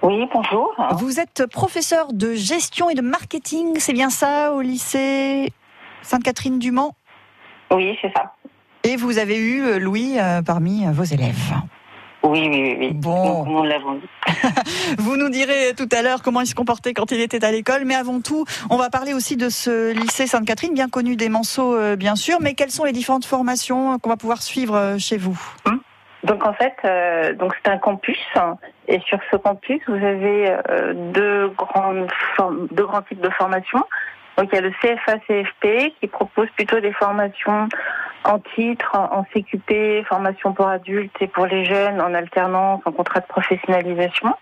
Oui, 0.03 0.29
bonjour. 0.33 0.75
Vous 0.99 1.19
êtes 1.19 1.47
professeur 1.47 2.13
de 2.13 2.35
gestion 2.35 2.89
et 2.89 2.95
de 2.95 3.01
marketing, 3.01 3.79
c'est 3.79 3.93
bien 3.93 4.11
ça, 4.11 4.53
au 4.53 4.61
lycée 4.61 5.53
Sainte-Catherine 6.03 6.59
du 6.61 6.71
Mans? 6.71 6.95
Oui, 7.73 7.99
c'est 8.01 8.13
ça. 8.15 8.35
Et 8.85 8.97
vous 8.97 9.19
avez 9.19 9.39
eu 9.39 9.65
euh, 9.65 9.79
Louis 9.79 10.19
euh, 10.19 10.41
parmi 10.43 10.85
vos 10.93 11.03
élèves. 11.03 11.53
Oui, 12.23 12.49
oui, 12.49 12.49
oui. 12.51 12.77
oui. 12.81 12.93
Bon. 12.95 13.45
Nous 13.45 13.63
l'avons. 13.65 14.01
Vous 14.99 15.17
nous 15.17 15.29
direz 15.29 15.75
tout 15.77 15.89
à 15.93 16.03
l'heure 16.03 16.23
comment 16.23 16.41
il 16.41 16.47
se 16.47 16.55
comportait 16.55 16.95
quand 16.95 17.11
il 17.13 17.21
était 17.21 17.45
à 17.45 17.51
l'école, 17.51 17.85
mais 17.85 17.95
avant 17.95 18.21
tout, 18.21 18.45
on 18.71 18.77
va 18.77 18.91
parler 18.91 19.15
aussi 19.15 19.37
de 19.37 19.49
ce 19.49 19.93
lycée 19.93 20.27
Sainte-Catherine, 20.27 20.75
bien 20.75 20.89
connu 20.89 21.17
des 21.17 21.29
Manceaux, 21.29 21.75
euh, 21.75 21.97
bien 21.97 22.17
sûr, 22.17 22.39
mais 22.41 22.55
quelles 22.55 22.71
sont 22.71 22.85
les 22.85 22.93
différentes 22.93 23.25
formations 23.25 23.99
qu'on 23.99 24.11
va 24.11 24.17
pouvoir 24.17 24.43
suivre 24.43 24.77
euh, 24.77 24.99
chez 24.99 25.17
vous? 25.17 25.39
Donc 26.25 26.45
en 26.45 26.53
fait, 26.53 26.75
euh, 26.85 27.33
donc 27.35 27.55
c'est 27.57 27.71
un 27.71 27.79
campus 27.79 28.19
et 28.89 29.01
sur 29.01 29.19
ce 29.31 29.37
campus 29.37 29.81
vous 29.87 29.95
avez 29.95 30.51
euh, 30.69 30.93
deux 31.13 31.49
grandes 31.57 32.09
deux 32.73 32.87
grands 32.87 33.03
types 33.03 33.21
de 33.21 33.31
formations. 33.31 33.85
Donc 34.39 34.51
il 34.53 34.55
y 34.55 34.59
a 34.59 34.61
le 34.61 34.71
CFA 34.71 35.19
CFP 35.27 35.95
qui 35.99 36.07
propose 36.07 36.49
plutôt 36.51 36.79
des 36.79 36.93
formations 36.93 37.69
en 38.23 38.39
titre, 38.55 38.95
en, 38.95 39.25
CQP, 39.25 40.05
formation 40.07 40.53
pour 40.53 40.69
adultes 40.69 41.17
et 41.21 41.27
pour 41.27 41.47
les 41.47 41.65
jeunes 41.65 42.01
en 42.01 42.15
alternance, 42.15 42.81
en 42.85 42.93
contrat 42.93 43.19
de 43.19 43.27
professionnalisation. 43.27 44.33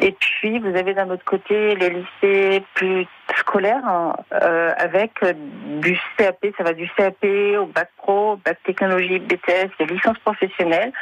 Et 0.00 0.12
puis 0.12 0.58
vous 0.58 0.74
avez 0.74 0.94
d'un 0.94 1.10
autre 1.10 1.24
côté 1.24 1.74
les 1.74 1.90
lycées 1.90 2.64
plus 2.72 3.06
scolaires 3.36 4.14
euh, 4.32 4.72
avec 4.78 5.12
euh, 5.22 5.34
du 5.82 5.98
CAP, 6.16 6.46
ça 6.56 6.64
va 6.64 6.72
du 6.72 6.88
CAP 6.96 7.22
au 7.58 7.66
bac 7.66 7.90
pro, 7.98 8.36
bac 8.42 8.58
technologie, 8.64 9.18
BTS, 9.18 9.68
des 9.78 9.86
licences 9.86 10.18
professionnelles 10.20 10.92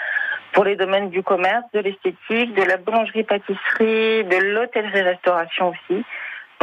pour 0.53 0.65
les 0.65 0.77
domaines 0.77 1.11
du 1.11 1.23
commerce, 1.23 1.65
de 1.73 1.81
l'esthétique, 1.81 2.55
de 2.55 2.63
la 2.63 2.79
boulangerie-pâtisserie, 2.79 4.25
de 4.25 4.55
l'hôtellerie-restauration 4.55 5.71
aussi. 5.71 6.05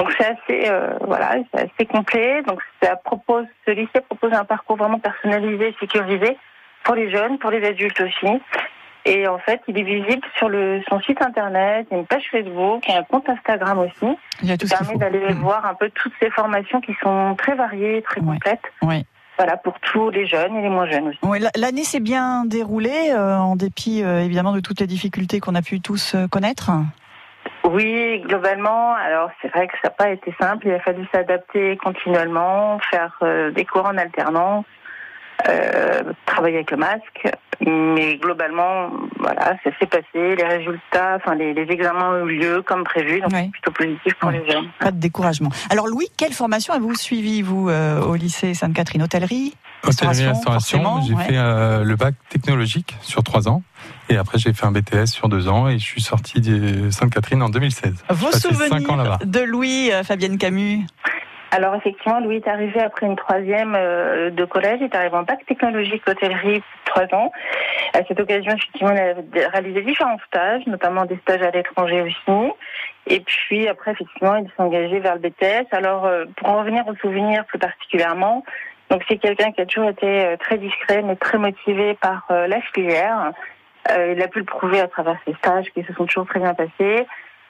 Donc 0.02 0.14
c'est 0.18 0.26
assez, 0.26 0.70
euh, 0.70 0.94
voilà, 1.06 1.36
c'est 1.54 1.62
assez 1.62 1.86
complet. 1.86 2.42
Donc 2.44 2.60
ça 2.82 2.96
propose, 2.96 3.46
ce 3.68 3.72
lycée 3.72 4.02
propose 4.10 4.34
un 4.34 4.46
parcours 4.46 4.78
vraiment 4.78 5.00
personnalisé, 5.00 5.76
sécurisé 5.80 6.38
pour 6.84 6.96
les 6.96 7.12
jeunes, 7.12 7.38
pour 7.38 7.52
les 7.52 7.66
adultes 7.68 8.02
aussi. 8.02 8.42
Et 9.06 9.28
en 9.28 9.40
fait, 9.40 9.62
il 9.68 9.78
est 9.80 9.84
visible 9.84 10.26
sur 10.38 10.48
le, 10.50 10.82
son 10.88 11.00
site 11.02 11.22
internet, 11.24 11.88
il 11.90 11.94
y 11.94 11.98
a 11.98 12.00
une 12.02 12.06
page 12.06 12.24
Facebook, 12.32 12.84
il 12.88 12.94
y 12.94 12.96
a 12.96 13.00
un 13.00 13.04
compte 13.04 13.28
Instagram 13.30 13.80
aussi. 13.80 14.16
Il 14.44 14.50
y 14.50 14.52
a 14.52 14.58
tout 14.58 14.68
qui 14.68 14.74
permet 14.76 14.96
d'aller 14.98 15.20
Mhm. 15.34 15.42
voir 15.42 15.66
un 15.66 15.74
peu 15.74 15.90
toutes 15.90 16.14
ces 16.22 16.30
formations 16.30 16.82
qui 16.82 16.94
sont 17.02 17.36
très 17.38 17.56
variées, 17.56 18.04
très 18.04 18.22
complètes. 18.22 18.62
Oui. 18.84 19.04
Voilà, 19.38 19.58
pour 19.58 19.80
tous 19.80 20.12
les 20.12 20.28
jeunes 20.28 20.56
et 20.56 20.62
les 20.62 20.70
moins 20.70 20.88
jeunes 20.88 21.08
aussi. 21.08 21.18
Oui, 21.24 21.40
la- 21.40 21.50
l'année 21.56 21.84
s'est 21.84 22.00
bien 22.00 22.46
déroulée, 22.46 23.10
euh, 23.12 23.38
en 23.38 23.56
dépit 23.56 24.04
euh, 24.04 24.20
évidemment 24.24 24.52
de 24.54 24.60
toutes 24.60 24.80
les 24.80 24.86
difficultés 24.88 25.40
qu'on 25.40 25.56
a 25.56 25.64
pu 25.64 25.82
tous 25.82 26.16
connaître. 26.32 26.70
Oui, 27.63 28.21
globalement, 28.26 28.95
alors 28.95 29.30
c'est 29.41 29.50
vrai 29.50 29.67
que 29.67 29.74
ça 29.82 29.89
n'a 29.89 29.91
pas 29.91 30.10
été 30.10 30.34
simple. 30.39 30.67
Il 30.67 30.74
a 30.74 30.80
fallu 30.80 31.06
s'adapter 31.13 31.78
continuellement, 31.78 32.80
faire 32.89 33.15
euh, 33.21 33.52
des 33.52 33.65
cours 33.65 33.86
en 33.86 33.97
alternance, 33.97 34.65
euh, 35.48 36.04
travailler 36.26 36.58
avec 36.58 36.72
le 36.72 36.78
masque. 36.78 37.28
Mais 37.63 38.17
globalement, 38.17 38.89
voilà, 39.20 39.56
ça 39.63 39.70
s'est 39.80 39.86
passé. 39.86 40.36
Les 40.36 40.44
résultats, 40.44 41.17
enfin 41.17 41.36
les, 41.36 41.54
les 41.54 41.72
examens 41.72 42.10
ont 42.10 42.28
eu 42.28 42.39
lieu 42.39 42.62
comme 42.63 42.84
prévu, 42.84 43.22
donc 43.22 43.32
c'est 43.32 43.52
plutôt 43.52 43.72
positif 43.72 44.15
pour 44.15 44.32
les 44.32 44.44
jeunes. 44.50 44.65
Pas 44.80 44.89
de 44.89 45.00
découragement. 45.00 45.52
Alors 45.70 45.88
Louis, 45.88 46.08
quelle 46.17 46.34
formation 46.34 46.74
avez-vous 46.74 46.96
suivi 46.96 47.44
vous 47.44 47.70
euh, 47.70 48.02
au 48.02 48.15
lycée 48.15 48.56
Sainte-Catherine? 48.56 49.04
Hôtellerie? 49.04 49.54
Hôtellerie 49.84 50.26
restauration, 50.26 50.52
forcément, 50.52 51.02
j'ai 51.02 51.13
ouais. 51.13 51.24
fait 51.24 51.38
euh, 51.38 51.84
le 51.84 51.96
bac 51.96 52.15
technologique 52.30 52.96
sur 53.02 53.24
trois 53.24 53.48
ans. 53.48 53.62
Et 54.10 54.17
après, 54.17 54.39
j'ai 54.39 54.54
fait 54.54 54.65
un 54.65 54.72
BTS 54.72 55.06
sur 55.06 55.30
deux 55.30 55.48
ans 55.48 55.70
et 55.70 55.78
je 55.78 55.86
suis 55.86 56.02
sorti 56.02 56.41
de 56.41 56.89
Sainte-Catherine 56.89 57.44
en 57.44 57.50
2016. 57.50 57.94
Vos 58.10 58.28
ans 58.28 58.32
souvenirs 58.32 59.20
de 59.24 59.39
Louis, 59.39 59.91
Fabienne 60.04 60.39
Camus? 60.39 60.86
Alors 61.54 61.76
effectivement, 61.76 62.22
Louis 62.22 62.38
est 62.38 62.48
arrivé 62.48 62.80
après 62.80 63.06
une 63.06 63.18
troisième 63.18 63.76
euh, 63.76 64.30
de 64.30 64.46
collège, 64.46 64.78
il 64.80 64.86
est 64.86 64.96
arrivé 64.96 65.14
en 65.16 65.24
bac 65.24 65.46
technologique 65.46 66.02
hôtellerie 66.08 66.64
trois 66.86 67.14
ans. 67.14 67.30
À 67.94 68.00
cette 68.08 68.22
occasion, 68.22 68.54
effectivement, 68.54 68.92
il 68.94 69.44
a 69.44 69.50
réalisé 69.50 69.82
différents 69.82 70.18
stages, 70.28 70.66
notamment 70.66 71.04
des 71.04 71.18
stages 71.18 71.42
à 71.42 71.52
l'étranger 71.52 72.04
aussi. 72.04 72.52
Et 73.08 73.20
puis 73.20 73.68
après, 73.68 73.92
effectivement, 73.92 74.38
il 74.38 74.46
s'est 74.46 74.64
engagé 74.64 75.00
vers 75.02 75.16
le 75.16 75.20
BTS. 75.20 75.68
Alors, 75.72 76.06
euh, 76.06 76.24
pour 76.38 76.48
en 76.48 76.60
revenir 76.60 76.88
aux 76.88 76.96
souvenirs 76.96 77.44
plus 77.46 77.60
particulièrement, 77.60 78.46
donc 78.90 79.04
c'est 79.10 79.18
quelqu'un 79.18 79.52
qui 79.52 79.60
a 79.60 79.66
toujours 79.66 79.90
été 79.90 80.08
euh, 80.08 80.38
très 80.38 80.58
discret, 80.58 81.02
mais 81.02 81.18
très 81.18 81.38
motivé 81.38 81.96
par 81.96 82.28
la 82.30 82.62
filière. 82.62 83.34
Il 83.90 84.22
a 84.22 84.28
pu 84.28 84.40
le 84.40 84.46
prouver 84.46 84.80
à 84.80 84.88
travers 84.88 85.18
ses 85.26 85.34
stages 85.34 85.66
qui 85.74 85.84
se 85.84 85.92
sont 85.94 86.06
toujours 86.06 86.28
très 86.28 86.40
bien 86.40 86.54
passés. 86.54 87.06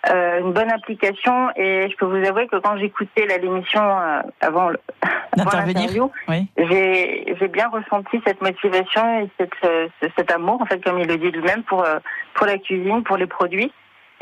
Euh, 0.10 0.40
une 0.40 0.52
bonne 0.52 0.72
application 0.72 1.52
et 1.56 1.88
je 1.88 1.96
peux 1.96 2.08
vous 2.08 2.26
avouer 2.28 2.48
que 2.48 2.56
quand 2.56 2.76
j'écoutais 2.78 3.28
la 3.28 3.38
l'émission 3.38 3.82
euh, 3.84 4.22
avant 4.42 4.70
le- 4.70 4.80
avant 5.04 5.44
D'intervenir, 5.52 5.76
l'interview, 5.82 6.12
oui. 6.28 6.48
j'ai 6.58 7.36
j'ai 7.40 7.48
bien 7.48 7.70
ressenti 7.70 8.20
cette 8.26 8.42
motivation 8.42 9.20
et 9.20 9.30
cette, 9.40 9.52
euh, 9.64 9.88
ce- 10.02 10.08
cet 10.18 10.32
amour 10.32 10.60
en 10.60 10.66
fait 10.66 10.84
comme 10.84 10.98
il 11.00 11.08
le 11.08 11.18
dit 11.18 11.30
lui-même 11.30 11.62
pour 11.64 11.84
euh, 11.84 12.00
pour 12.34 12.48
la 12.48 12.58
cuisine, 12.58 13.04
pour 13.04 13.18
les 13.18 13.28
produits. 13.28 13.72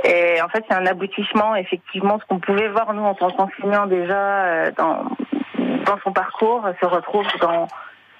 Et 0.03 0.41
en 0.41 0.49
fait, 0.49 0.65
c'est 0.67 0.75
un 0.75 0.85
aboutissement 0.85 1.55
effectivement 1.55 2.19
ce 2.19 2.25
qu'on 2.25 2.39
pouvait 2.39 2.67
voir 2.67 2.93
nous 2.93 3.03
en 3.03 3.13
tant 3.15 3.29
qu'enseignants 3.29 3.85
déjà 3.87 4.17
euh, 4.19 4.71
dans 4.77 5.05
dans 5.85 5.97
son 6.03 6.11
parcours 6.11 6.67
se 6.81 6.85
retrouve 6.85 7.25
dans 7.39 7.69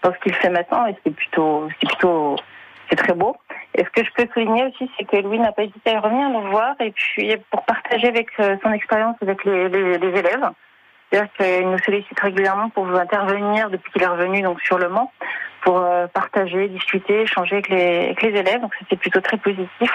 dans 0.02 0.14
ce 0.14 0.20
qu'il 0.20 0.34
fait 0.36 0.50
maintenant 0.50 0.88
et 0.88 0.96
c'est 1.04 1.14
plutôt 1.14 1.68
c'est 1.82 1.88
plutôt 1.90 2.38
c'est 2.90 2.96
très 2.96 3.14
beau. 3.14 3.36
Et 3.80 3.86
ce 3.86 3.90
que 3.92 4.04
je 4.04 4.12
peux 4.12 4.28
souligner 4.34 4.66
aussi, 4.66 4.92
c'est 4.98 5.06
que 5.06 5.16
Louis 5.16 5.40
n'a 5.40 5.54
pas 5.54 5.64
hésité 5.64 5.96
à 5.96 6.02
revenir 6.02 6.30
nous 6.30 6.52
voir 6.52 6.76
et 6.82 6.92
puis 6.92 7.34
pour 7.50 7.64
partager 7.64 8.10
avec 8.10 8.28
euh, 8.42 8.58
son 8.62 8.74
expérience 8.74 9.16
avec 9.22 9.46
les, 9.46 9.68
élèves. 9.68 10.50
C'est-à-dire 11.10 11.32
qu'il 11.38 11.70
nous 11.70 11.80
sollicite 11.80 12.20
régulièrement 12.20 12.70
pour 12.72 12.86
intervenir 12.94 13.70
depuis 13.70 13.90
qu'il 13.94 14.04
est 14.04 14.08
revenu 14.08 14.42
donc 14.42 14.60
sur 14.60 14.78
le 14.78 14.90
Mans 14.90 15.14
pour 15.62 15.78
euh, 15.78 16.08
partager, 16.08 16.68
discuter, 16.68 17.22
échanger 17.22 17.56
avec 17.56 17.70
les, 18.22 18.38
élèves. 18.38 18.60
Donc 18.60 18.74
c'était 18.80 18.98
plutôt 18.98 19.22
très 19.22 19.38
positif. 19.38 19.92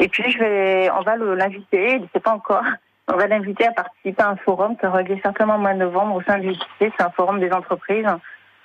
Et 0.00 0.08
puis 0.08 0.38
on 0.40 1.02
va 1.02 1.16
l'inviter, 1.18 1.96
il 1.96 2.00
ne 2.00 2.06
sait 2.14 2.20
pas 2.20 2.32
encore. 2.32 2.64
On 3.12 3.16
va 3.16 3.26
l'inviter 3.26 3.66
à 3.66 3.72
participer 3.72 4.22
à 4.22 4.30
un 4.30 4.36
forum 4.36 4.74
qui 4.78 4.86
aura 4.86 5.02
lieu 5.02 5.18
certainement 5.22 5.56
au 5.56 5.58
mois 5.58 5.74
de 5.74 5.80
novembre 5.80 6.14
au 6.14 6.22
sein 6.22 6.38
du 6.38 6.48
lycée. 6.48 6.64
C'est 6.80 7.02
un 7.02 7.10
forum 7.10 7.40
des 7.40 7.52
entreprises 7.52 8.06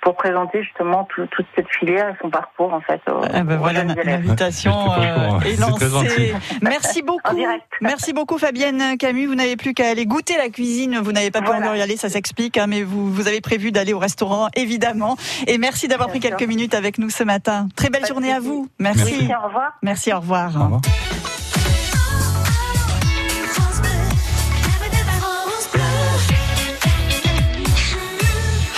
pour 0.04 0.14
présenter 0.16 0.62
justement 0.62 1.04
tout- 1.04 1.26
toute 1.32 1.46
cette 1.56 1.66
filière 1.78 2.10
et 2.10 2.14
son 2.22 2.28
parcours 2.30 2.72
en 2.74 2.80
fait. 2.82 3.00
aux- 3.10 3.22
Ah 3.32 3.42
ben 3.42 3.56
aux 3.56 3.58
voilà, 3.58 3.82
l'invitation 3.84 4.70
au 4.72 4.84
courant. 4.84 5.00
euh, 5.00 5.40
est 5.40 5.58
lancée. 5.58 6.34
Merci 6.62 7.02
beaucoup. 7.02 7.36
Merci 7.80 8.12
beaucoup 8.12 8.38
Fabienne 8.38 8.96
Camus. 8.98 9.26
Vous 9.26 9.34
n'avez 9.34 9.56
plus 9.56 9.72
qu'à 9.74 9.88
aller 9.88 10.04
goûter 10.06 10.36
la 10.36 10.50
cuisine. 10.50 10.98
Vous 11.02 11.12
n'avez 11.12 11.30
pas 11.30 11.40
pu 11.40 11.48
encore 11.48 11.74
y 11.76 11.80
aller, 11.82 11.96
ça 11.96 12.08
s'explique, 12.10 12.58
hein, 12.58 12.66
mais 12.68 12.82
vous, 12.82 13.10
vous 13.12 13.26
avez 13.28 13.40
prévu 13.40 13.72
d'aller 13.72 13.94
au 13.94 13.98
restaurant 13.98 14.48
évidemment. 14.54 15.16
Et 15.46 15.56
merci 15.58 15.88
d'avoir 15.88 16.08
pris 16.10 16.20
quelques 16.20 16.42
minutes 16.46 16.74
avec 16.74 16.98
nous 16.98 17.08
ce 17.10 17.24
matin. 17.24 17.68
Très 17.74 17.88
belle 17.88 18.06
journée 18.06 18.32
à 18.32 18.40
vous. 18.40 18.68
Merci. 18.78 19.04
Merci, 19.04 19.32
au 19.42 19.46
revoir. 19.46 19.72
Merci, 19.82 20.12
au 20.12 20.20
revoir. 20.20 20.50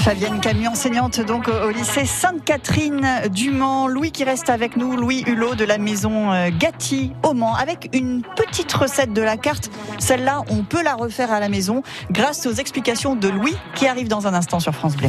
Fabienne 0.06 0.38
Camus, 0.38 0.68
enseignante 0.68 1.20
donc 1.20 1.48
au 1.48 1.68
lycée 1.70 2.06
Sainte-Catherine 2.06 3.22
du 3.32 3.50
Mans. 3.50 3.88
Louis 3.88 4.12
qui 4.12 4.22
reste 4.22 4.50
avec 4.50 4.76
nous, 4.76 4.96
Louis 4.96 5.24
Hulot 5.26 5.56
de 5.56 5.64
la 5.64 5.78
maison 5.78 6.32
euh, 6.32 6.50
Gatti 6.56 7.10
au 7.24 7.34
Mans, 7.34 7.56
avec 7.56 7.90
une 7.92 8.22
petite 8.36 8.72
recette 8.72 9.12
de 9.12 9.20
la 9.20 9.36
carte. 9.36 9.68
Celle-là, 9.98 10.42
on 10.48 10.62
peut 10.62 10.84
la 10.84 10.94
refaire 10.94 11.32
à 11.32 11.40
la 11.40 11.48
maison 11.48 11.82
grâce 12.12 12.46
aux 12.46 12.52
explications 12.52 13.16
de 13.16 13.26
Louis 13.26 13.56
qui 13.74 13.88
arrive 13.88 14.06
dans 14.06 14.28
un 14.28 14.34
instant 14.34 14.60
sur 14.60 14.76
France 14.76 14.96
Bleu 14.96 15.08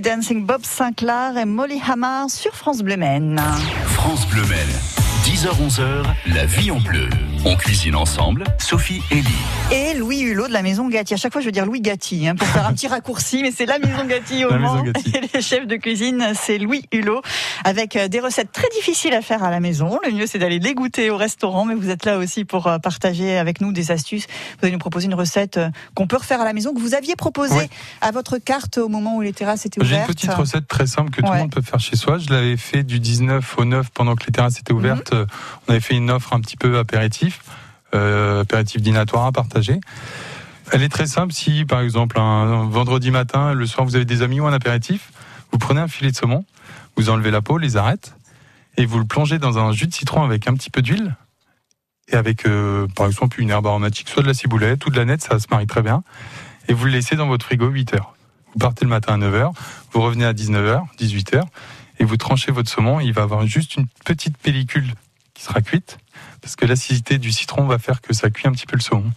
Dancing, 0.00 0.44
Bob 0.44 0.64
Sinclair 0.64 1.36
et 1.36 1.44
Molly 1.44 1.80
Hammer 1.86 2.28
sur 2.28 2.54
France 2.54 2.82
Bleu. 2.82 2.96
France 3.86 4.26
Bleu 4.28 4.42
Maine, 4.46 4.68
10h-11h, 5.24 6.04
la 6.34 6.46
vie 6.46 6.70
en 6.70 6.80
bleu. 6.80 7.08
On 7.44 7.56
cuisine 7.56 7.94
ensemble, 7.94 8.44
Sophie 8.58 9.00
et 9.10 9.16
Lee. 9.22 9.72
Et 9.72 9.94
Louis 9.94 10.20
Hulot 10.20 10.48
de 10.48 10.52
la 10.52 10.62
maison 10.62 10.88
Gatti. 10.88 11.14
À 11.14 11.16
chaque 11.16 11.32
fois, 11.32 11.40
je 11.40 11.46
veux 11.46 11.52
dire 11.52 11.64
Louis 11.64 11.80
Gatti 11.80 12.26
hein, 12.26 12.34
pour 12.34 12.46
faire 12.48 12.66
un 12.66 12.72
petit 12.72 12.88
raccourci, 12.88 13.42
mais 13.42 13.52
c'est 13.52 13.64
la 13.64 13.78
maison 13.78 14.04
Gatti 14.06 14.44
au 14.44 14.50
La 14.50 14.58
Mans. 14.58 14.82
maison 14.82 14.84
Gatti. 14.92 15.12
Et 15.16 15.30
les 15.32 15.40
chefs 15.42 15.66
de 15.66 15.76
cuisine, 15.76 16.32
c'est 16.34 16.58
Louis 16.58 16.84
Hulot, 16.92 17.22
avec 17.64 17.96
euh, 17.96 18.08
des 18.08 18.20
recettes 18.20 18.52
très 18.52 18.68
difficiles 18.74 19.14
à 19.14 19.22
faire 19.22 19.42
à 19.44 19.50
la 19.50 19.60
maison. 19.60 19.98
Le 20.04 20.12
mieux, 20.12 20.26
c'est 20.26 20.38
d'aller 20.38 20.58
les 20.58 20.74
goûter 20.74 21.10
au 21.10 21.16
restaurant, 21.16 21.64
mais 21.64 21.74
vous 21.74 21.88
êtes 21.90 22.04
là 22.04 22.18
aussi 22.18 22.44
pour 22.44 22.66
euh, 22.66 22.78
partager 22.78 23.38
avec 23.38 23.60
nous 23.60 23.72
des 23.72 23.90
astuces. 23.92 24.26
Vous 24.58 24.64
allez 24.66 24.72
nous 24.72 24.78
proposer 24.78 25.06
une 25.06 25.14
recette 25.14 25.56
euh, 25.58 25.70
qu'on 25.94 26.06
peut 26.06 26.16
refaire 26.16 26.40
à 26.40 26.44
la 26.44 26.52
maison, 26.52 26.74
que 26.74 26.80
vous 26.80 26.94
aviez 26.94 27.16
proposée 27.16 27.70
à 28.00 28.10
votre 28.10 28.38
carte 28.38 28.78
au 28.78 28.88
moment 28.88 29.16
où 29.16 29.22
les 29.22 29.32
terrasses 29.32 29.64
étaient 29.64 29.80
J'ai 29.82 29.90
une 29.94 30.02
ouvertes. 30.02 30.08
petite 30.12 30.34
recette 30.34 30.68
très 30.68 30.86
simple 30.86 31.10
que 31.10 31.22
tout 31.22 31.32
le 31.32 31.38
monde 31.38 31.52
peut 31.52 31.62
faire 31.62 31.80
chez 31.80 31.96
soi. 31.96 32.18
Je 32.18 32.30
l'avais 32.32 32.56
fait 32.56 32.82
du 32.82 33.00
19 33.00 33.58
au 33.58 33.64
9 33.64 33.90
pendant 33.94 34.16
que 34.16 34.26
les 34.26 34.32
terrasses 34.32 34.58
étaient 34.58 34.72
ouvertes. 34.72 35.12
Mhm. 35.12 35.26
On 35.68 35.70
avait 35.72 35.80
fait 35.80 35.94
une 35.94 36.10
offre 36.10 36.32
un 36.34 36.40
petit 36.40 36.56
peu 36.56 36.78
apéritif, 36.78 37.27
euh, 37.94 38.42
apéritif 38.42 38.82
dînatoire 38.82 39.26
à 39.26 39.32
partager. 39.32 39.80
Elle 40.72 40.82
est 40.82 40.88
très 40.88 41.06
simple. 41.06 41.32
Si, 41.32 41.64
par 41.64 41.80
exemple, 41.80 42.18
un, 42.18 42.22
un 42.22 42.68
vendredi 42.68 43.10
matin, 43.10 43.54
le 43.54 43.66
soir, 43.66 43.86
vous 43.86 43.96
avez 43.96 44.04
des 44.04 44.22
amis 44.22 44.40
ou 44.40 44.46
un 44.46 44.52
apéritif, 44.52 45.10
vous 45.52 45.58
prenez 45.58 45.80
un 45.80 45.88
filet 45.88 46.10
de 46.10 46.16
saumon, 46.16 46.44
vous 46.96 47.10
enlevez 47.10 47.30
la 47.30 47.40
peau, 47.40 47.58
les 47.58 47.76
arêtes, 47.76 48.14
et 48.76 48.86
vous 48.86 48.98
le 48.98 49.04
plongez 49.04 49.38
dans 49.38 49.58
un 49.58 49.72
jus 49.72 49.86
de 49.86 49.94
citron 49.94 50.22
avec 50.22 50.46
un 50.46 50.54
petit 50.54 50.70
peu 50.70 50.82
d'huile, 50.82 51.16
et 52.08 52.16
avec, 52.16 52.46
euh, 52.46 52.86
par 52.94 53.06
exemple, 53.06 53.40
une 53.40 53.50
herbe 53.50 53.66
aromatique, 53.66 54.08
soit 54.08 54.22
de 54.22 54.28
la 54.28 54.34
ciboulette 54.34 54.84
ou 54.86 54.90
de 54.90 54.96
la 54.96 55.04
nette, 55.04 55.22
ça 55.22 55.38
se 55.38 55.46
marie 55.50 55.66
très 55.66 55.82
bien, 55.82 56.02
et 56.68 56.74
vous 56.74 56.84
le 56.84 56.92
laissez 56.92 57.16
dans 57.16 57.26
votre 57.26 57.44
frigo 57.44 57.66
8 57.68 57.94
heures. 57.94 58.14
Vous 58.52 58.58
partez 58.58 58.84
le 58.84 58.90
matin 58.90 59.14
à 59.14 59.18
9h, 59.18 59.52
vous 59.92 60.00
revenez 60.00 60.24
à 60.24 60.32
19h, 60.32 60.82
18h, 60.98 61.42
et 61.98 62.04
vous 62.04 62.16
tranchez 62.16 62.52
votre 62.52 62.70
saumon. 62.70 63.00
Il 63.00 63.12
va 63.12 63.22
avoir 63.22 63.46
juste 63.46 63.76
une 63.76 63.86
petite 64.04 64.38
pellicule 64.38 64.94
qui 65.34 65.42
sera 65.42 65.60
cuite, 65.60 65.98
parce 66.40 66.56
que 66.56 66.66
l'acidité 66.66 67.18
du 67.18 67.32
citron 67.32 67.66
va 67.66 67.78
faire 67.78 68.00
que 68.00 68.12
ça 68.12 68.30
cuit 68.30 68.48
un 68.48 68.52
petit 68.52 68.66
peu 68.66 68.76
le 68.76 68.82
saumon. 68.82 69.12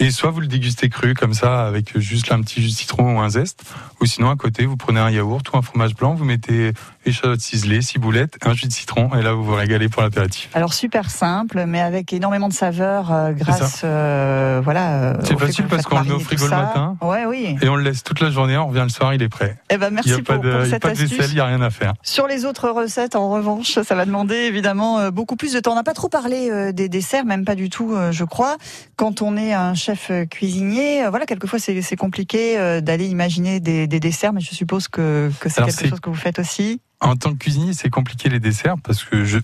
Et 0.00 0.12
soit 0.12 0.30
vous 0.30 0.40
le 0.40 0.46
dégustez 0.46 0.88
cru 0.88 1.14
comme 1.14 1.34
ça, 1.34 1.66
avec 1.66 1.98
juste 1.98 2.30
un 2.30 2.40
petit 2.40 2.62
jus 2.62 2.68
de 2.68 2.74
citron 2.74 3.16
ou 3.16 3.20
un 3.20 3.30
zeste, 3.30 3.64
ou 4.00 4.06
sinon 4.06 4.30
à 4.30 4.36
côté, 4.36 4.64
vous 4.64 4.76
prenez 4.76 5.00
un 5.00 5.10
yaourt 5.10 5.42
ou 5.52 5.56
un 5.56 5.62
fromage 5.62 5.96
blanc, 5.96 6.14
vous 6.14 6.24
mettez 6.24 6.72
échalotes 7.08 7.40
ciselées, 7.40 7.82
ciboulettes, 7.82 8.36
un 8.44 8.54
jus 8.54 8.66
de 8.66 8.72
citron, 8.72 9.10
et 9.18 9.22
là 9.22 9.32
vous 9.32 9.44
vous 9.44 9.54
régalez 9.54 9.88
pour 9.88 10.02
l'apéritif. 10.02 10.48
Alors 10.54 10.72
super 10.72 11.10
simple, 11.10 11.64
mais 11.66 11.80
avec 11.80 12.12
énormément 12.12 12.48
de 12.48 12.52
saveurs 12.54 13.12
euh, 13.12 13.32
grâce, 13.32 13.82
euh, 13.84 14.60
voilà. 14.62 15.02
euh, 15.02 15.14
C'est 15.24 15.38
facile 15.38 15.66
parce 15.66 15.84
qu'on 15.84 15.98
le 16.00 16.04
met 16.04 16.12
au 16.12 16.20
frigo 16.20 16.44
le 16.44 16.50
matin. 16.50 16.96
Ouais, 17.02 17.24
oui. 17.26 17.56
Et 17.60 17.68
on 17.68 17.76
le 17.76 17.82
laisse 17.82 18.02
toute 18.02 18.20
la 18.20 18.30
journée, 18.30 18.56
on 18.56 18.66
revient 18.68 18.82
le 18.84 18.88
soir, 18.88 19.14
il 19.14 19.22
est 19.22 19.28
prêt. 19.28 19.56
Eh 19.70 19.76
ben 19.76 19.88
il 19.90 19.94
merci 19.94 20.10
n'y 20.10 20.14
a 20.16 20.22
pas 20.22 20.34
pour, 20.34 20.42
de, 20.44 20.50
pour 20.50 20.60
il 20.60 20.64
y 20.64 20.66
a 20.66 20.70
cette 20.70 20.82
pas 20.82 20.88
de 20.88 20.92
astuce. 20.92 21.10
vaisselle, 21.10 21.30
il 21.30 21.34
n'y 21.34 21.40
a 21.40 21.46
rien 21.46 21.60
à 21.62 21.70
faire. 21.70 21.94
Sur 22.02 22.26
les 22.26 22.44
autres 22.44 22.68
recettes, 22.70 23.16
en 23.16 23.30
revanche, 23.30 23.78
ça 23.80 23.94
va 23.94 24.04
demander 24.04 24.34
évidemment 24.34 24.98
euh, 24.98 25.10
beaucoup 25.10 25.36
plus 25.36 25.52
de 25.52 25.60
temps. 25.60 25.72
On 25.72 25.76
n'a 25.76 25.82
pas 25.82 25.94
trop 25.94 26.08
parlé 26.08 26.50
euh, 26.50 26.72
des 26.72 26.88
desserts, 26.88 27.24
même 27.24 27.44
pas 27.44 27.54
du 27.54 27.70
tout, 27.70 27.94
je 28.10 28.24
crois. 28.24 28.56
Quand 28.96 29.22
on 29.22 29.36
est 29.36 29.52
un 29.52 29.74
chef 29.74 30.10
cuisinier, 30.30 31.06
voilà, 31.08 31.26
quelquefois 31.26 31.58
c'est 31.58 31.96
compliqué 31.96 32.80
d'aller 32.82 33.06
imaginer 33.06 33.60
des, 33.60 33.86
des 33.86 34.00
desserts, 34.00 34.32
mais 34.32 34.40
je 34.40 34.54
suppose 34.54 34.88
que, 34.88 35.30
que 35.40 35.48
c'est 35.48 35.62
quelque 35.64 35.88
chose 35.88 36.00
que 36.00 36.10
vous 36.10 36.16
faites 36.16 36.38
aussi. 36.38 36.80
En 37.00 37.14
tant 37.16 37.32
que 37.32 37.38
cuisinier, 37.38 37.72
c'est 37.74 37.90
compliqué 37.90 38.28
les 38.28 38.40
desserts 38.40 38.74
parce 38.82 39.04
que 39.04 39.24
je, 39.24 39.38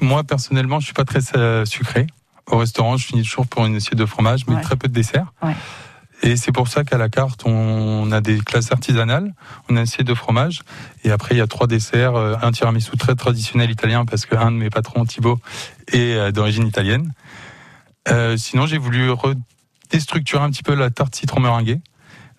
moi 0.00 0.22
personnellement, 0.24 0.78
je 0.80 0.84
suis 0.86 0.94
pas 0.94 1.04
très 1.04 1.20
euh, 1.36 1.64
sucré. 1.64 2.06
Au 2.46 2.58
restaurant, 2.58 2.96
je 2.96 3.06
finis 3.06 3.22
toujours 3.22 3.46
pour 3.46 3.64
une 3.66 3.76
assiette 3.76 3.96
de 3.96 4.06
fromage, 4.06 4.46
mais 4.46 4.54
Ouais. 4.56 4.62
très 4.62 4.76
peu 4.76 4.88
de 4.88 4.92
desserts. 4.92 5.32
Ouais. 5.42 5.54
Et 6.24 6.36
c'est 6.36 6.52
pour 6.52 6.68
ça 6.68 6.84
qu'à 6.84 6.98
la 6.98 7.08
carte, 7.08 7.42
on 7.46 8.12
a 8.12 8.20
des 8.20 8.38
classes 8.38 8.70
artisanales, 8.70 9.34
on 9.68 9.74
a 9.76 9.78
une 9.80 9.82
assiette 9.82 10.06
de 10.06 10.14
fromage, 10.14 10.62
et 11.02 11.10
après 11.10 11.34
il 11.34 11.38
y 11.38 11.40
a 11.40 11.48
trois 11.48 11.66
desserts, 11.66 12.14
euh, 12.14 12.36
un 12.42 12.52
tiramisu 12.52 12.96
très 12.96 13.16
traditionnel 13.16 13.70
italien 13.72 14.04
parce 14.04 14.24
que 14.26 14.36
un 14.36 14.52
de 14.52 14.56
mes 14.56 14.70
patrons, 14.70 15.04
Thibaut, 15.04 15.40
est 15.88 16.14
euh, 16.14 16.30
d'origine 16.30 16.66
italienne. 16.68 17.12
Euh, 18.08 18.36
sinon, 18.36 18.66
j'ai 18.66 18.78
voulu 18.78 19.10
re- 19.10 19.34
déstructurer 19.90 20.42
un 20.44 20.50
petit 20.50 20.62
peu 20.62 20.74
la 20.74 20.90
tarte 20.90 21.16
citron 21.16 21.40
meringuée. 21.40 21.80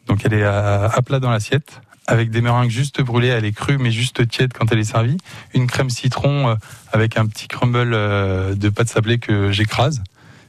Donc 0.08 0.24
elle 0.26 0.34
est 0.34 0.44
à, 0.44 0.86
à 0.86 1.02
plat 1.02 1.20
dans 1.20 1.32
l'assiette, 1.32 1.82
avec 2.08 2.30
des 2.32 2.42
meringues 2.42 2.70
juste 2.70 3.02
brûlées, 3.02 3.28
elle 3.30 3.46
est 3.46 3.52
crue 3.54 3.78
mais 3.78 3.92
juste 3.92 4.28
tiède 4.28 4.54
quand 4.54 4.72
elle 4.72 4.80
est 4.80 4.84
servie. 4.84 5.18
Une 5.54 5.68
crème 5.68 5.90
citron 5.90 6.50
euh, 6.50 6.56
avec 6.92 7.18
un 7.18 7.26
petit 7.28 7.48
crumble 7.48 7.94
euh, 7.94 8.56
de 8.56 8.70
pâte 8.70 8.90
sablée 8.90 9.20
que 9.20 9.52
j'écrase. 9.52 10.02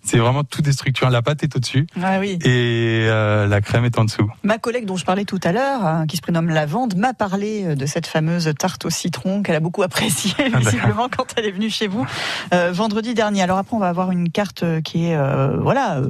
C'est 0.06 0.18
vraiment 0.18 0.44
tout 0.44 0.60
déstructuré. 0.60 1.10
La 1.10 1.22
pâte 1.22 1.42
est 1.44 1.56
au-dessus 1.56 1.86
Ah 2.02 2.18
oui. 2.20 2.38
et 2.44 3.06
euh, 3.08 3.46
la 3.46 3.62
crème 3.62 3.86
est 3.86 3.98
en 3.98 4.04
dessous. 4.04 4.30
Ma 4.42 4.58
collègue 4.58 4.84
dont 4.84 4.96
je 4.98 5.04
parlais 5.06 5.24
tout 5.24 5.40
à 5.42 5.52
l'heure, 5.52 5.82
hein, 5.86 6.06
qui 6.06 6.18
se 6.18 6.20
prénomme 6.20 6.50
Lavande, 6.50 6.94
m'a 6.96 7.14
parlé 7.14 7.74
de 7.74 7.86
cette 7.86 8.06
fameuse 8.06 8.52
tarte 8.58 8.84
au 8.84 8.90
citron 8.90 9.42
qu'elle 9.42 9.56
a 9.56 9.60
beaucoup 9.60 9.82
appréciée 9.88 10.34
d'accord. 10.36 10.60
visiblement 10.60 11.08
quand 11.08 11.24
elle 11.38 11.46
est 11.46 11.52
venue 11.52 11.70
chez 11.70 11.86
vous 11.86 12.06
euh, 12.52 12.70
vendredi 12.70 13.14
dernier. 13.14 13.40
Alors 13.40 13.56
après, 13.56 13.74
on 13.76 13.80
va 13.80 13.88
avoir 13.88 14.10
une 14.10 14.28
carte 14.28 14.62
qui 14.82 15.06
est 15.06 15.16
euh, 15.16 15.56
voilà, 15.58 16.02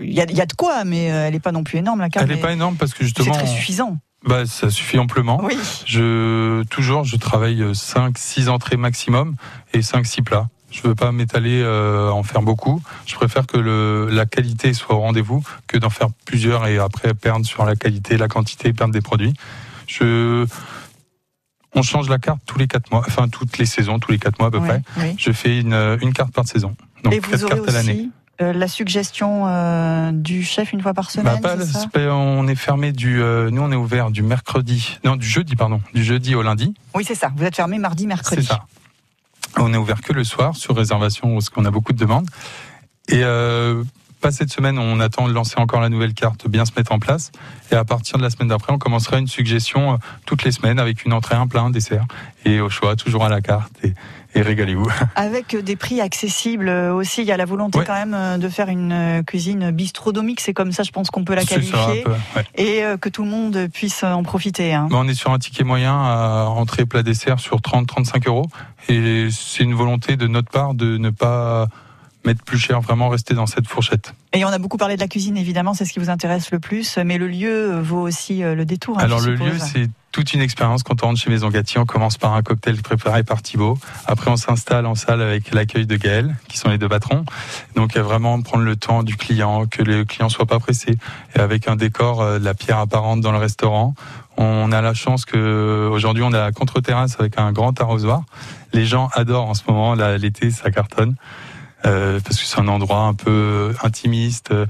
il 0.00 0.10
y, 0.10 0.14
y 0.16 0.20
a 0.40 0.46
de 0.46 0.52
quoi, 0.54 0.82
mais 0.82 1.04
elle 1.04 1.32
n'est 1.32 1.38
pas 1.38 1.52
non 1.52 1.62
plus 1.62 1.78
énorme 1.78 2.00
la 2.00 2.08
carte. 2.08 2.26
Elle 2.28 2.34
n'est 2.34 2.42
pas 2.42 2.52
énorme 2.52 2.74
parce 2.74 2.90
que 2.90 2.98
C'est 2.98 3.04
justement, 3.04 3.34
très 3.34 3.46
suffisant. 3.46 3.98
Bah, 4.28 4.46
ça 4.46 4.70
suffit 4.70 4.98
amplement. 4.98 5.40
Oui. 5.42 5.56
Je 5.86 6.62
toujours, 6.64 7.04
je 7.04 7.16
travaille 7.16 7.62
5-6 7.72 8.48
entrées 8.48 8.76
maximum 8.76 9.34
et 9.72 9.80
5-6 9.80 10.22
plats. 10.22 10.48
Je 10.70 10.82
veux 10.82 10.94
pas 10.94 11.12
m'étaler, 11.12 11.62
euh, 11.62 12.10
en 12.10 12.22
faire 12.22 12.42
beaucoup. 12.42 12.82
Je 13.06 13.14
préfère 13.14 13.46
que 13.46 13.56
le, 13.56 14.08
la 14.10 14.26
qualité 14.26 14.74
soit 14.74 14.94
au 14.96 15.00
rendez-vous 15.00 15.42
que 15.66 15.78
d'en 15.78 15.88
faire 15.88 16.08
plusieurs 16.26 16.66
et 16.66 16.78
après 16.78 17.14
perdre 17.14 17.46
sur 17.46 17.64
la 17.64 17.74
qualité, 17.74 18.18
la 18.18 18.28
quantité, 18.28 18.72
perdre 18.74 18.92
des 18.92 19.00
produits. 19.00 19.32
Je, 19.86 20.46
on 21.74 21.80
change 21.82 22.10
la 22.10 22.18
carte 22.18 22.40
tous 22.44 22.58
les 22.58 22.66
quatre 22.66 22.90
mois, 22.92 23.02
enfin 23.06 23.28
toutes 23.28 23.56
les 23.56 23.64
saisons, 23.64 23.98
tous 23.98 24.12
les 24.12 24.18
quatre 24.18 24.38
mois 24.38 24.48
à 24.48 24.50
peu 24.50 24.58
Oui, 24.58 24.68
près. 24.68 24.82
oui. 24.98 25.14
Je 25.18 25.32
fais 25.32 25.58
une, 25.58 25.72
une 26.02 26.12
carte 26.12 26.32
par 26.32 26.46
saison. 26.46 26.76
Donc 27.02 27.14
Et 27.14 27.20
vous 27.20 27.30
quatre 27.30 27.44
aurez 27.44 27.54
cartes 27.56 27.68
à 27.70 27.72
l'année. 27.72 28.08
Euh, 28.40 28.52
la 28.52 28.68
suggestion 28.68 29.44
euh, 29.46 30.10
du 30.12 30.42
chef 30.44 30.72
une 30.72 30.80
fois 30.80 30.94
par 30.94 31.06
Bah, 31.06 31.10
semaine. 31.10 31.40
pas- 31.40 31.56
c'est 31.64 31.88
pas- 31.90 32.14
on 32.14 32.46
est 32.46 32.54
fermé 32.54 32.92
du, 32.92 33.20
euh, 33.20 33.50
nous 33.50 33.62
on 33.62 33.72
est 33.72 33.76
ouvert 33.76 34.10
du 34.10 34.22
mercredi, 34.22 34.98
non 35.04 35.16
du 35.16 35.26
jeudi 35.26 35.56
pardon, 35.56 35.80
du 35.94 36.04
jeudi 36.04 36.34
au 36.34 36.42
lundi. 36.42 36.74
oui, 36.94 37.04
c'est 37.06 37.14
ça. 37.14 37.30
Vous 37.36 37.44
êtes 37.44 37.56
fermé 37.56 37.78
mardi, 37.78 38.06
mercredi. 38.06 38.42
C'est 38.42 38.48
ça. 38.48 38.64
On 39.56 39.72
est 39.72 39.76
ouvert 39.76 40.00
que 40.02 40.12
le 40.12 40.24
soir 40.24 40.54
sur 40.56 40.76
réservation 40.76 41.32
parce 41.34 41.48
qu'on 41.50 41.64
a 41.64 41.70
beaucoup 41.70 41.92
de 41.92 41.98
demandes. 41.98 42.28
Et 43.08 43.22
euh, 43.24 43.82
pas 44.20 44.30
cette 44.30 44.50
semaine, 44.50 44.78
on 44.78 45.00
attend 45.00 45.26
de 45.28 45.32
lancer 45.32 45.54
encore 45.58 45.80
la 45.80 45.88
nouvelle 45.88 46.12
carte, 46.12 46.46
bien 46.48 46.64
se 46.64 46.72
mettre 46.76 46.92
en 46.92 46.98
place. 46.98 47.30
Et 47.72 47.74
à 47.74 47.84
partir 47.84 48.18
de 48.18 48.22
la 48.22 48.30
semaine 48.30 48.48
d'après, 48.48 48.72
on 48.72 48.78
commencera 48.78 49.18
une 49.18 49.26
suggestion 49.28 49.94
euh, 49.94 49.96
toutes 50.26 50.44
les 50.44 50.52
semaines 50.52 50.78
avec 50.78 51.04
une 51.04 51.12
entrée, 51.12 51.34
un 51.36 51.46
plat, 51.46 51.62
un 51.62 51.70
dessert. 51.70 52.04
Et 52.44 52.60
au 52.60 52.68
choix, 52.68 52.94
toujours 52.96 53.24
à 53.24 53.28
la 53.28 53.40
carte. 53.40 53.72
Et, 53.84 53.94
et 54.34 54.42
régalez-vous. 54.42 54.88
Avec 55.16 55.56
des 55.56 55.76
prix 55.76 56.00
accessibles 56.00 56.68
euh, 56.68 56.92
aussi, 56.94 57.22
il 57.22 57.26
y 57.26 57.32
a 57.32 57.36
la 57.36 57.44
volonté 57.44 57.78
Ouais. 57.78 57.84
quand 57.84 57.94
même 57.94 58.14
euh, 58.14 58.38
de 58.38 58.48
faire 58.48 58.68
une 58.68 58.92
euh, 58.92 59.22
cuisine 59.22 59.70
bistronomique, 59.70 60.40
c'est 60.40 60.54
comme 60.54 60.72
ça 60.72 60.82
je 60.82 60.90
pense 60.90 61.10
qu'on 61.10 61.24
peut 61.24 61.34
la 61.34 61.44
qualifier, 61.44 62.02
peu, 62.04 62.10
ouais. 62.36 62.44
et 62.56 62.82
que 63.00 63.08
tout 63.08 63.24
le 63.24 63.30
monde 63.30 63.68
puisse 63.72 64.02
en 64.04 64.22
profiter. 64.22 64.74
hein. 64.74 64.88
On 64.90 65.06
est 65.08 65.14
sur 65.14 65.32
un 65.32 65.38
ticket 65.38 65.64
moyen 65.64 65.92
à 65.94 66.46
entrée 66.48 66.86
plat 66.86 67.02
dessert 67.02 67.40
sur 67.40 67.58
30-35 67.58 68.26
euros. 68.28 68.46
Et 68.88 69.28
c'est 69.30 69.64
une 69.64 69.74
volonté 69.74 70.16
de 70.16 70.26
notre 70.26 70.50
part 70.50 70.74
de 70.74 70.96
ne 70.98 71.10
pas 71.10 71.68
mettre 72.28 72.44
plus 72.44 72.58
cher, 72.58 72.80
vraiment 72.80 73.08
rester 73.08 73.34
dans 73.34 73.46
cette 73.46 73.66
fourchette. 73.66 74.14
Et 74.34 74.44
on 74.44 74.48
a 74.48 74.58
beaucoup 74.58 74.76
parlé 74.76 74.96
de 74.96 75.00
la 75.00 75.08
cuisine 75.08 75.36
évidemment, 75.36 75.72
c'est 75.74 75.84
ce 75.86 75.92
qui 75.92 75.98
vous 75.98 76.10
intéresse 76.10 76.50
le 76.50 76.58
plus, 76.60 76.98
mais 77.04 77.16
le 77.18 77.26
lieu 77.28 77.80
vaut 77.80 78.02
aussi 78.02 78.42
euh, 78.42 78.54
le 78.54 78.64
détour. 78.64 78.98
hein, 78.98 79.04
Alors 79.04 79.20
le 79.20 79.36
suppose. 79.36 79.52
lieu, 79.52 79.58
c'est 79.58 79.90
toute 80.12 80.32
une 80.34 80.40
expérience. 80.40 80.82
Quand 80.82 81.02
on 81.02 81.08
rentre 81.08 81.20
chez 81.20 81.30
Maison 81.30 81.48
Gatti, 81.48 81.78
on 81.78 81.84
commence 81.86 82.16
par 82.18 82.34
un 82.34 82.42
cocktail 82.42 82.76
préparé 82.82 83.22
par 83.22 83.40
Thibaut. 83.42 83.78
Après, 84.06 84.30
on 84.30 84.36
s'installe 84.36 84.86
en 84.86 84.94
salle 84.94 85.22
avec 85.22 85.54
l'accueil 85.54 85.86
de 85.86 85.96
Gaël, 85.96 86.34
qui 86.48 86.56
sont 86.58 86.70
les 86.70 86.78
deux 86.78 86.88
patrons. 86.88 87.24
Donc 87.74 87.96
euh, 87.96 88.02
vraiment 88.02 88.40
prendre 88.42 88.64
le 88.64 88.76
temps 88.76 89.02
du 89.02 89.16
client, 89.16 89.66
que 89.66 89.82
le 89.82 90.04
client 90.04 90.28
soit 90.28 90.46
pas 90.46 90.58
pressé. 90.58 90.96
Et 91.34 91.38
avec 91.40 91.68
un 91.68 91.76
décor, 91.76 92.20
euh, 92.20 92.38
de 92.38 92.44
la 92.44 92.54
pierre 92.54 92.78
apparente 92.78 93.20
dans 93.20 93.32
le 93.32 93.38
restaurant. 93.38 93.94
On 94.36 94.70
a 94.70 94.80
la 94.80 94.94
chance 94.94 95.24
que 95.24 95.88
aujourd'hui 95.90 96.22
on 96.22 96.32
a 96.32 96.38
la 96.38 96.52
contre-terrasse 96.52 97.16
avec 97.18 97.38
un 97.38 97.50
grand 97.52 97.80
arrosoir. 97.80 98.22
Les 98.72 98.86
gens 98.86 99.08
adorent 99.14 99.48
en 99.48 99.54
ce 99.54 99.62
moment, 99.68 99.94
l'été, 99.94 100.50
ça 100.50 100.70
cartonne. 100.70 101.16
Euh, 101.86 102.18
parce 102.24 102.38
que 102.38 102.44
c'est 102.44 102.58
un 102.58 102.68
endroit 102.68 103.02
un 103.02 103.14
peu 103.14 103.72
intimiste. 103.82 104.50
euh, 104.50 104.66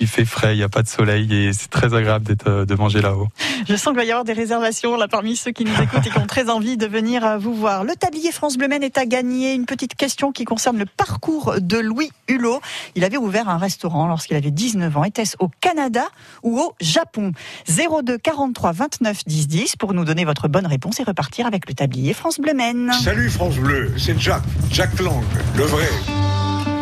Il 0.00 0.08
fait 0.08 0.24
frais, 0.24 0.54
il 0.54 0.58
n'y 0.58 0.64
a 0.64 0.68
pas 0.68 0.82
de 0.82 0.88
soleil 0.88 1.32
et 1.32 1.52
c'est 1.52 1.70
très 1.70 1.94
agréable 1.94 2.24
d'être, 2.24 2.48
euh, 2.48 2.64
de 2.66 2.74
manger 2.74 3.00
là-haut. 3.00 3.28
Je 3.68 3.76
sens 3.76 3.88
qu'il 3.92 3.96
va 3.96 4.04
y 4.04 4.10
avoir 4.10 4.24
des 4.24 4.32
réservations 4.32 4.96
là 4.96 5.06
parmi 5.06 5.36
ceux 5.36 5.52
qui 5.52 5.64
nous 5.64 5.80
écoutent 5.80 6.04
et 6.04 6.10
qui 6.10 6.18
ont 6.18 6.26
très 6.26 6.50
envie 6.50 6.76
de 6.76 6.86
venir 6.86 7.24
euh, 7.24 7.38
vous 7.38 7.54
voir. 7.54 7.84
Le 7.84 7.94
tablier 7.94 8.32
France 8.32 8.56
Bleu 8.58 8.66
Maine 8.68 8.82
est 8.82 8.98
à 8.98 9.06
gagner. 9.06 9.54
Une 9.54 9.64
petite 9.66 9.94
question 9.94 10.32
qui 10.32 10.44
concerne 10.44 10.76
le 10.78 10.86
parcours 10.86 11.54
de 11.60 11.78
Louis 11.78 12.10
Hulot. 12.26 12.60
Il 12.96 13.04
avait 13.04 13.16
ouvert 13.18 13.48
un 13.48 13.58
restaurant 13.58 14.08
lorsqu'il 14.08 14.36
avait 14.36 14.50
19 14.50 14.96
ans. 14.96 15.04
Était-ce 15.04 15.36
au 15.38 15.48
Canada 15.60 16.04
ou 16.42 16.58
au 16.58 16.74
Japon? 16.80 17.32
02 17.68 18.18
43 18.18 18.72
29 18.72 19.24
10 19.24 19.46
10 19.48 19.76
pour 19.76 19.94
nous 19.94 20.04
donner 20.04 20.24
votre 20.24 20.48
bonne 20.48 20.66
réponse 20.66 20.98
et 21.00 21.04
repartir 21.04 21.46
avec 21.46 21.68
le 21.68 21.74
tablier 21.74 22.12
France 22.12 22.40
Bleu 22.40 22.54
Maine. 22.54 22.90
Salut 23.04 23.30
France 23.30 23.56
Bleu, 23.56 23.92
c'est 23.98 24.18
Jacques, 24.18 24.42
Jacques 24.70 24.98
Lang, 25.00 25.22
le 25.56 25.64
vrai. 25.64 25.86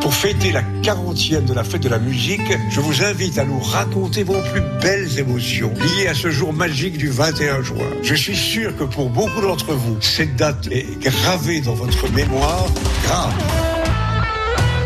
Pour 0.01 0.14
fêter 0.14 0.51
la 0.51 0.62
40e 0.82 1.44
de 1.44 1.53
la 1.53 1.62
fête 1.62 1.82
de 1.82 1.88
la 1.88 1.98
musique, 1.98 2.53
je 2.70 2.80
vous 2.80 3.05
invite 3.05 3.38
à 3.38 3.44
nous 3.44 3.61
raconter 3.61 4.22
vos 4.22 4.40
plus 4.51 4.62
belles 4.80 5.18
émotions 5.18 5.72
liées 5.74 6.09
à 6.09 6.14
ce 6.14 6.30
jour 6.30 6.53
magique 6.53 6.96
du 6.96 7.11
21 7.11 7.62
juin. 7.62 7.86
Je 8.03 8.14
suis 8.14 8.36
sûr 8.36 8.74
que 8.76 8.84
pour 8.84 9.11
beaucoup 9.11 9.42
d'entre 9.42 9.74
vous, 9.74 10.01
cette 10.01 10.36
date 10.36 10.68
est 10.70 10.98
gravée 11.01 11.61
dans 11.61 11.74
votre 11.74 12.11
mémoire. 12.12 12.66
Grave. 13.05 13.34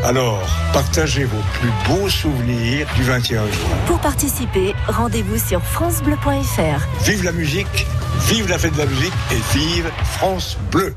Alors, 0.05 0.47
partagez 0.73 1.25
vos 1.25 1.43
plus 1.61 1.71
beaux 1.89 2.09
souvenirs 2.09 2.87
du 2.97 3.05
21 3.05 3.47
juin. 3.47 3.77
Pour 3.87 4.01
participer, 4.01 4.75
rendez-vous 4.89 5.39
sur 5.39 5.63
francebleu.fr. 5.63 7.05
Vive 7.05 7.25
la 7.25 7.33
musique, 7.33 7.87
vive 8.29 8.49
la 8.49 8.59
fête 8.59 8.75
de 8.75 8.79
la 8.79 8.87
musique 8.87 9.13
et 9.31 9.59
vive 9.59 9.91
France 10.19 10.59
Bleu. 10.71 10.95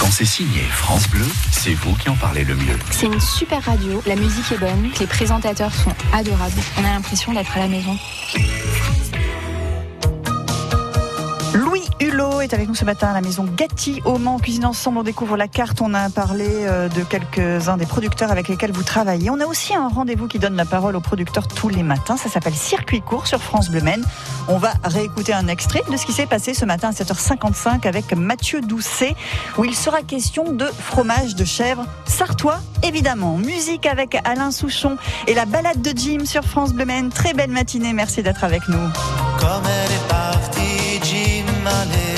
Quand 0.00 0.10
c'est 0.10 0.24
signé 0.24 0.60
France 0.70 1.08
Bleu, 1.08 1.26
c'est 1.50 1.74
vous 1.74 1.94
qui 1.94 2.08
en 2.08 2.16
parlez 2.16 2.44
le 2.44 2.54
mieux. 2.54 2.78
C'est 2.90 3.06
une 3.06 3.20
super 3.20 3.62
radio, 3.64 4.02
la 4.06 4.16
musique 4.16 4.50
est 4.52 4.58
bonne, 4.58 4.90
les 4.98 5.06
présentateurs 5.06 5.72
sont 5.74 5.92
adorables. 6.12 6.60
On 6.78 6.84
a 6.84 6.92
l'impression 6.92 7.32
d'être 7.32 7.56
à 7.56 7.60
la 7.60 7.68
maison. 7.68 7.96
Louis 11.54 11.84
Hulot 12.00 12.40
est 12.40 12.52
avec 12.52 12.66
nous 12.66 12.74
ce 12.74 12.84
matin 12.84 13.06
à 13.06 13.12
la 13.12 13.20
maison 13.20 13.44
Gatti 13.44 14.02
au 14.04 14.18
Mans. 14.18 14.40
Cuisine 14.40 14.66
ensemble, 14.66 14.98
on 14.98 15.02
découvre 15.04 15.36
la 15.36 15.46
carte. 15.46 15.80
On 15.80 15.94
a 15.94 16.10
parlé 16.10 16.48
euh, 16.48 16.88
de 16.88 17.02
quelques-uns 17.04 17.76
des 17.76 17.86
producteurs 17.86 18.32
avec 18.32 18.48
lesquels 18.48 18.72
vous 18.72 18.82
travaillez. 18.82 19.30
On 19.30 19.38
a 19.38 19.46
aussi 19.46 19.72
un 19.72 19.86
rendez-vous 19.86 20.26
qui 20.26 20.40
donne 20.40 20.56
la 20.56 20.64
parole 20.64 20.96
aux 20.96 21.00
producteurs 21.00 21.46
tous 21.46 21.68
les 21.68 21.84
matins. 21.84 22.16
Ça 22.16 22.28
s'appelle 22.28 22.54
Circuit 22.54 23.02
court 23.02 23.28
sur 23.28 23.40
France 23.40 23.70
Bleu 23.70 23.82
Maine. 23.82 24.04
On 24.48 24.58
va 24.58 24.72
réécouter 24.82 25.32
un 25.32 25.46
extrait 25.46 25.82
de 25.88 25.96
ce 25.96 26.04
qui 26.04 26.12
s'est 26.12 26.26
passé 26.26 26.54
ce 26.54 26.64
matin 26.64 26.88
à 26.88 26.92
7h55 26.92 27.86
avec 27.86 28.12
Mathieu 28.16 28.60
Doucet, 28.60 29.14
où 29.56 29.64
il 29.64 29.76
sera 29.76 30.02
question 30.02 30.52
de 30.52 30.66
fromage 30.66 31.36
de 31.36 31.44
chèvre 31.44 31.86
sartois, 32.04 32.58
évidemment. 32.82 33.36
Musique 33.36 33.86
avec 33.86 34.18
Alain 34.24 34.50
Souchon 34.50 34.96
et 35.28 35.34
la 35.34 35.44
balade 35.44 35.80
de 35.80 35.92
Jim 35.96 36.24
sur 36.24 36.42
France 36.42 36.72
Bleu 36.72 36.84
Maine. 36.84 37.10
Très 37.10 37.32
belle 37.32 37.50
matinée. 37.50 37.92
Merci 37.92 38.24
d'être 38.24 38.42
avec 38.42 38.68
nous. 38.68 38.88
Jim 41.64 42.13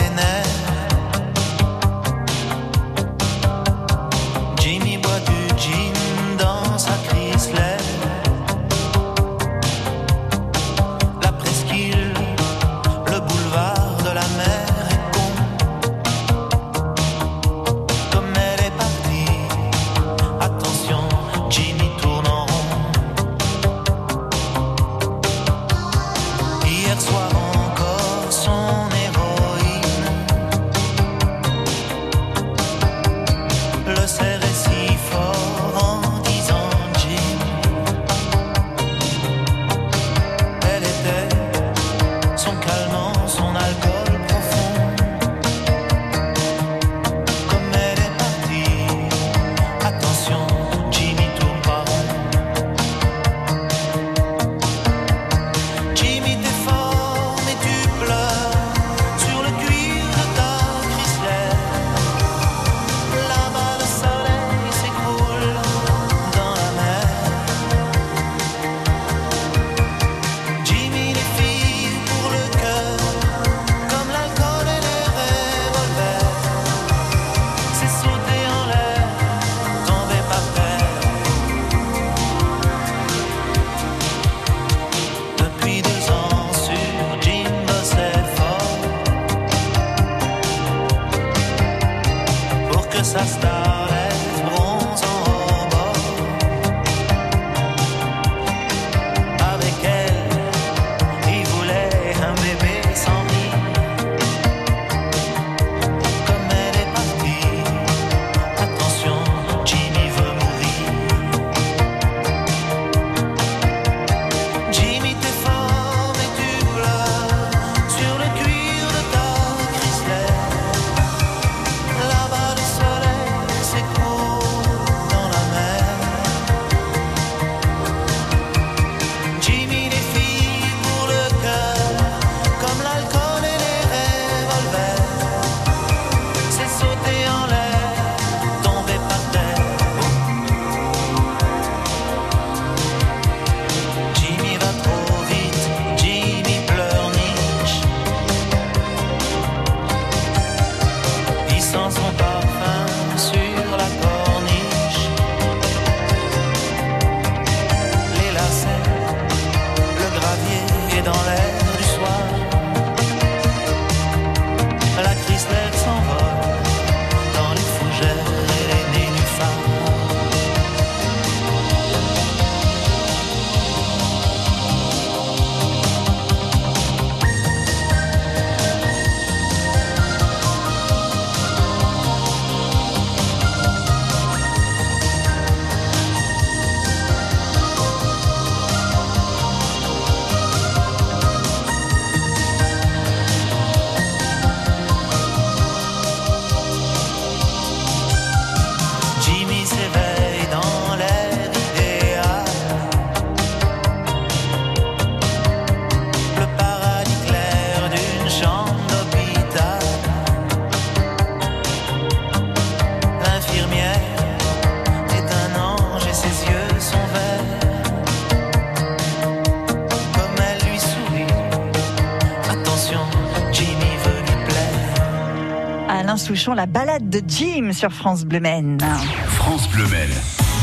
La 226.55 226.67
balade 226.67 227.11
de 227.11 227.21
Jim 227.27 227.73
sur 227.73 227.93
France 227.93 228.25
Bleu 228.25 228.39
Maine. 228.39 228.79
France 229.27 229.69
Bleu 229.69 229.85
Maine, 229.89 230.09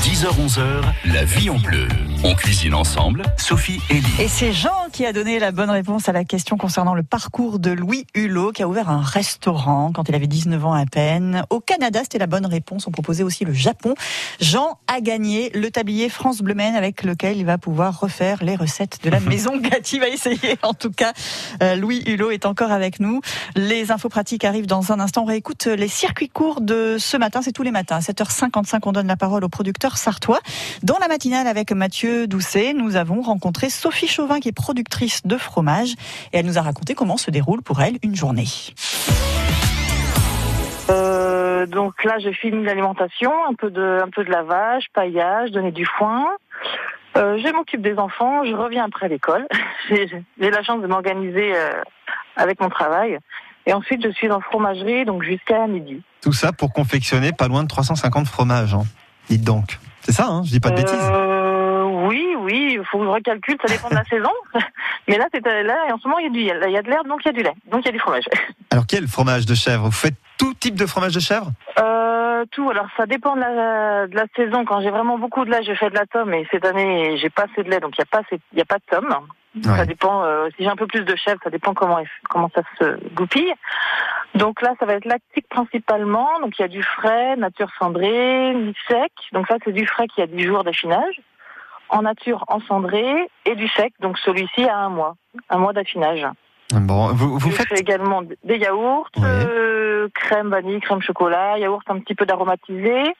10h-11h, 0.04 0.82
la 1.14 1.26
vie 1.26 1.50
en 1.50 1.60
bleu. 1.60 1.88
On 2.24 2.36
cuisine 2.36 2.74
ensemble, 2.74 3.24
Sophie 3.38 3.82
et 3.90 3.96
Lily. 3.96 4.22
Et 4.22 4.28
c'est 4.30 4.54
Jean 4.54 4.88
qui 4.94 5.06
a 5.06 5.12
donné 5.12 5.40
la 5.40 5.52
bonne 5.52 5.70
réponse 5.70 6.08
à 6.08 6.14
la 6.14 6.24
question 6.24 6.56
concernant 6.56 6.94
le 6.94 7.04
parcours 7.04 7.60
de 7.60 7.72
Louis 7.72 8.08
Hulot, 8.16 8.54
qui 8.54 8.64
a 8.64 8.68
ouvert 8.68 8.90
un 8.90 9.02
restaurant 9.02 9.92
quand 9.94 10.08
il 10.08 10.16
avait 10.16 10.28
19 10.28 10.66
ans 10.66 10.74
à 10.74 10.86
peine. 10.86 11.44
Au 11.50 11.60
Canada, 11.74 12.02
c'était 12.04 12.20
la 12.20 12.28
bonne 12.28 12.46
réponse. 12.46 12.86
On 12.86 12.92
proposait 12.92 13.24
aussi 13.24 13.46
le 13.46 13.54
Japon. 13.54 13.96
Jean 14.40 14.78
a 14.86 15.02
gagné 15.02 15.50
le 15.56 15.72
tablier 15.72 16.08
France 16.08 16.44
Bleu 16.44 16.54
Maine 16.54 16.76
avec 16.76 17.02
lequel 17.02 17.38
il 17.38 17.46
va 17.46 17.58
pouvoir 17.58 18.00
refaire 18.00 18.44
les 18.44 18.56
recettes 18.56 19.00
de 19.02 19.10
la 19.10 19.20
maison 19.32 19.58
Gatti. 19.58 19.98
va 19.98 20.08
essayer. 20.08 20.56
En 20.62 20.76
tout 20.76 20.92
cas, 20.92 21.14
euh, 21.64 21.76
Louis 21.76 22.04
Hulot 22.06 22.30
est 22.30 22.46
encore 22.46 22.72
avec 22.72 23.00
nous. 23.00 23.22
Les 23.56 23.92
infos 23.92 24.08
pratiques 24.08 24.46
arrivent 24.46 24.68
dans 24.68 24.92
un 24.92 25.00
instant. 25.00 25.24
On 25.24 25.26
réécoute 25.26 25.66
les 25.66 25.88
circuits 25.88 26.30
courts 26.30 26.62
de 26.62 26.98
ce 27.00 27.18
matin. 27.18 27.42
C'est 27.42 27.54
tous 27.54 27.64
les 27.64 27.72
matins. 27.72 27.96
À 27.96 28.02
7h55, 28.02 28.82
on 28.84 28.92
donne 28.92 29.08
la 29.08 29.18
parole 29.18 29.44
au 29.44 29.50
producteur 29.50 29.98
sartois. 29.98 30.42
Dans 30.84 31.00
la 31.00 31.08
matinale 31.08 31.48
avec 31.48 31.72
Mathieu 31.72 32.28
Doucet, 32.28 32.76
nous 32.76 32.98
avons 32.98 33.24
rencontré 33.24 33.72
Sophie 33.72 34.08
Chauvin 34.08 34.40
qui 34.40 34.50
est 34.50 34.52
productrice 34.52 35.22
de 35.26 35.38
fromage 35.38 35.94
et 36.34 36.38
elle 36.38 36.46
nous 36.46 36.60
a 36.60 36.62
raconté 36.62 36.94
comment 36.94 37.18
se 37.18 37.32
déroule 37.32 37.64
pour 37.64 37.82
elle 37.82 37.98
une 38.04 38.16
journée. 38.16 38.46
Euh, 40.90 41.43
donc 41.66 42.04
là, 42.04 42.20
j'ai 42.20 42.34
fini 42.34 42.64
l'alimentation, 42.64 43.32
un 43.50 43.54
peu 43.54 43.70
de, 43.70 44.00
un 44.04 44.10
peu 44.10 44.24
de 44.24 44.32
lavage, 44.32 44.86
paillage, 44.94 45.52
donner 45.52 45.72
du 45.72 45.86
foin. 45.86 46.26
Euh, 47.16 47.38
je 47.38 47.54
m'occupe 47.54 47.82
des 47.82 47.98
enfants, 47.98 48.44
je 48.44 48.54
reviens 48.54 48.86
après 48.86 49.08
l'école. 49.08 49.48
j'ai 49.90 50.08
j'ai 50.40 50.50
la 50.50 50.64
chance 50.64 50.82
de 50.82 50.88
m'organiser 50.88 51.56
euh, 51.56 51.72
avec 52.36 52.60
mon 52.60 52.70
travail. 52.70 53.20
Et 53.66 53.74
ensuite, 53.74 54.04
je 54.04 54.12
suis 54.12 54.30
en 54.32 54.42
fromagerie, 54.42 55.06
donc 55.06 55.24
jusqu'à 55.24 55.68
midi. 55.68 56.02
Tout 56.22 56.34
ça 56.34 56.52
pour 56.52 56.74
confectionner 56.74 57.32
pas 57.32 57.48
loin 57.48 57.64
de 57.64 57.68
350 57.68 58.28
fromages. 58.28 58.74
Hein. 58.74 58.84
Dites 59.30 59.44
donc. 59.44 59.80
C'est 60.02 60.12
ça, 60.12 60.28
hein 60.28 60.44
je 60.44 60.52
dis 60.52 60.60
pas 60.60 60.72
de 60.72 60.76
bêtises. 60.76 61.43
Oui, 61.94 62.36
oui, 62.40 62.76
il 62.80 62.86
faut 62.86 63.00
que 63.00 63.06
je 63.06 63.10
recalcule, 63.10 63.58
ça 63.66 63.74
dépend 63.74 63.90
de 63.90 63.96
la 63.96 64.04
saison. 64.10 64.32
Mais 65.08 65.18
là, 65.18 65.28
c'est 65.34 65.46
là, 65.46 65.78
et 65.88 65.92
en 65.92 65.98
ce 65.98 66.08
moment, 66.08 66.20
il 66.20 66.26
y 66.26 66.28
a 66.28 66.32
du, 66.32 66.40
il 66.68 66.72
y 66.72 66.78
a 66.78 66.82
de 66.82 66.90
l'herbe, 66.90 67.08
donc 67.08 67.22
il 67.24 67.28
y 67.28 67.30
a 67.30 67.34
du 67.34 67.44
lait, 67.44 67.54
donc 67.72 67.82
il 67.84 67.86
y 67.86 67.90
a 67.90 67.92
du 67.92 68.00
fromage. 68.00 68.26
Alors 68.72 68.86
quel 68.88 69.08
fromage 69.08 69.46
de 69.46 69.54
chèvre? 69.56 69.86
Vous 69.86 69.92
faites 69.92 70.16
tout 70.38 70.54
type 70.56 70.76
de 70.76 70.86
fromage 70.86 71.14
de 71.14 71.20
chèvre? 71.20 71.48
Euh, 71.80 72.44
tout. 72.52 72.70
Alors 72.70 72.88
ça 72.98 73.06
dépend 73.06 73.36
de 73.36 73.42
la, 73.42 74.08
de 74.08 74.16
la 74.16 74.26
saison. 74.36 74.66
Quand 74.66 74.82
j'ai 74.82 74.90
vraiment 74.90 75.18
beaucoup 75.18 75.46
de 75.46 75.52
lait, 75.52 75.64
je 75.64 75.74
fais 75.74 75.90
de 75.90 75.96
la 75.96 76.06
tome. 76.06 76.34
Et 76.34 76.48
cette 76.52 76.66
année, 76.66 77.18
j'ai 77.18 77.30
pas 77.30 77.44
assez 77.44 77.64
de 77.64 77.70
lait, 77.70 77.80
donc 77.80 77.94
il 77.98 78.00
y 78.00 78.04
a 78.04 78.06
pas 78.06 78.20
assez, 78.20 78.40
il 78.52 78.58
y 78.58 78.62
a 78.62 78.66
pas 78.66 78.78
de 78.78 78.84
tome. 78.90 79.16
Ça 79.64 79.86
dépend. 79.86 80.24
euh, 80.24 80.50
si 80.58 80.64
j'ai 80.64 80.70
un 80.70 80.76
peu 80.76 80.88
plus 80.88 81.04
de 81.04 81.16
chèvre, 81.16 81.40
ça 81.44 81.52
dépend 81.52 81.76
comment 81.76 82.00
comment 82.28 82.50
ça 82.56 82.64
se 82.80 82.98
goupille. 83.14 83.54
Donc 84.34 84.64
là, 84.64 84.74
ça 84.80 84.88
va 84.88 84.94
être 84.94 85.06
lactique 85.06 85.48
principalement. 85.48 86.28
Donc 86.42 86.58
il 86.58 86.64
y 86.64 86.66
a 86.66 86.68
du 86.68 86.82
frais, 86.82 87.36
nature 87.36 87.70
cendrée, 87.78 88.56
sec. 88.88 89.12
Donc 89.32 89.46
ça, 89.48 89.58
c'est 89.64 89.72
du 89.72 89.86
frais 89.86 90.08
qui 90.08 90.24
a 90.24 90.28
10 90.28 90.42
jours 90.44 90.64
d'affinage. 90.64 91.22
En 91.94 92.02
nature, 92.02 92.44
en 92.48 92.60
cendré 92.62 93.04
et 93.46 93.56
du 93.56 93.68
sec. 93.70 93.94
Donc 94.02 94.18
celui-ci 94.20 94.64
a 94.66 94.78
un 94.78 94.90
mois, 94.90 95.16
un 95.50 95.58
mois 95.60 95.74
d'affinage. 95.74 96.26
Bon, 96.74 97.14
vous, 97.14 97.38
vous 97.38 97.52
Je 97.52 97.56
faites 97.56 97.68
fais 97.70 97.80
également 97.80 98.24
des 98.44 98.58
yaourts, 98.58 99.08
euh, 99.20 100.08
crème 100.16 100.50
vanille, 100.50 100.80
crème 100.82 101.02
chocolat, 101.02 101.60
yaourt 101.60 101.84
un 101.90 102.00
petit 102.00 102.16
peu 102.16 102.26
d'aromatisé 102.26 103.14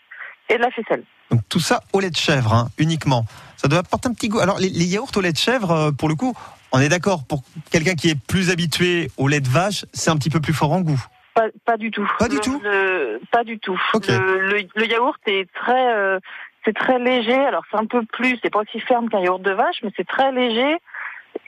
et 0.50 0.58
de 0.58 0.62
la 0.62 0.72
faisselle. 0.72 1.04
donc, 1.30 1.42
tout 1.50 1.60
ça 1.60 1.82
au 1.94 2.00
lait 2.00 2.10
de 2.10 2.16
chèvre, 2.18 2.52
hein, 2.54 2.68
uniquement. 2.80 3.26
Ça 3.58 3.68
doit 3.68 3.80
apporter 3.80 4.10
un 4.10 4.14
petit 4.14 4.28
goût. 4.30 4.40
Alors 4.40 4.58
les, 4.60 4.70
les 4.70 4.86
yaourts 4.86 5.12
au 5.16 5.22
lait 5.22 5.32
de 5.34 5.38
chèvre, 5.38 5.72
euh, 5.72 5.92
pour 5.92 6.10
le 6.10 6.16
coup, 6.16 6.34
on 6.72 6.80
est 6.80 6.90
d'accord. 6.90 7.26
Pour 7.26 7.44
quelqu'un 7.72 7.94
qui 7.94 8.10
est 8.10 8.20
plus 8.20 8.50
habitué 8.50 9.12
au 9.18 9.28
lait 9.28 9.40
de 9.42 9.50
vache, 9.50 9.86
c'est 9.94 10.10
un 10.10 10.18
petit 10.18 10.32
peu 10.32 10.40
plus 10.42 10.54
fort 10.54 10.72
en 10.72 10.82
goût. 10.82 11.00
Pas, 11.36 11.46
pas 11.66 11.78
du 11.78 11.92
tout. 11.92 12.10
Pas 12.20 12.28
du 12.30 12.36
Le- 12.36 12.42
tout 12.42 12.60
le- 12.64 13.22
Pas 13.32 13.44
du 13.44 13.60
tout. 13.60 13.78
Le 14.08 14.86
yaourt 14.88 15.20
est 15.28 15.48
très, 15.54 15.94
euh, 15.96 16.20
c'est 16.66 16.76
très 16.76 17.00
léger. 17.00 17.36
Alors 17.36 17.64
c'est 17.72 17.78
un 17.78 17.86
peu 17.86 18.04
plus, 18.06 18.38
c'est 18.44 18.50
pas 18.52 18.62
aussi 18.62 18.80
ferme 18.80 19.10
qu'un 19.10 19.20
yaourt 19.20 19.42
de 19.42 19.52
vache, 19.52 19.78
mais 19.84 19.92
c'est 19.96 20.08
très 20.08 20.32
léger. 20.32 20.78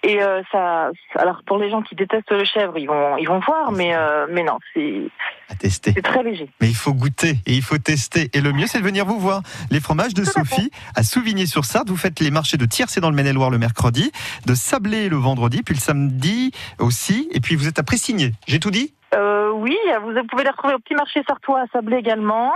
Et 0.04 0.22
euh, 0.22 0.42
ça, 0.52 0.92
alors 1.16 1.42
pour 1.46 1.58
les 1.58 1.70
gens 1.70 1.82
qui 1.82 1.96
détestent 1.96 2.32
le 2.32 2.44
chèvre, 2.44 2.78
ils 2.78 2.88
vont, 2.88 3.18
ils 3.18 3.28
vont 3.28 3.40
voir, 3.40 3.72
mais 3.72 3.96
euh, 3.96 4.28
mais 4.30 4.44
non, 4.44 4.58
c'est 4.74 5.02
À 5.50 5.56
tester. 5.56 5.94
c'est 5.96 6.02
très 6.02 6.24
léger. 6.24 6.50
Mais 6.62 6.68
il 6.68 6.76
faut 6.76 6.94
goûter 6.94 7.36
et 7.46 7.54
il 7.54 7.62
faut 7.62 7.78
tester. 7.78 8.30
Et 8.34 8.42
le 8.42 8.52
mieux, 8.52 8.68
c'est 8.68 8.80
de 8.80 8.84
venir 8.84 9.06
vous 9.06 9.20
voir. 9.20 9.42
Les 9.72 9.80
fromages 9.80 10.14
de 10.14 10.24
Sophie 10.24 10.70
à 10.96 11.04
Souvigny-sur-Sarthe. 11.04 11.90
Vous 11.90 11.98
faites 11.98 12.20
les 12.20 12.32
marchés 12.32 12.58
de 12.58 12.66
Tiercé 12.66 13.00
dans 13.00 13.10
le 13.10 13.16
Maine-et-Loire 13.16 13.50
le 13.50 13.58
mercredi, 13.58 14.12
de 14.46 14.54
Sablé 14.54 15.10
le 15.10 15.18
vendredi, 15.18 15.64
puis 15.64 15.76
le 15.76 15.80
samedi 15.80 16.52
aussi. 16.80 17.30
Et 17.32 17.40
puis 17.40 17.56
vous 17.56 17.68
êtes 17.68 17.80
à 17.80 17.84
Pressigné. 17.84 18.32
J'ai 18.48 18.60
tout 18.60 18.72
dit? 18.72 18.94
Euh, 19.16 19.50
oui, 19.52 19.78
vous 20.02 20.14
pouvez 20.30 20.44
les 20.44 20.50
retrouver 20.50 20.74
au 20.74 20.80
petit 20.80 20.96
marché 20.96 21.24
sartois 21.28 21.62
à 21.62 21.66
Sablé 21.72 21.98
également. 21.98 22.52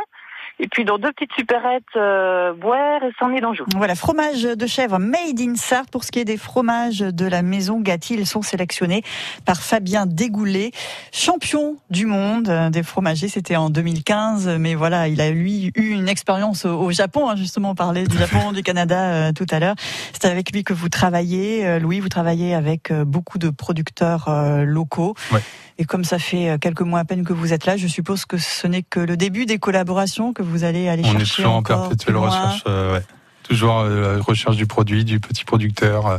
Et 0.62 0.68
puis 0.68 0.84
dans 0.84 0.98
deux 0.98 1.12
petites 1.14 1.32
supérettes, 1.34 1.84
euh, 1.96 2.54
Boire 2.54 3.02
et 3.04 3.12
Saint-Denis 3.18 3.40
d'Anjou. 3.40 3.64
Voilà, 3.76 3.96
fromage 3.96 4.44
de 4.44 4.68
chèvre 4.68 5.00
made 5.00 5.40
in 5.40 5.56
Sarthe. 5.56 5.90
Pour 5.90 6.04
ce 6.04 6.12
qui 6.12 6.20
est 6.20 6.26
des 6.26 6.36
fromages 6.38 7.00
de 7.00 7.26
la 7.26 7.42
maison 7.42 7.80
Gatti, 7.80 8.16
ils 8.16 8.28
sont 8.28 8.42
sélectionnés 8.42 9.02
par 9.46 9.62
Fabien 9.62 10.06
Dégoulé, 10.06 10.72
champion 11.14 11.78
du 11.90 12.06
monde 12.06 12.52
des 12.72 12.84
fromagers. 12.84 13.30
C'était 13.30 13.56
en 13.56 13.70
2015, 13.70 14.58
mais 14.60 14.76
voilà, 14.76 15.08
il 15.08 15.22
a 15.22 15.32
lui 15.32 15.72
eu 15.76 15.92
une 15.94 16.10
expérience 16.10 16.66
au, 16.66 16.78
au 16.78 16.92
Japon. 16.92 17.30
hein, 17.30 17.36
justement, 17.38 17.72
on 17.72 17.76
parlait 17.76 18.04
du 18.04 18.18
Japon, 18.18 18.52
du 18.52 18.62
Canada 18.64 19.00
euh, 19.00 19.32
tout 19.32 19.48
à 19.52 19.60
l'heure. 19.60 19.76
C'est 20.12 20.26
avec 20.26 20.52
lui 20.52 20.64
que 20.66 20.74
vous 20.74 20.90
travaillez, 20.90 21.66
euh, 21.66 21.80
Louis. 21.80 22.02
Vous 22.02 22.10
travaillez 22.10 22.54
avec 22.54 22.92
euh, 22.92 23.06
beaucoup 23.06 23.38
de 23.38 23.50
producteurs 23.50 24.28
euh, 24.28 24.64
locaux. 24.66 25.16
Ouais. 25.32 25.40
Et 25.80 25.86
comme 25.86 26.04
ça 26.04 26.20
fait 26.20 26.50
euh, 26.50 26.58
quelques 26.58 26.82
mois 26.82 27.00
à 27.00 27.06
peine 27.06 27.24
que 27.24 27.32
vous 27.32 27.54
êtes 27.54 27.66
là, 27.66 27.78
je 27.78 27.88
suppose 27.88 28.26
que 28.26 28.38
ce 28.38 28.68
n'est 28.68 28.84
que 28.84 29.00
le 29.00 29.16
début 29.16 29.46
des 29.46 29.60
collaborations 29.60 30.34
que 30.34 30.44
vous 30.44 30.66
allez 30.66 30.90
aller 30.90 31.04
On 31.06 31.16
est 31.16 31.20
chercher 31.20 31.44
toujours 31.44 31.54
en 31.54 31.64
perpétuelle 31.64 32.18
recherche. 32.18 32.64
euh, 32.68 32.94
ouais. 32.96 33.04
Toujours 33.44 33.80
euh, 33.80 34.20
recherche 34.20 34.58
du 34.58 34.68
produit, 34.68 35.06
du 35.06 35.22
petit 35.22 35.46
producteur 35.46 36.06
euh, 36.06 36.18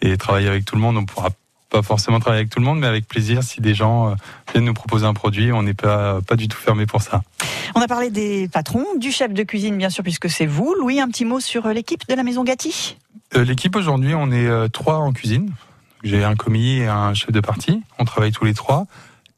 et 0.00 0.16
travailler 0.16 0.48
avec 0.48 0.64
tout 0.64 0.74
le 0.74 0.80
monde. 0.80 0.96
On 0.96 1.04
pourra 1.04 1.28
pas 1.68 1.82
forcément 1.82 2.18
travailler 2.18 2.40
avec 2.40 2.50
tout 2.50 2.60
le 2.60 2.64
monde, 2.64 2.78
mais 2.78 2.86
avec 2.86 3.06
plaisir 3.06 3.42
si 3.42 3.60
des 3.60 3.74
gens 3.74 4.16
viennent 4.52 4.64
nous 4.64 4.74
proposer 4.74 5.04
un 5.04 5.12
produit. 5.12 5.52
On 5.52 5.62
n'est 5.62 5.74
pas, 5.74 6.20
pas 6.22 6.36
du 6.36 6.48
tout 6.48 6.56
fermé 6.56 6.86
pour 6.86 7.02
ça. 7.02 7.20
On 7.74 7.82
a 7.82 7.86
parlé 7.86 8.08
des 8.10 8.48
patrons, 8.48 8.86
du 8.98 9.12
chef 9.12 9.34
de 9.34 9.42
cuisine, 9.42 9.76
bien 9.76 9.90
sûr, 9.90 10.02
puisque 10.02 10.30
c'est 10.30 10.46
vous. 10.46 10.74
Louis, 10.80 11.00
un 11.00 11.08
petit 11.08 11.24
mot 11.26 11.40
sur 11.40 11.68
l'équipe 11.68 12.08
de 12.08 12.14
la 12.14 12.22
Maison 12.22 12.42
Gatti 12.42 12.96
L'équipe 13.34 13.74
aujourd'hui, 13.76 14.14
on 14.14 14.30
est 14.30 14.68
trois 14.70 14.98
en 14.98 15.12
cuisine. 15.12 15.50
J'ai 16.04 16.22
un 16.22 16.34
commis 16.36 16.76
et 16.78 16.86
un 16.86 17.14
chef 17.14 17.32
de 17.32 17.40
partie. 17.40 17.82
On 17.98 18.04
travaille 18.04 18.30
tous 18.32 18.44
les 18.44 18.54
trois. 18.54 18.86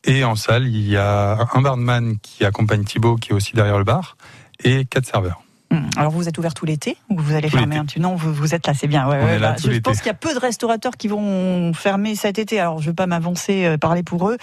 Et 0.04 0.24
en 0.24 0.34
salle, 0.36 0.66
il 0.66 0.86
y 0.88 0.96
a 0.96 1.38
un 1.54 1.60
barman 1.62 2.16
qui 2.20 2.44
accompagne 2.44 2.84
Thibaut, 2.84 3.16
qui 3.16 3.30
est 3.30 3.34
aussi 3.34 3.54
derrière 3.54 3.78
le 3.78 3.84
bar, 3.84 4.16
et 4.62 4.84
quatre 4.84 5.06
serveurs. 5.06 5.42
Hum, 5.72 5.88
Alors 5.96 6.12
vous 6.12 6.28
êtes 6.28 6.38
ouvert 6.38 6.54
tout 6.54 6.64
l'été 6.64 6.96
ou 7.08 7.18
vous 7.18 7.34
allez 7.34 7.48
Tout 7.50 7.56
fermer 7.56 7.76
un 7.76 7.84
petit 7.84 7.98
Non, 7.98 8.14
vous, 8.14 8.32
vous 8.32 8.54
êtes 8.54 8.66
là, 8.68 8.74
c'est 8.74 8.86
bien. 8.86 9.08
Ouais, 9.08 9.18
On 9.20 9.24
ouais, 9.24 9.32
est 9.34 9.38
là 9.40 9.52
bah, 9.52 9.56
je 9.58 9.78
pense 9.80 9.98
qu'il 9.98 10.06
y 10.06 10.10
a 10.10 10.14
peu 10.14 10.32
de 10.32 10.38
restaurateurs 10.38 10.96
qui 10.96 11.08
vont 11.08 11.72
fermer 11.74 12.14
cet 12.14 12.38
été. 12.38 12.60
Alors 12.60 12.78
je 12.78 12.84
ne 12.84 12.90
veux 12.90 12.94
pas 12.94 13.06
m'avancer, 13.08 13.64
euh, 13.66 13.76
parler 13.76 14.04
pour 14.04 14.28
eux, 14.30 14.36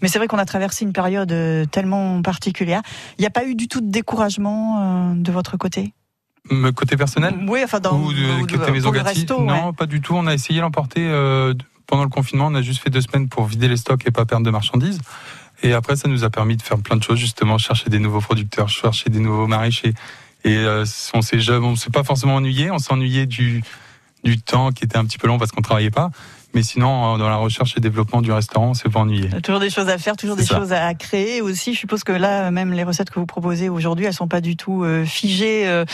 mais 0.00 0.08
c'est 0.08 0.18
vrai 0.18 0.26
qu'on 0.26 0.38
a 0.38 0.46
traversé 0.46 0.86
une 0.86 0.94
période 0.94 1.32
euh, 1.32 1.66
tellement 1.66 2.22
particulière. 2.22 2.80
Il 3.18 3.20
n'y 3.20 3.26
a 3.26 3.30
pas 3.30 3.44
eu 3.44 3.54
du 3.54 3.68
tout 3.68 3.82
de 3.82 3.90
découragement 3.90 5.10
euh, 5.12 5.14
de 5.16 5.30
votre 5.32 5.58
côté? 5.58 5.92
Me 6.50 6.70
côté 6.70 6.96
personnel? 6.96 7.34
Oui, 7.46 7.60
enfin 7.62 7.80
dans 7.80 7.98
Ou 8.00 8.14
de, 8.14 8.40
ou 8.42 8.46
de- 8.46 8.56
côté 8.56 8.72
Maison 8.72 8.90
resto, 8.90 9.42
Non, 9.44 9.66
ouais. 9.66 9.72
pas 9.74 9.84
du 9.84 10.00
tout. 10.00 10.14
On 10.14 10.26
a 10.26 10.32
essayé 10.32 10.60
d'emporter 10.60 11.06
euh, 11.06 11.52
pendant 11.90 12.04
le 12.04 12.08
confinement. 12.08 12.46
On 12.46 12.54
a 12.54 12.62
juste 12.62 12.82
fait 12.82 12.90
deux 12.90 13.00
semaines 13.00 13.28
pour 13.28 13.44
vider 13.44 13.68
les 13.68 13.76
stocks 13.76 14.06
et 14.06 14.10
pas 14.10 14.24
perdre 14.24 14.46
de 14.46 14.50
marchandises. 14.50 15.00
Et 15.62 15.74
après, 15.74 15.96
ça 15.96 16.08
nous 16.08 16.24
a 16.24 16.30
permis 16.30 16.56
de 16.56 16.62
faire 16.62 16.78
plein 16.78 16.96
de 16.96 17.02
choses, 17.02 17.18
justement, 17.18 17.58
chercher 17.58 17.90
des 17.90 17.98
nouveaux 17.98 18.20
producteurs, 18.20 18.68
chercher 18.68 19.10
des 19.10 19.18
nouveaux 19.18 19.46
maraîchers. 19.46 19.92
Et 20.44 20.56
euh, 20.56 20.84
on 21.12 21.20
s'est 21.20 21.50
on 21.50 21.76
s'est 21.76 21.90
pas 21.90 22.04
forcément 22.04 22.36
ennuyé. 22.36 22.70
On 22.70 22.78
s'ennuyait 22.78 23.26
du 23.26 23.62
du 24.22 24.38
temps 24.38 24.70
qui 24.70 24.84
était 24.84 24.98
un 24.98 25.04
petit 25.04 25.18
peu 25.18 25.26
long 25.26 25.38
parce 25.38 25.50
qu'on 25.50 25.62
travaillait 25.62 25.90
pas. 25.90 26.10
Mais 26.52 26.62
sinon, 26.64 27.14
euh, 27.14 27.18
dans 27.18 27.28
la 27.28 27.36
recherche 27.36 27.74
et 27.76 27.80
développement 27.80 28.20
du 28.22 28.32
restaurant, 28.32 28.70
on 28.70 28.74
s'est 28.74 28.88
pas 28.88 29.00
ennuyé. 29.00 29.28
Toujours 29.42 29.60
des 29.60 29.70
choses 29.70 29.88
à 29.88 29.98
faire, 29.98 30.16
toujours 30.16 30.34
des 30.36 30.42
C'est 30.42 30.48
ça. 30.54 30.58
choses 30.58 30.72
à 30.72 30.92
créer 30.94 31.40
aussi. 31.42 31.74
Je 31.74 31.78
suppose 31.78 32.02
que 32.02 32.10
là, 32.12 32.50
même 32.50 32.72
les 32.72 32.82
recettes 32.82 33.10
que 33.10 33.20
vous 33.20 33.26
proposez 33.26 33.68
aujourd'hui, 33.68 34.06
elles 34.06 34.14
sont 34.14 34.26
pas 34.28 34.40
du 34.40 34.56
tout 34.56 34.82
euh, 34.82 35.04
figées 35.04 35.68
euh, 35.68 35.84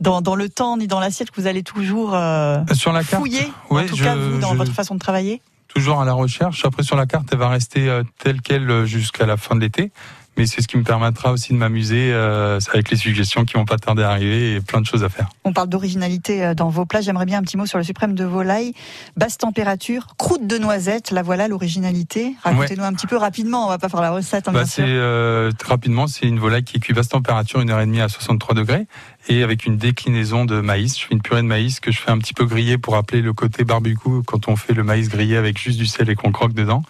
dans, 0.00 0.22
dans 0.22 0.34
le 0.34 0.48
temps 0.48 0.78
ni 0.78 0.86
dans 0.86 1.00
l'assiette. 1.00 1.30
Que 1.30 1.40
vous 1.40 1.46
allez 1.46 1.62
toujours 1.62 2.14
euh, 2.14 2.60
Sur 2.72 2.92
la 2.92 3.04
carte, 3.04 3.20
fouiller, 3.20 3.46
ouais, 3.70 3.84
en 3.84 3.86
tout 3.86 3.96
je- 3.96 4.04
cas 4.04 4.14
vous, 4.16 4.38
dans 4.38 4.52
je- 4.52 4.56
votre 4.56 4.72
façon 4.72 4.94
de 4.94 5.00
travailler. 5.00 5.42
toujours 5.68 6.00
à 6.00 6.06
la 6.06 6.14
recherche. 6.14 6.64
Après, 6.64 6.82
sur 6.82 6.96
la 6.96 7.04
carte, 7.04 7.28
elle 7.32 7.38
va 7.38 7.50
rester 7.50 7.86
euh, 7.88 8.02
telle 8.18 8.40
qu'elle 8.40 8.70
euh, 8.70 8.86
jusqu'à 8.86 9.26
la 9.26 9.36
fin 9.36 9.54
de 9.54 9.60
l'été. 9.60 9.92
Mais 10.36 10.46
c'est 10.46 10.60
ce 10.60 10.68
qui 10.68 10.76
me 10.76 10.82
permettra 10.82 11.32
aussi 11.32 11.52
de 11.52 11.58
m'amuser 11.58 12.10
euh, 12.12 12.58
avec 12.72 12.90
les 12.90 12.96
suggestions 12.96 13.44
qui 13.44 13.54
vont 13.54 13.64
pas 13.64 13.78
tarder 13.78 14.02
à 14.02 14.10
arriver 14.10 14.54
et 14.54 14.60
plein 14.60 14.80
de 14.80 14.86
choses 14.86 15.04
à 15.04 15.08
faire. 15.08 15.28
On 15.44 15.52
parle 15.52 15.68
d'originalité 15.68 16.44
euh, 16.44 16.54
dans 16.54 16.68
vos 16.68 16.84
plats. 16.84 17.00
J'aimerais 17.00 17.26
bien 17.26 17.38
un 17.38 17.42
petit 17.42 17.56
mot 17.56 17.66
sur 17.66 17.78
le 17.78 17.84
suprême 17.84 18.14
de 18.14 18.24
volaille, 18.24 18.72
basse 19.16 19.38
température, 19.38 20.08
croûte 20.18 20.46
de 20.46 20.58
noisette. 20.58 21.10
La 21.10 21.22
voilà 21.22 21.48
l'originalité. 21.48 22.34
Racontez-nous 22.42 22.84
un 22.84 22.92
petit 22.92 23.06
peu 23.06 23.16
rapidement. 23.16 23.66
On 23.66 23.68
va 23.68 23.78
pas 23.78 23.88
faire 23.88 24.02
la 24.02 24.10
recette, 24.10 24.48
hein, 24.48 24.52
Bah, 24.52 24.66
c'est 24.66 24.82
euh, 24.84 25.50
rapidement, 25.64 26.06
c'est 26.06 26.26
une 26.26 26.38
volaille 26.38 26.64
qui 26.64 26.76
est 26.76 26.80
cuite 26.80 26.96
basse 26.96 27.08
température, 27.08 27.60
une 27.60 27.70
heure 27.70 27.80
et 27.80 27.86
demie 27.86 28.00
à 28.00 28.08
63 28.08 28.54
degrés, 28.54 28.86
et 29.28 29.42
avec 29.42 29.66
une 29.66 29.76
déclinaison 29.76 30.44
de 30.44 30.60
maïs. 30.60 30.98
Je 30.98 31.06
fais 31.06 31.14
une 31.14 31.22
purée 31.22 31.42
de 31.42 31.46
maïs 31.46 31.80
que 31.80 31.90
je 31.90 31.98
fais 31.98 32.10
un 32.10 32.18
petit 32.18 32.34
peu 32.34 32.44
griller 32.44 32.78
pour 32.78 32.94
rappeler 32.94 33.20
le 33.20 33.32
côté 33.32 33.64
barbecue 33.64 34.22
quand 34.26 34.48
on 34.48 34.56
fait 34.56 34.74
le 34.74 34.84
maïs 34.84 35.08
grillé 35.08 35.36
avec 35.36 35.58
juste 35.58 35.78
du 35.78 35.86
sel 35.86 36.08
et 36.10 36.14
qu'on 36.14 36.32
croque 36.32 36.52
dedans. 36.52 36.82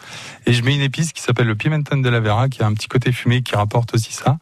Et 0.47 0.53
je 0.53 0.63
mets 0.63 0.75
une 0.75 0.83
épice 0.83 1.13
qui 1.13 1.23
s'appelle 1.23 1.47
le 1.47 1.55
pimenton 1.55 1.99
de 1.99 2.09
la 2.09 2.21
Vera, 2.21 2.49
qui 2.49 2.63
a 2.63 2.67
un 2.67 2.75
petit 2.75 2.89
côté 2.89 3.13
fumé 3.13 3.43
qui 3.43 3.57
rapporte 3.57 3.95
aussi 3.95 4.13
ça, 4.13 4.39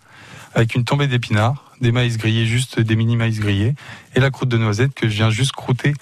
avec 0.54 0.74
une 0.74 0.84
tombée 0.84 1.06
d'épinards, 1.06 1.72
des 1.80 1.92
maïs 1.92 2.16
grillés, 2.16 2.46
juste 2.46 2.80
des 2.80 2.96
mini 2.96 3.16
maïs 3.16 3.40
grillés, 3.40 3.74
et 4.14 4.20
la 4.20 4.30
croûte 4.30 4.48
de 4.48 4.58
noisette 4.58 4.94
que 4.94 5.08
je 5.08 5.14
viens 5.14 5.30
juste 5.30 5.52
croûter 5.52 5.94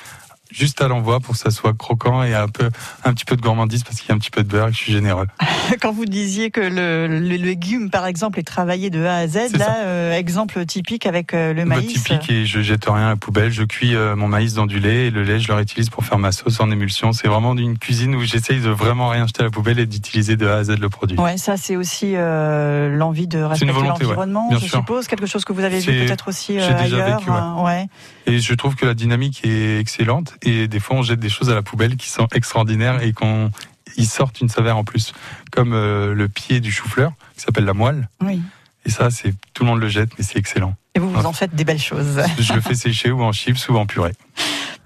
juste 0.52 0.80
à 0.82 0.88
l'envoi 0.88 1.20
pour 1.20 1.34
que 1.34 1.40
ça 1.40 1.50
soit 1.50 1.76
croquant 1.76 2.22
et 2.22 2.34
un 2.34 2.48
peu, 2.48 2.68
un 3.04 3.12
petit 3.12 3.24
peu 3.24 3.36
de 3.36 3.40
gourmandise 3.42 3.82
parce 3.84 3.98
qu'il 4.00 4.08
y 4.08 4.12
a 4.12 4.14
un 4.14 4.18
petit 4.18 4.30
peu 4.30 4.42
de 4.42 4.48
beurre 4.48 4.68
et 4.68 4.70
que 4.70 4.76
je 4.76 4.82
suis 4.82 4.92
généreux. 4.92 5.26
Quand 5.80 5.92
vous 5.92 6.04
disiez 6.04 6.50
que 6.50 6.60
le, 6.60 7.06
le 7.08 7.36
légume, 7.36 7.90
par 7.90 8.06
exemple, 8.06 8.38
est 8.38 8.42
travaillé 8.44 8.90
de 8.90 9.04
A 9.04 9.16
à 9.16 9.26
Z, 9.28 9.56
là, 9.56 9.78
euh, 9.84 10.12
exemple 10.12 10.64
typique 10.66 11.06
avec 11.06 11.34
euh, 11.34 11.52
le 11.52 11.62
Bah, 11.64 11.76
maïs. 11.76 11.92
typique 11.92 12.30
et 12.30 12.46
je 12.46 12.60
jette 12.60 12.84
rien 12.84 13.06
à 13.06 13.08
la 13.10 13.16
poubelle. 13.16 13.50
Je 13.50 13.64
cuis 13.64 13.94
euh, 13.94 14.14
mon 14.16 14.28
maïs 14.28 14.54
dans 14.54 14.66
du 14.66 14.78
lait 14.80 15.06
et 15.06 15.10
le 15.10 15.22
lait, 15.22 15.40
je 15.40 15.48
le 15.48 15.54
réutilise 15.54 15.90
pour 15.90 16.04
faire 16.04 16.18
ma 16.18 16.32
sauce 16.32 16.60
en 16.60 16.70
émulsion. 16.70 17.12
C'est 17.12 17.28
vraiment 17.28 17.54
une 17.56 17.78
cuisine 17.78 18.14
où 18.14 18.22
j'essaye 18.22 18.60
de 18.60 18.70
vraiment 18.70 19.08
rien 19.08 19.26
jeter 19.26 19.40
à 19.40 19.44
la 19.44 19.50
poubelle 19.50 19.78
et 19.78 19.86
d'utiliser 19.86 20.36
de 20.36 20.46
A 20.46 20.56
à 20.56 20.64
Z 20.64 20.78
le 20.78 20.88
produit. 20.88 21.18
Ouais, 21.18 21.36
ça 21.38 21.56
c'est 21.56 21.76
aussi 21.76 22.12
l'envie 22.14 23.26
de 23.26 23.38
respecter 23.42 23.74
ouais. 23.74 23.88
l'environnement, 23.88 24.48
je 24.52 24.58
sûr. 24.58 24.78
suppose, 24.78 25.06
quelque 25.06 25.26
chose 25.26 25.44
que 25.44 25.52
vous 25.52 25.62
avez 25.64 25.80
vu 25.80 25.92
peut-être 26.06 26.28
aussi 26.28 26.58
j'ai 26.60 26.74
déjà 26.74 27.04
ailleurs. 27.04 27.18
vécu, 27.18 27.30
ouais. 27.30 27.36
hein, 27.36 27.56
ouais. 27.64 27.86
Et 28.26 28.38
je 28.38 28.54
trouve 28.54 28.74
que 28.76 28.86
la 28.86 28.94
dynamique 28.94 29.40
est 29.44 29.78
excellente 29.80 30.34
et 30.42 30.68
des 30.68 30.80
fois 30.80 30.96
on 30.96 31.02
jette 31.02 31.20
des 31.20 31.28
choses 31.28 31.50
à 31.50 31.54
la 31.54 31.62
poubelle 31.62 31.96
qui 31.96 32.08
sont 32.08 32.26
extraordinaires 32.32 33.02
et 33.02 33.12
qu'on 33.12 33.50
ils 33.96 34.06
sortent 34.06 34.40
une 34.40 34.48
saveur 34.48 34.76
en 34.76 34.84
plus, 34.84 35.12
comme 35.50 35.72
euh, 35.74 36.14
le 36.14 36.28
pied 36.28 36.60
du 36.60 36.72
chou-fleur 36.72 37.12
qui 37.36 37.42
s'appelle 37.42 37.64
la 37.64 37.74
moelle. 37.74 38.08
Oui. 38.20 38.40
Et 38.84 38.90
ça, 38.90 39.10
c'est 39.10 39.34
tout 39.54 39.62
le 39.64 39.70
monde 39.70 39.80
le 39.80 39.88
jette, 39.88 40.10
mais 40.18 40.24
c'est 40.24 40.38
excellent. 40.38 40.74
Et 40.94 40.98
vous 40.98 41.10
vous 41.10 41.26
en 41.26 41.32
faites 41.32 41.54
des 41.54 41.64
belles 41.64 41.80
choses. 41.80 42.20
Je 42.38 42.52
le 42.52 42.60
fais 42.60 42.74
sécher 42.74 43.10
ou 43.10 43.22
en 43.22 43.32
chips 43.32 43.68
ou 43.68 43.76
en 43.76 43.86
purée. 43.86 44.14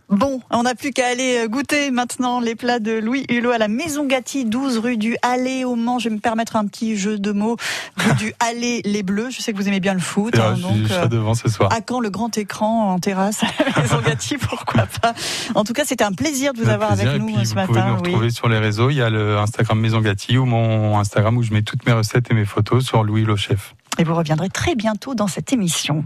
Bon, 0.08 0.40
on 0.52 0.62
n'a 0.62 0.76
plus 0.76 0.92
qu'à 0.92 1.08
aller 1.08 1.38
euh, 1.44 1.48
goûter 1.48 1.90
maintenant 1.90 2.38
les 2.38 2.54
plats 2.54 2.78
de 2.78 2.92
Louis 2.92 3.24
Hulot 3.28 3.50
à 3.50 3.58
la 3.58 3.66
Maison 3.66 4.04
Gatti, 4.06 4.44
12 4.44 4.78
rue 4.78 4.96
du 4.96 5.16
Allée 5.22 5.64
au 5.64 5.74
Mans. 5.74 5.98
Je 5.98 6.08
vais 6.08 6.14
me 6.14 6.20
permettre 6.20 6.54
un 6.54 6.64
petit 6.66 6.96
jeu 6.96 7.18
de 7.18 7.32
mots. 7.32 7.56
Rue 7.96 8.14
du 8.14 8.32
Allée 8.40 8.82
les 8.84 9.02
Bleus. 9.02 9.30
Je 9.30 9.42
sais 9.42 9.52
que 9.52 9.56
vous 9.58 9.66
aimez 9.66 9.80
bien 9.80 9.94
le 9.94 10.00
foot. 10.00 10.36
Et, 10.36 10.38
hein, 10.40 10.52
euh, 10.52 10.54
je, 10.54 10.62
donc, 10.62 10.76
je 10.76 10.86
serai 10.86 11.02
euh, 11.02 11.08
devant 11.08 11.34
ce 11.34 11.48
soir. 11.48 11.72
à 11.72 11.80
quand 11.80 11.98
le 11.98 12.10
grand 12.10 12.38
écran 12.38 12.92
en 12.92 12.98
terrasse 13.00 13.42
à 13.42 13.48
la 13.74 13.82
Maison 13.82 14.00
Gatti 14.06 14.36
Pourquoi 14.38 14.86
pas 15.02 15.12
En 15.56 15.64
tout 15.64 15.72
cas, 15.72 15.84
c'était 15.84 16.04
un 16.04 16.12
plaisir 16.12 16.52
de 16.52 16.60
vous 16.62 16.68
Un 16.70 16.74
avoir 16.74 16.90
plaisir. 16.90 17.08
avec 17.10 17.20
Et 17.20 17.24
nous 17.24 17.34
puis, 17.34 17.44
ce 17.46 17.54
vous 17.54 17.66
pouvez 17.66 17.80
matin. 17.80 17.88
nous 17.88 17.94
oui. 18.02 18.08
retrouver 18.10 18.30
sur 18.30 18.48
les 18.48 18.58
réseaux. 18.58 18.90
Il 18.90 18.96
y 18.96 19.02
a 19.02 19.10
le 19.10 19.38
Instagram 19.38 19.80
Maison 19.80 20.00
Gatti 20.00 20.38
ou 20.38 20.44
mon 20.44 20.96
Instagram 21.00 21.36
où 21.36 21.42
je 21.42 21.52
mets 21.52 21.62
toutes 21.62 21.84
mes 21.84 21.92
recettes 21.92 22.30
et 22.30 22.34
mes 22.34 22.44
photos 22.44 22.84
sur 22.84 23.02
Louis 23.02 23.22
Hulot 23.22 23.36
Chef. 23.36 23.74
Et 23.98 24.04
vous 24.04 24.14
reviendrez 24.14 24.50
très 24.50 24.76
bientôt 24.76 25.14
dans 25.16 25.26
cette 25.26 25.52
émission. 25.52 26.04